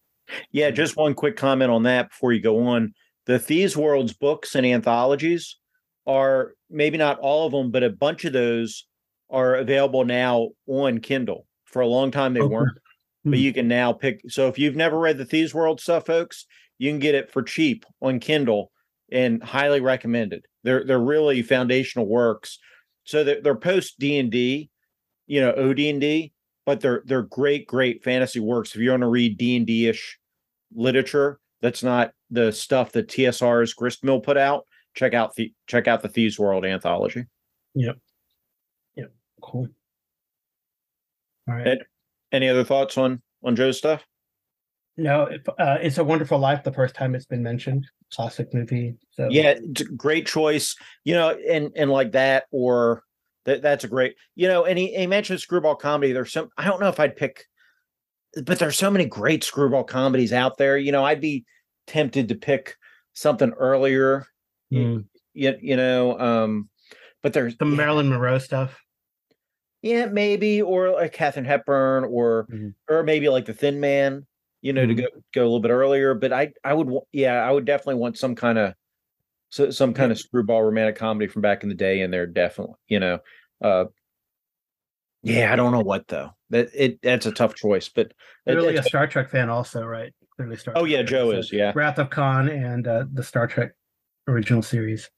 [0.50, 2.94] Yeah, just one quick comment on that before you go on.
[3.26, 5.58] The Thieves World's books and anthologies
[6.06, 8.86] are maybe not all of them, but a bunch of those
[9.30, 11.46] are available now on Kindle.
[11.72, 12.78] For a long time they Oh, weren't,
[13.24, 13.30] Hmm.
[13.30, 14.20] but you can now pick.
[14.28, 16.46] So if you've never read the Thieves World stuff, folks,
[16.78, 18.70] you can get it for cheap on Kindle
[19.10, 20.44] and highly recommended.
[20.64, 22.58] They're they're really foundational works.
[23.04, 24.70] So they're, they're post D and D,
[25.26, 26.32] you know, OD and D,
[26.66, 28.74] but they're they're great, great fantasy works.
[28.74, 30.18] If you want to read D and D ish
[30.74, 34.66] literature, that's not the stuff that TSR's Gristmill put out.
[34.94, 37.24] Check out the check out the Thieves World anthology.
[37.74, 37.96] Yep.
[38.96, 39.12] Yep.
[39.40, 39.68] Cool.
[41.48, 41.66] All right.
[41.66, 41.78] Ed,
[42.32, 44.04] any other thoughts on on Joe's stuff?
[44.96, 46.64] No, if, uh, it's a Wonderful Life.
[46.64, 48.96] The first time it's been mentioned, classic movie.
[49.12, 50.76] So Yeah, it's a great choice.
[51.04, 53.02] You know, and and like that, or
[53.44, 54.14] that that's a great.
[54.34, 56.12] You know, and he, he mentioned screwball comedy.
[56.12, 56.50] There's some.
[56.58, 57.44] I don't know if I'd pick,
[58.44, 60.76] but there's so many great screwball comedies out there.
[60.76, 61.44] You know, I'd be
[61.86, 62.76] tempted to pick
[63.14, 64.26] something earlier.
[64.72, 65.06] Mm.
[65.34, 66.68] You, you know, um,
[67.22, 68.81] but there's the Marilyn Monroe stuff.
[69.82, 72.46] Yeah, maybe, or like Katherine Hepburn, or
[72.88, 74.26] or maybe like the Thin Man.
[74.60, 76.14] You know, to go go a little bit earlier.
[76.14, 78.74] But I I would yeah I would definitely want some kind of
[79.50, 82.26] so, some kind of screwball romantic comedy from back in the day in there.
[82.26, 83.18] Definitely, you know.
[83.62, 83.86] Uh,
[85.22, 86.30] yeah, I don't know what though.
[86.50, 88.12] That it that's a tough choice, but
[88.46, 90.12] Really a Star Trek fan, also, right?
[90.36, 90.74] Clearly, Star.
[90.76, 91.02] Oh, Trek yeah.
[91.02, 91.72] Joe is, yeah.
[91.74, 93.72] Wrath of Khan and uh, the Star Trek
[94.26, 95.10] original series.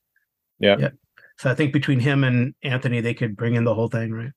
[0.59, 0.91] yeah Yeah.
[1.39, 4.33] So I think between him and Anthony, they could bring in the whole thing, right?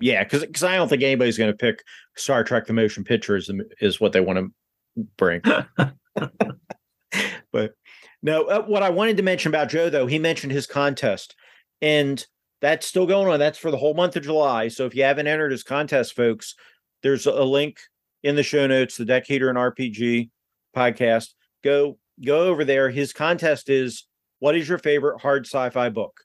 [0.00, 1.82] Yeah because because I don't think anybody's going to pick
[2.16, 3.50] Star Trek the motion picture is
[3.80, 5.40] is what they want to bring.
[7.52, 7.74] but
[8.22, 11.34] no, uh, what I wanted to mention about Joe though, he mentioned his contest,
[11.80, 12.24] and
[12.60, 13.40] that's still going on.
[13.40, 14.68] That's for the whole month of July.
[14.68, 16.54] So if you haven't entered his contest, folks,
[17.02, 17.78] there's a link
[18.22, 20.30] in the show notes, the Dekahedron RPG
[20.76, 21.30] podcast.
[21.64, 22.90] Go go over there.
[22.90, 24.06] His contest is
[24.38, 26.20] what is your favorite hard sci-fi book?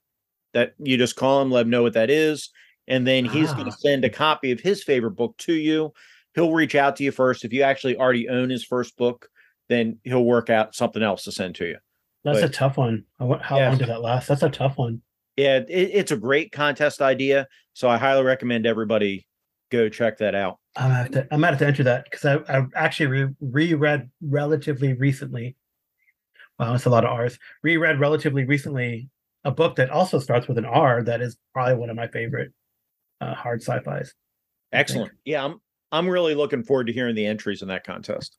[0.53, 2.49] That you just call him, let him know what that is,
[2.87, 3.71] and then he's going Ah.
[3.71, 5.93] to send a copy of his favorite book to you.
[6.35, 7.43] He'll reach out to you first.
[7.45, 9.29] If you actually already own his first book,
[9.69, 11.77] then he'll work out something else to send to you.
[12.23, 13.05] That's a tough one.
[13.19, 13.69] How Yeah.
[13.69, 14.27] long did that last?
[14.27, 15.01] That's a tough one.
[15.35, 17.47] Yeah, it, it's a great contest idea.
[17.73, 19.27] So I highly recommend everybody
[19.71, 20.59] go check that out.
[20.75, 23.35] I'm gonna have to, I'm gonna have to enter that because I, I actually re-
[23.41, 25.55] reread relatively recently.
[26.59, 27.37] Wow, it's a lot of R's.
[27.63, 29.09] Reread relatively recently
[29.43, 32.51] a book that also starts with an R that is probably one of my favorite
[33.21, 34.13] uh, hard sci-fi's.
[34.71, 35.11] Excellent.
[35.25, 35.61] Yeah, I'm
[35.91, 38.37] I'm really looking forward to hearing the entries in that contest.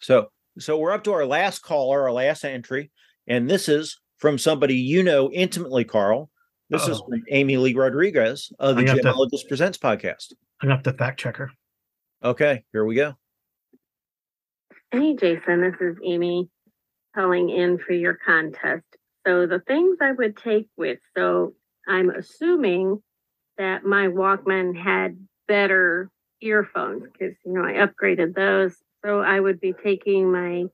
[0.00, 0.28] So
[0.58, 2.90] so we're up to our last caller, our last entry,
[3.26, 6.30] and this is from somebody you know intimately, Karl.
[6.70, 7.08] This is Uh-oh.
[7.10, 10.32] from Amy Lee Rodriguez of the I have to- Presents podcast.
[10.60, 11.50] I'm gonna to fact check her.
[12.24, 13.14] Okay, here we go.
[14.90, 16.48] Hey, Jason, this is Amy
[17.14, 18.84] calling in for your contest.
[19.26, 21.54] So, the things I would take with, so
[21.86, 23.02] I'm assuming
[23.58, 25.18] that my Walkman had
[25.48, 26.10] better
[26.40, 28.76] earphones because, you know, I upgraded those.
[29.04, 30.64] So, I would be taking my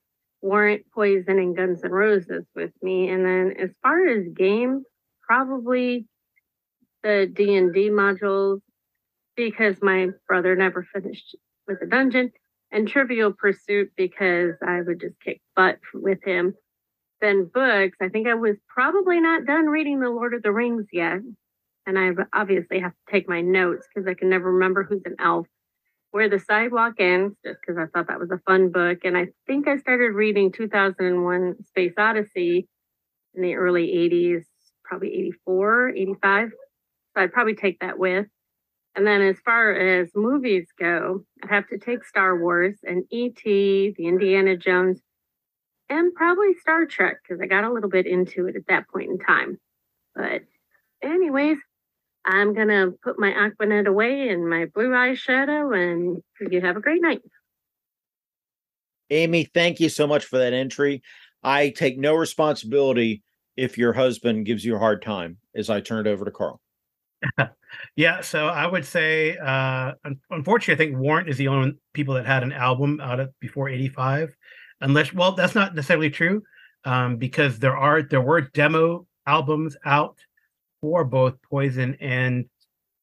[0.41, 3.11] Warrant, Poison, and Guns N' Roses with me.
[3.11, 4.85] And then, as far as games,
[5.21, 6.07] probably
[7.03, 8.61] the D&D modules
[9.37, 11.37] because my brother never finished
[11.67, 12.31] with the dungeon
[12.71, 16.55] and Trivial Pursuit because I would just kick butt with him.
[17.21, 20.87] Then books, I think I was probably not done reading The Lord of the Rings
[20.93, 21.21] yet.
[21.87, 25.17] And I obviously have to take my notes because I can never remember who's an
[25.19, 25.47] elf.
[26.13, 28.99] Where the Sidewalk Ends, just because I thought that was a fun book.
[29.05, 32.69] And I think I started reading 2001 Space Odyssey
[33.35, 34.45] in the early 80s,
[34.85, 36.51] probably 84, 85.
[36.51, 38.27] So I'd probably take that with.
[38.95, 43.95] And then as far as movies go, I'd have to take Star Wars and E.T.,
[43.97, 45.01] the Indiana Jones,
[45.89, 49.11] and probably Star Trek because I got a little bit into it at that point
[49.11, 49.59] in time.
[50.15, 50.43] But,
[51.03, 51.57] anyways,
[52.24, 56.81] I'm going to put my Aquanet away and my blue eyeshadow, and you have a
[56.81, 57.23] great night.
[59.11, 61.03] Amy, thank you so much for that entry.
[61.43, 63.23] I take no responsibility
[63.57, 66.61] if your husband gives you a hard time as I turn it over to Karl.
[67.97, 69.93] Yeah, so I would say, uh,
[70.31, 73.69] unfortunately, I think Warrant is the only people that had an album out of before
[73.69, 74.35] '85.
[74.81, 76.43] Unless, well, that's not necessarily true,
[76.85, 80.19] um, because there are there were demo albums out
[80.83, 82.45] for both Poison and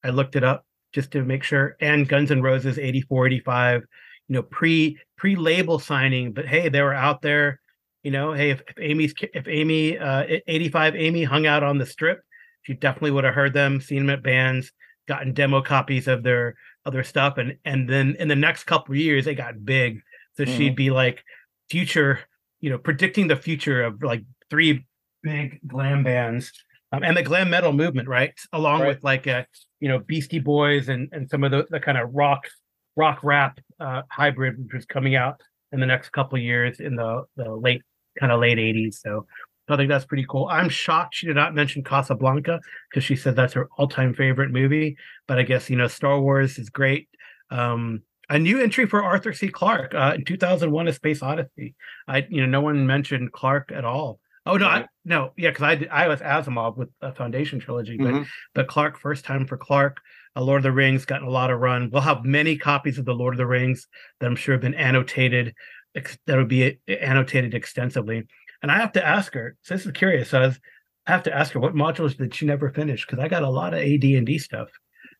[0.04, 3.82] I looked it up just to make sure, and Guns N' Roses '84, '85.
[4.28, 7.60] You know, pre pre label signing, but hey, they were out there.
[8.04, 11.86] You know, hey, if, if Amy's if Amy uh, '85 Amy hung out on the
[11.86, 12.22] strip,
[12.62, 14.72] she definitely would have heard them, seen them at bands,
[15.08, 19.00] gotten demo copies of their other stuff, and and then in the next couple of
[19.00, 20.02] years they got big.
[20.38, 20.78] So she'd Mhm.
[20.78, 21.24] be like
[21.70, 22.20] future,
[22.62, 24.86] you know, predicting the future of like three
[25.24, 26.52] big glam bands
[26.92, 28.34] um, and the glam metal movement, right?
[28.54, 29.44] Along with like uh,
[29.80, 32.48] you know Beastie Boys and and some of the, the kind of rock
[32.96, 35.42] rock rap uh, hybrid which was coming out
[35.72, 37.82] in the next couple of years in the the late
[38.20, 38.96] kind of late 80s.
[38.96, 39.26] So
[39.70, 40.48] I think that's pretty cool.
[40.50, 42.60] I'm shocked she did not mention Casablanca
[42.90, 44.98] because she said that's her all-time favorite movie.
[45.28, 47.08] But I guess you know Star Wars is great.
[47.52, 49.48] Um, a new entry for Arthur C.
[49.48, 51.76] Clarke uh, in 2001: A Space Odyssey.
[52.08, 54.20] I you know no one mentioned Clarke at all.
[54.50, 58.14] Oh no, I, no, yeah, because I I was Asimov with a Foundation trilogy, but
[58.14, 58.28] Mhm.
[58.56, 59.98] but Clarke first time for Clarke.
[60.36, 61.90] Uh, Lord of the Rings gotten a lot of run.
[61.92, 63.88] We'll have many copies of the Lord of the Rings
[64.20, 65.54] that I'm sure have been annotated.
[65.96, 68.28] Ex- that would be uh, annotated extensively.
[68.62, 69.56] And I have to ask her.
[69.64, 70.30] So this is curious.
[70.30, 70.60] So I, was,
[71.08, 73.06] I have to ask her what modules did she never finish?
[73.06, 74.70] Because I got a lot of AD and D stuff.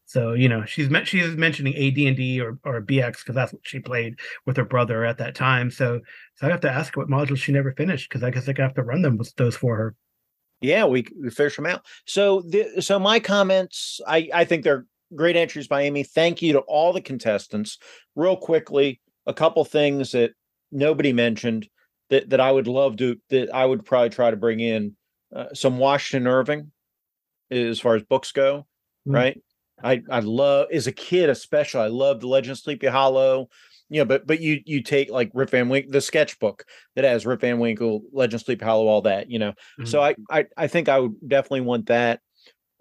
[0.10, 3.62] So you know she's she's mentioning AD and D or or BX because that's what
[3.64, 5.70] she played with her brother at that time.
[5.70, 6.00] So
[6.34, 8.74] so I have to ask what modules she never finished because I guess I have
[8.74, 9.96] to run them with those for her.
[10.62, 11.86] Yeah, we, we fish them out.
[12.08, 16.02] So the so my comments, I I think they're great entries by Amy.
[16.02, 17.78] Thank you to all the contestants.
[18.16, 20.32] Real quickly, a couple things that
[20.72, 21.70] nobody mentioned
[22.10, 24.96] that that I would love to that I would probably try to bring in
[25.36, 26.72] uh, some Washington Irving
[27.52, 28.66] as far as books go,
[29.08, 29.14] Mm.
[29.14, 29.42] right?
[29.84, 33.50] I I love as a kid especially I loved the Legend of Sleepy Hollow.
[33.92, 36.64] You know, but but you you take like Rip Van Winkle, the sketchbook
[36.96, 39.32] that has Rip Van Winkle, Legend of Sleepy Hollow, all that.
[39.32, 39.54] You know,
[39.86, 42.22] so I, I I think I would definitely want that.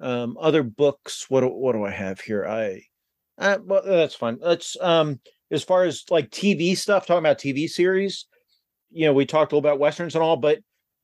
[0.01, 1.29] Um, other books.
[1.31, 2.47] What do, what do I have here?
[2.47, 2.83] I
[3.39, 4.39] uh, well that's fine.
[4.41, 5.19] Let's um
[5.51, 8.27] as far as like TV stuff, talking about TV series.
[8.91, 10.59] You know, we talked a little about westerns and all, but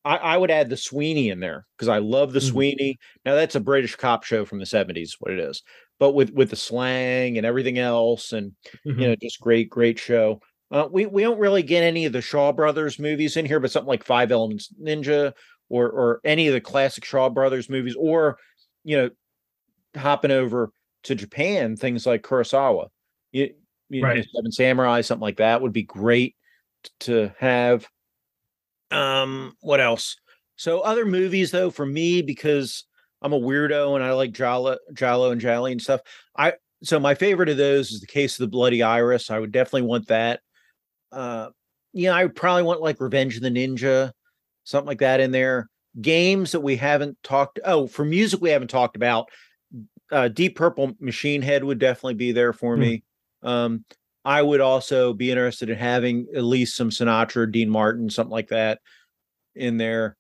[0.05, 2.51] I, I would add the Sweeney in there because I love the Mhm.
[2.51, 2.99] Sweeney.
[3.25, 5.62] Now that's a British cop show from the 70s, what it is.
[5.99, 8.53] But with with the slang and everything else, and
[8.87, 9.01] Mhm.
[9.01, 10.41] you know, just great, great show.
[10.71, 13.71] Uh, we we don't really get any of the Shaw Brothers movies in here, but
[13.71, 15.33] something like Five Elements Ninja
[15.69, 18.39] or or any of the classic Shaw Brothers movies, or
[18.85, 19.11] you know,
[19.97, 20.73] hopping over
[21.05, 22.89] to Japan, things like Kurosawa,
[23.33, 23.55] you,
[23.91, 26.35] you know, Seven Samurai, something like that would be great
[27.01, 27.89] to have.
[28.91, 30.16] Um, what else?
[30.57, 32.85] So other movies though, for me, because
[33.25, 36.03] I'm a weirdo and I like giallo, giallo and gialli and stuff.
[36.37, 36.53] I
[36.83, 39.31] so my favorite of those is the case of the Bloody Iris.
[39.31, 40.41] I would definitely want that.
[41.11, 41.49] Uh,
[41.95, 44.13] yeah, I would probably want like Revenge of the Ninja,
[44.65, 45.71] something like that in there.
[46.01, 47.59] Games that we haven't talked.
[47.65, 49.31] Oh, for music we haven't talked about.
[50.13, 52.81] Uh, Deep Purple Machine Head would definitely be there for Hmm.
[52.83, 53.05] me.
[53.43, 53.85] Um,
[54.27, 58.49] I would also be interested in having at least some Sinatra, Dean Martin, something like
[58.49, 58.81] that
[59.55, 60.17] in there.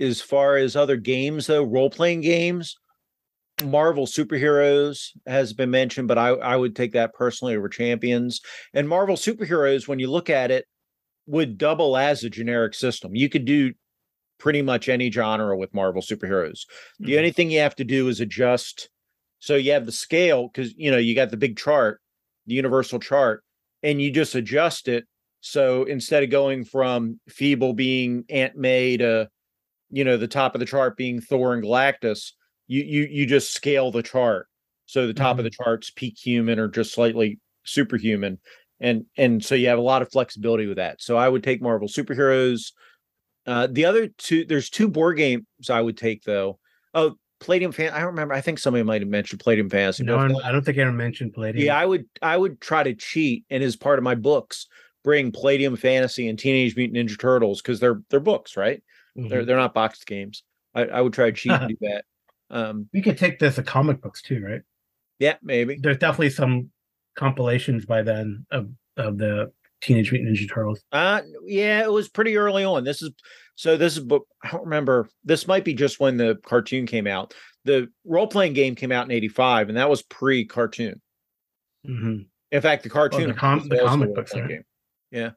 [0.00, 2.76] As far as other games, though, role playing games,
[3.62, 8.40] Marvel Superheroes has been mentioned, but I, I would take that personally over Champions.
[8.72, 10.64] And Marvel Superheroes, when you look at it,
[11.26, 13.14] would double as a generic system.
[13.14, 13.72] You could do
[14.38, 16.60] pretty much any genre with Marvel Superheroes.
[16.98, 17.18] The mm-hmm.
[17.18, 18.88] only thing you have to do is adjust.
[19.38, 22.00] So you have the scale because you know you got the big chart,
[22.46, 23.44] the universal chart,
[23.82, 25.04] and you just adjust it.
[25.40, 29.28] So instead of going from Feeble being Aunt May to,
[29.90, 32.32] you know, the top of the chart being Thor and Galactus,
[32.66, 34.46] you you you just scale the chart.
[34.86, 38.38] So the top of the chart's peak human or just slightly superhuman.
[38.80, 41.00] And and so you have a lot of flexibility with that.
[41.00, 42.72] So I would take Marvel superheroes.
[43.46, 46.58] Uh the other two, there's two board games I would take though.
[46.94, 47.92] Oh, Palladium fan.
[47.92, 48.34] I don't remember.
[48.34, 50.04] I think somebody might have mentioned Palladium Fantasy.
[50.04, 51.64] No, if I don't think I anyone mentioned Palladium.
[51.66, 54.66] yeah, I would I would try to cheat and as part of my books
[55.02, 58.82] bring Palladium Fantasy and Teenage Mutant Ninja Turtles because they're they're books, right?
[59.16, 59.46] They're Mhm.
[59.46, 60.42] they're not boxed games.
[60.74, 62.04] I, I would try to cheat and do that.
[62.50, 64.62] Um We could take this to comic books too, right?
[65.18, 65.78] yeah, maybe.
[65.80, 66.70] There's definitely some
[67.16, 70.82] compilations by then of of the Teenage Mutant Ninja Turtles.
[70.92, 72.84] Uh yeah, it was pretty early on.
[72.84, 73.10] This is
[73.56, 75.08] so this is book I don't remember.
[75.24, 77.34] This might be just when the cartoon came out.
[77.64, 81.00] The role-playing game came out in 85 and that was pre-cartoon.
[81.86, 82.26] Mhm.
[82.52, 84.64] In fact, the cartoon the com- the comic book game.
[85.10, 85.30] Yeah.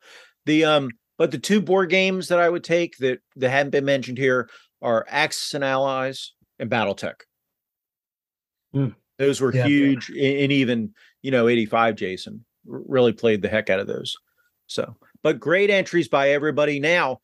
[0.46, 3.86] The um but the two board games that I would take that that haven't been
[3.86, 4.50] mentioned here
[4.82, 7.16] are Axis and Allies and BattleTech.
[8.74, 8.90] Hmm.
[9.20, 9.68] Those were Yeah, yeah.
[9.68, 14.16] huge in, in even, you know, 85 Jason really played the heck out of those.
[14.68, 16.80] So, but great entries by everybody.
[16.80, 17.20] Now,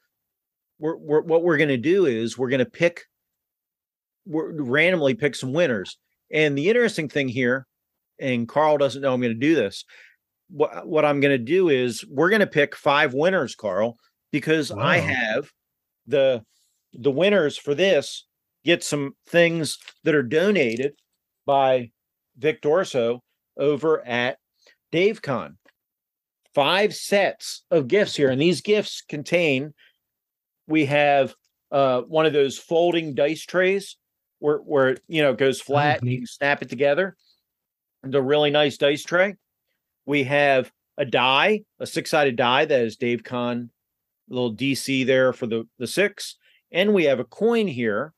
[0.78, 3.06] we're, we're what we're going to do is we're going to pick
[4.26, 5.98] we're randomly pick some winners.
[6.32, 7.66] And the interesting thing here,
[8.20, 9.84] and Karl doesn't know I'm going to do this.
[10.50, 13.98] What what I'm going to do is we're going to pick five winners, Karl,
[14.32, 15.50] because I have
[16.08, 16.44] the
[16.94, 18.26] the winners for this
[18.66, 20.94] get some things that are donated
[21.46, 21.92] by
[22.38, 23.20] Vic Dorso
[23.58, 24.38] over at
[24.92, 25.56] DaveCon.
[26.54, 29.74] Five sets of gifts here, and these gifts contain.
[30.68, 31.36] We have
[31.72, 33.98] uh, one of those folding dice trays
[34.40, 37.16] where where it, you know it goes flat, and you can snap it together.
[38.12, 39.36] A really nice dice tray.
[40.10, 43.70] We have a die, a six-sided die that is Dave Con,
[44.28, 46.36] little DC there for the the six,
[46.72, 48.16] and we have a coin here.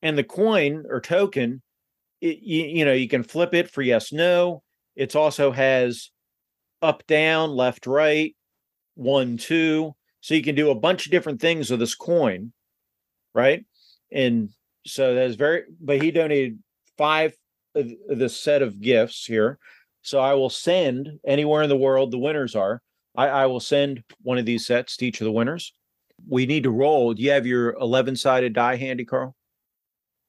[0.00, 1.60] And the coin or token,
[2.22, 4.62] it, you, you know, you can flip it for yes, no.
[4.96, 6.10] It also has
[6.80, 8.34] up, down, left, right,
[8.94, 9.94] one, two.
[10.22, 12.54] So you can do a bunch of different things with this coin,
[13.34, 13.62] right?
[14.10, 14.48] And
[14.86, 16.60] so that's very, but he donated
[16.96, 17.36] five
[17.74, 19.58] of this set of gifts here.
[20.02, 22.80] So I will send anywhere in the world the winners are.
[23.16, 25.72] I, I will send one of these sets to each of the winners.
[26.28, 27.14] We need to roll.
[27.14, 29.34] Do you have your 11 sided die handy, Karl?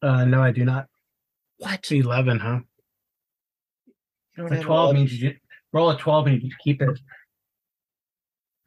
[0.01, 0.87] Uh, no, I do not.
[1.57, 1.91] What?
[1.91, 2.59] Eleven, huh?
[4.37, 5.35] You don't A have twelve means you
[5.73, 6.99] roll a twelve and you keep it.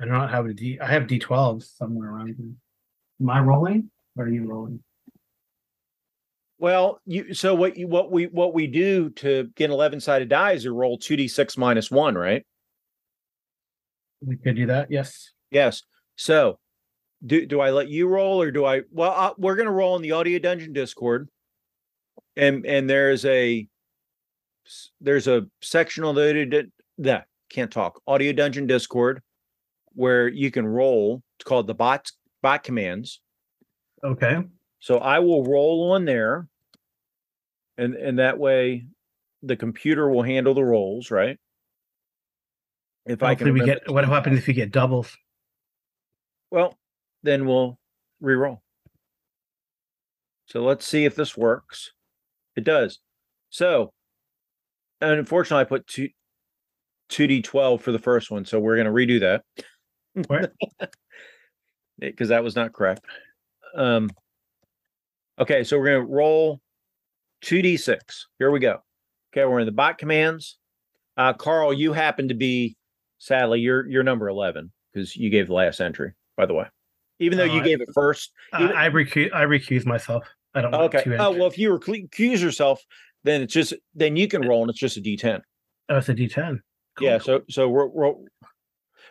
[0.01, 0.79] I do not have a D.
[0.79, 2.53] I have D twelves somewhere around here.
[3.21, 4.83] Am I rolling or are you rolling?
[6.63, 10.29] Well, you so what you what we what we do to get an 11 sided
[10.29, 12.47] die is you roll 2d6 minus one, right?
[14.25, 14.89] We could do that.
[14.89, 15.33] Yes.
[15.51, 15.83] Yes.
[16.15, 16.61] So,
[17.27, 18.83] do do I let you roll or do I?
[18.93, 21.29] Well, uh, we're gonna roll in the audio dungeon Discord,
[22.37, 23.67] and and there's a
[25.01, 29.21] there's a section on the that can't talk audio dungeon Discord
[29.95, 31.25] where you can roll.
[31.41, 33.21] It's called the bots bot commands.
[34.05, 34.45] Okay.
[34.79, 36.49] So I will roll on there,
[37.83, 38.87] and and that way,
[39.43, 41.37] the computer will handle the rolls, right?
[43.07, 43.91] If I can, we get.
[43.91, 45.17] What happens if you get doubles?
[46.51, 46.79] Well,
[47.25, 47.79] then we'll
[48.23, 48.61] reroll.
[50.47, 51.93] So let's see if this works.
[52.55, 53.01] It does.
[53.51, 53.93] So,
[55.01, 56.11] unfortunately, I put two
[57.09, 59.43] two d twelve for the first one, so we're going to redo that
[61.99, 63.05] because that was not correct.
[63.75, 64.09] Um.
[65.41, 66.62] Okay, so we're going to roll
[67.43, 68.27] two d six.
[68.39, 68.79] Here we go.
[69.33, 70.57] Okay, we're in the bot commands.
[71.17, 72.77] Uh, Karl, you happen to be
[73.19, 76.13] sadly you're you're number eleven because you gave the last entry.
[76.37, 76.67] By the way,
[77.19, 79.33] even though Oh, you gave it first, Uh, I recuse.
[79.35, 80.27] I recuse myself.
[80.55, 80.73] I don't.
[80.73, 81.17] want okay.
[81.19, 82.83] Oh well, if you recuse yourself,
[83.25, 85.41] then it's just then you can roll and it's just a d10.
[85.89, 86.61] Oh, it's a D10.
[87.01, 87.19] Yeah.
[87.19, 88.15] So so we're, we're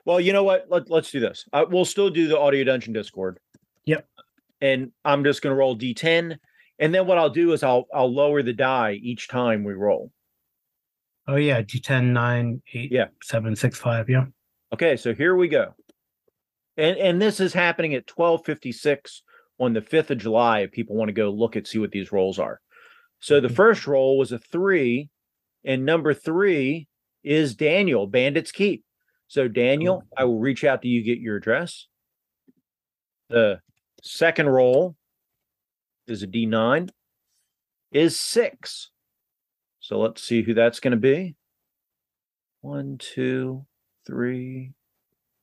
[0.06, 0.66] well, you know what?
[0.70, 1.46] Let, let's do this.
[1.54, 3.40] Uh, we'll still do the audio dungeon Discord.
[3.86, 4.08] Yep.
[4.62, 6.38] And I'm just going to roll d10,
[6.82, 10.12] and then what I'll do is I'll I'll lower the die each time we roll.
[11.28, 13.06] Oh yeah, D10, 9, 8, Yeah.
[13.22, 14.10] 7, 6, 5.
[14.10, 14.26] Yeah.
[14.74, 15.76] Okay, so here we go.
[16.76, 19.22] And and this is happening at 1256
[19.60, 22.12] on the 5th of July if people want to go look at see what these
[22.12, 22.60] rolls are.
[23.20, 25.08] So the first roll was a 3
[25.64, 26.88] and number 3
[27.24, 28.84] is Daniel Bandits Keep.
[29.28, 30.16] So Daniel, oh.
[30.18, 31.88] I will reach out to you get your address.
[33.30, 33.60] The
[34.02, 34.96] second roll
[36.08, 36.90] is a D9
[37.92, 38.90] is 6.
[39.80, 41.36] So let's see who that's going to be.
[42.62, 43.66] One, two,
[44.06, 44.72] three,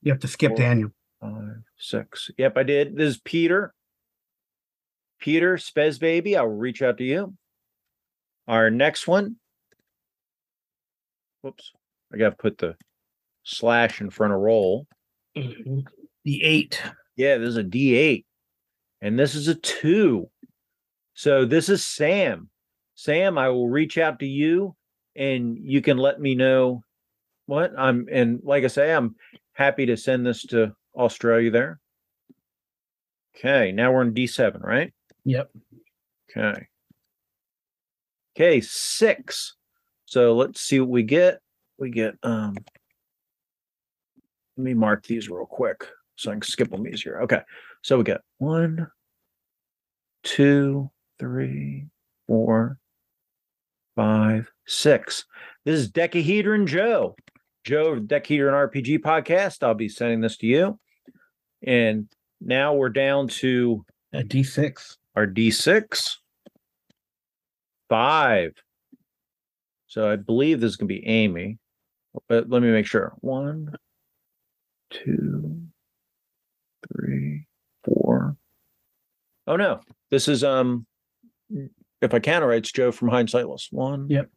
[0.01, 0.57] You have to skip Four.
[0.57, 0.89] Daniel.
[1.19, 2.31] five, six.
[2.37, 2.95] Yep, I did.
[2.95, 3.73] This is Peter.
[5.19, 6.37] Peter Spezbaby.
[6.37, 7.33] I will reach out to you.
[8.47, 9.35] Our next one.
[11.41, 11.73] Whoops.
[12.13, 12.75] I got to put the
[13.43, 14.87] slash in front of roll.
[15.35, 16.81] The 8.
[17.17, 18.23] Yeah, this is a D8.
[19.01, 20.29] And this is a two.
[21.19, 22.49] So this is Sam.
[22.95, 24.77] Sam, I will reach out to you
[25.17, 26.81] and you can let me know
[27.45, 29.17] what I'm and like I say, I'm
[29.51, 31.81] happy to send this to Australia there.
[33.35, 34.93] Okay, now we're in D7, right?
[35.25, 35.51] Yep.
[36.31, 36.67] Okay.
[38.33, 39.57] Okay, six.
[40.05, 41.41] So let's see what we get.
[41.77, 42.55] We get um
[44.55, 45.85] let me mark these real quick
[46.15, 47.23] so I can skip them easier.
[47.23, 47.41] Okay.
[47.81, 48.87] So we got one,
[50.23, 50.89] two,
[51.19, 51.85] three,
[52.27, 52.79] four,
[53.95, 55.25] five, six.
[55.65, 57.15] This is Dekahedron Joe.
[57.65, 59.61] Joe of Dekahedron RPG podcast.
[59.61, 60.79] I'll be sending this to you.
[61.61, 62.07] And
[62.41, 64.95] now we're down to A D6.
[65.15, 66.15] our D6.
[67.89, 68.53] Five.
[69.87, 71.57] So I believe this is going to be Amy.
[72.27, 73.13] But let me make sure.
[73.19, 73.75] One,
[74.89, 75.61] two,
[76.87, 77.45] three,
[77.83, 78.35] four.
[79.47, 79.81] Oh no.
[80.11, 80.85] This is um
[82.01, 83.67] if I count it right, it's Joe from Hindsightless.
[83.71, 84.07] One.
[84.09, 84.29] Yep.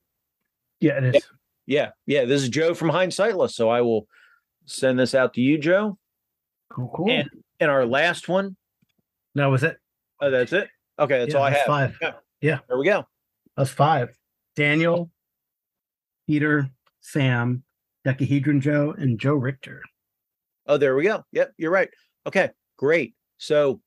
[0.80, 1.22] Yeah, it is.
[1.66, 1.90] Yeah.
[2.06, 2.24] Yeah.
[2.24, 3.52] This is Joe from Hindsightless.
[3.52, 4.06] So I will
[4.66, 5.98] send this out to you, Joe.
[6.70, 7.10] Cool, cool.
[7.10, 7.28] And
[7.60, 8.56] and our last one.
[9.34, 9.76] No, was it?
[10.20, 10.68] Oh, that's it.
[10.98, 11.66] Okay, that's Yeah, all I that's have.
[11.66, 11.98] five.
[12.00, 12.12] Yeah.
[12.40, 12.58] Yeah.
[12.68, 13.06] There we go.
[13.56, 14.16] That's five.
[14.56, 15.10] Daniel,
[16.26, 16.68] Peter,
[17.00, 17.62] Sam,
[18.06, 19.82] Dekahedron Joe, and Joe Richter.
[20.66, 21.24] Oh, there we go.
[21.32, 21.88] Yep, you're right.
[22.26, 23.14] Okay, great.
[23.38, 23.80] So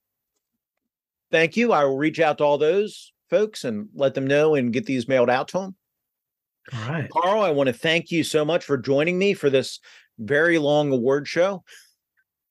[1.32, 1.72] thank you.
[1.72, 5.08] I will reach out to all those folks and let them know and get these
[5.08, 5.76] mailed out to them.
[6.74, 7.10] All right.
[7.10, 9.80] Karl, I want to thank you so much for joining me for this
[10.20, 11.64] very long award show.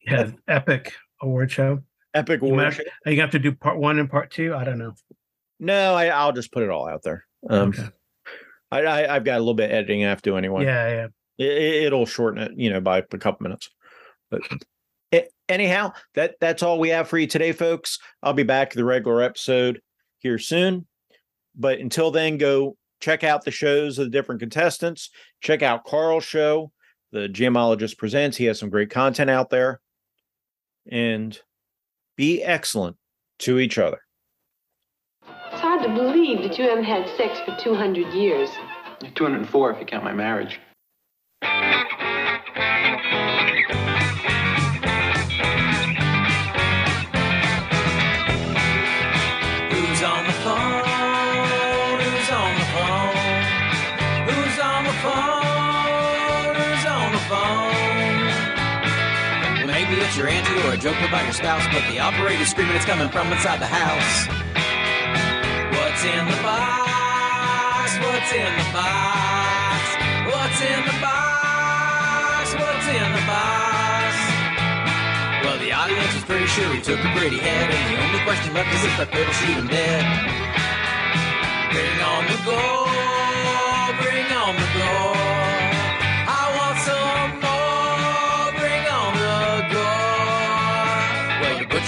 [0.06, 0.92] Yeah, epic
[1.22, 1.80] award show.
[2.12, 2.82] Epic You award might- show.
[3.06, 4.54] Are you have to do part one and part two?
[4.54, 4.92] I don't know.
[5.60, 7.24] No, I, I'll just put it all out there.
[7.48, 7.88] Um, Okay.
[8.70, 10.64] I, I, I've got a little bit of editing I have to do anyway.
[10.64, 11.06] Yeah,
[11.38, 11.46] yeah.
[11.46, 13.70] it, it'll shorten it, you know, by a couple minutes.
[14.30, 14.42] But
[15.12, 17.98] a- anyhow, that that's all we have for you today, folks.
[18.22, 19.80] I'll be back the regular episode
[20.24, 20.86] here soon.
[21.54, 25.10] But until then, go check out the shows of the different contestants.
[25.40, 26.72] Check out Karl's show,
[27.12, 28.36] the GMologist Presents.
[28.36, 29.80] He has some great content out there.
[30.90, 31.38] And
[32.16, 32.96] be excellent
[33.40, 34.00] to each other.
[35.52, 38.50] It's hard to believe that you haven't had sex for 200 years.
[39.14, 40.58] 204 if you count my marriage.
[60.64, 63.68] or a joke about your spouse, but the operator's screaming it's coming from inside the
[63.68, 64.28] house.
[65.76, 67.92] What's in the box?
[68.00, 69.84] What's in the box?
[70.24, 72.54] What's in the box?
[72.56, 74.12] What's in the box?
[75.44, 78.54] Well, the audience is pretty sure he took a pretty head, and the only question
[78.54, 80.04] left is if the fiddle shoot him dead.
[81.72, 82.93] Bring on the gold,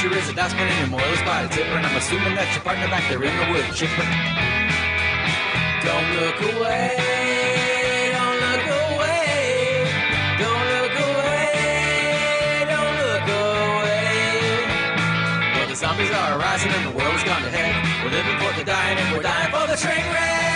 [0.09, 1.01] butcher is a dustbin anymore.
[1.01, 3.65] Let's buy a zipper, and I'm assuming that's your partner back there in the wood
[3.75, 4.07] chipper.
[5.83, 6.95] Don't look away.
[8.15, 9.87] Don't look away.
[10.39, 11.47] Don't look away.
[12.71, 14.09] Don't look away.
[15.55, 17.75] Well, the zombies are rising and the world has gone to head.
[18.05, 20.56] We're living for the dying and we're dying for the train wreck.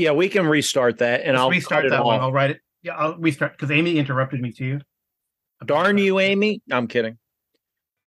[0.00, 2.16] Yeah, we can restart that, and Let's I'll restart that one.
[2.16, 2.22] off.
[2.22, 2.60] I'll write it.
[2.82, 4.80] Yeah, I'll restart because Amy interrupted me too.
[5.66, 6.62] Darn you, Amy!
[6.72, 7.18] I'm kidding.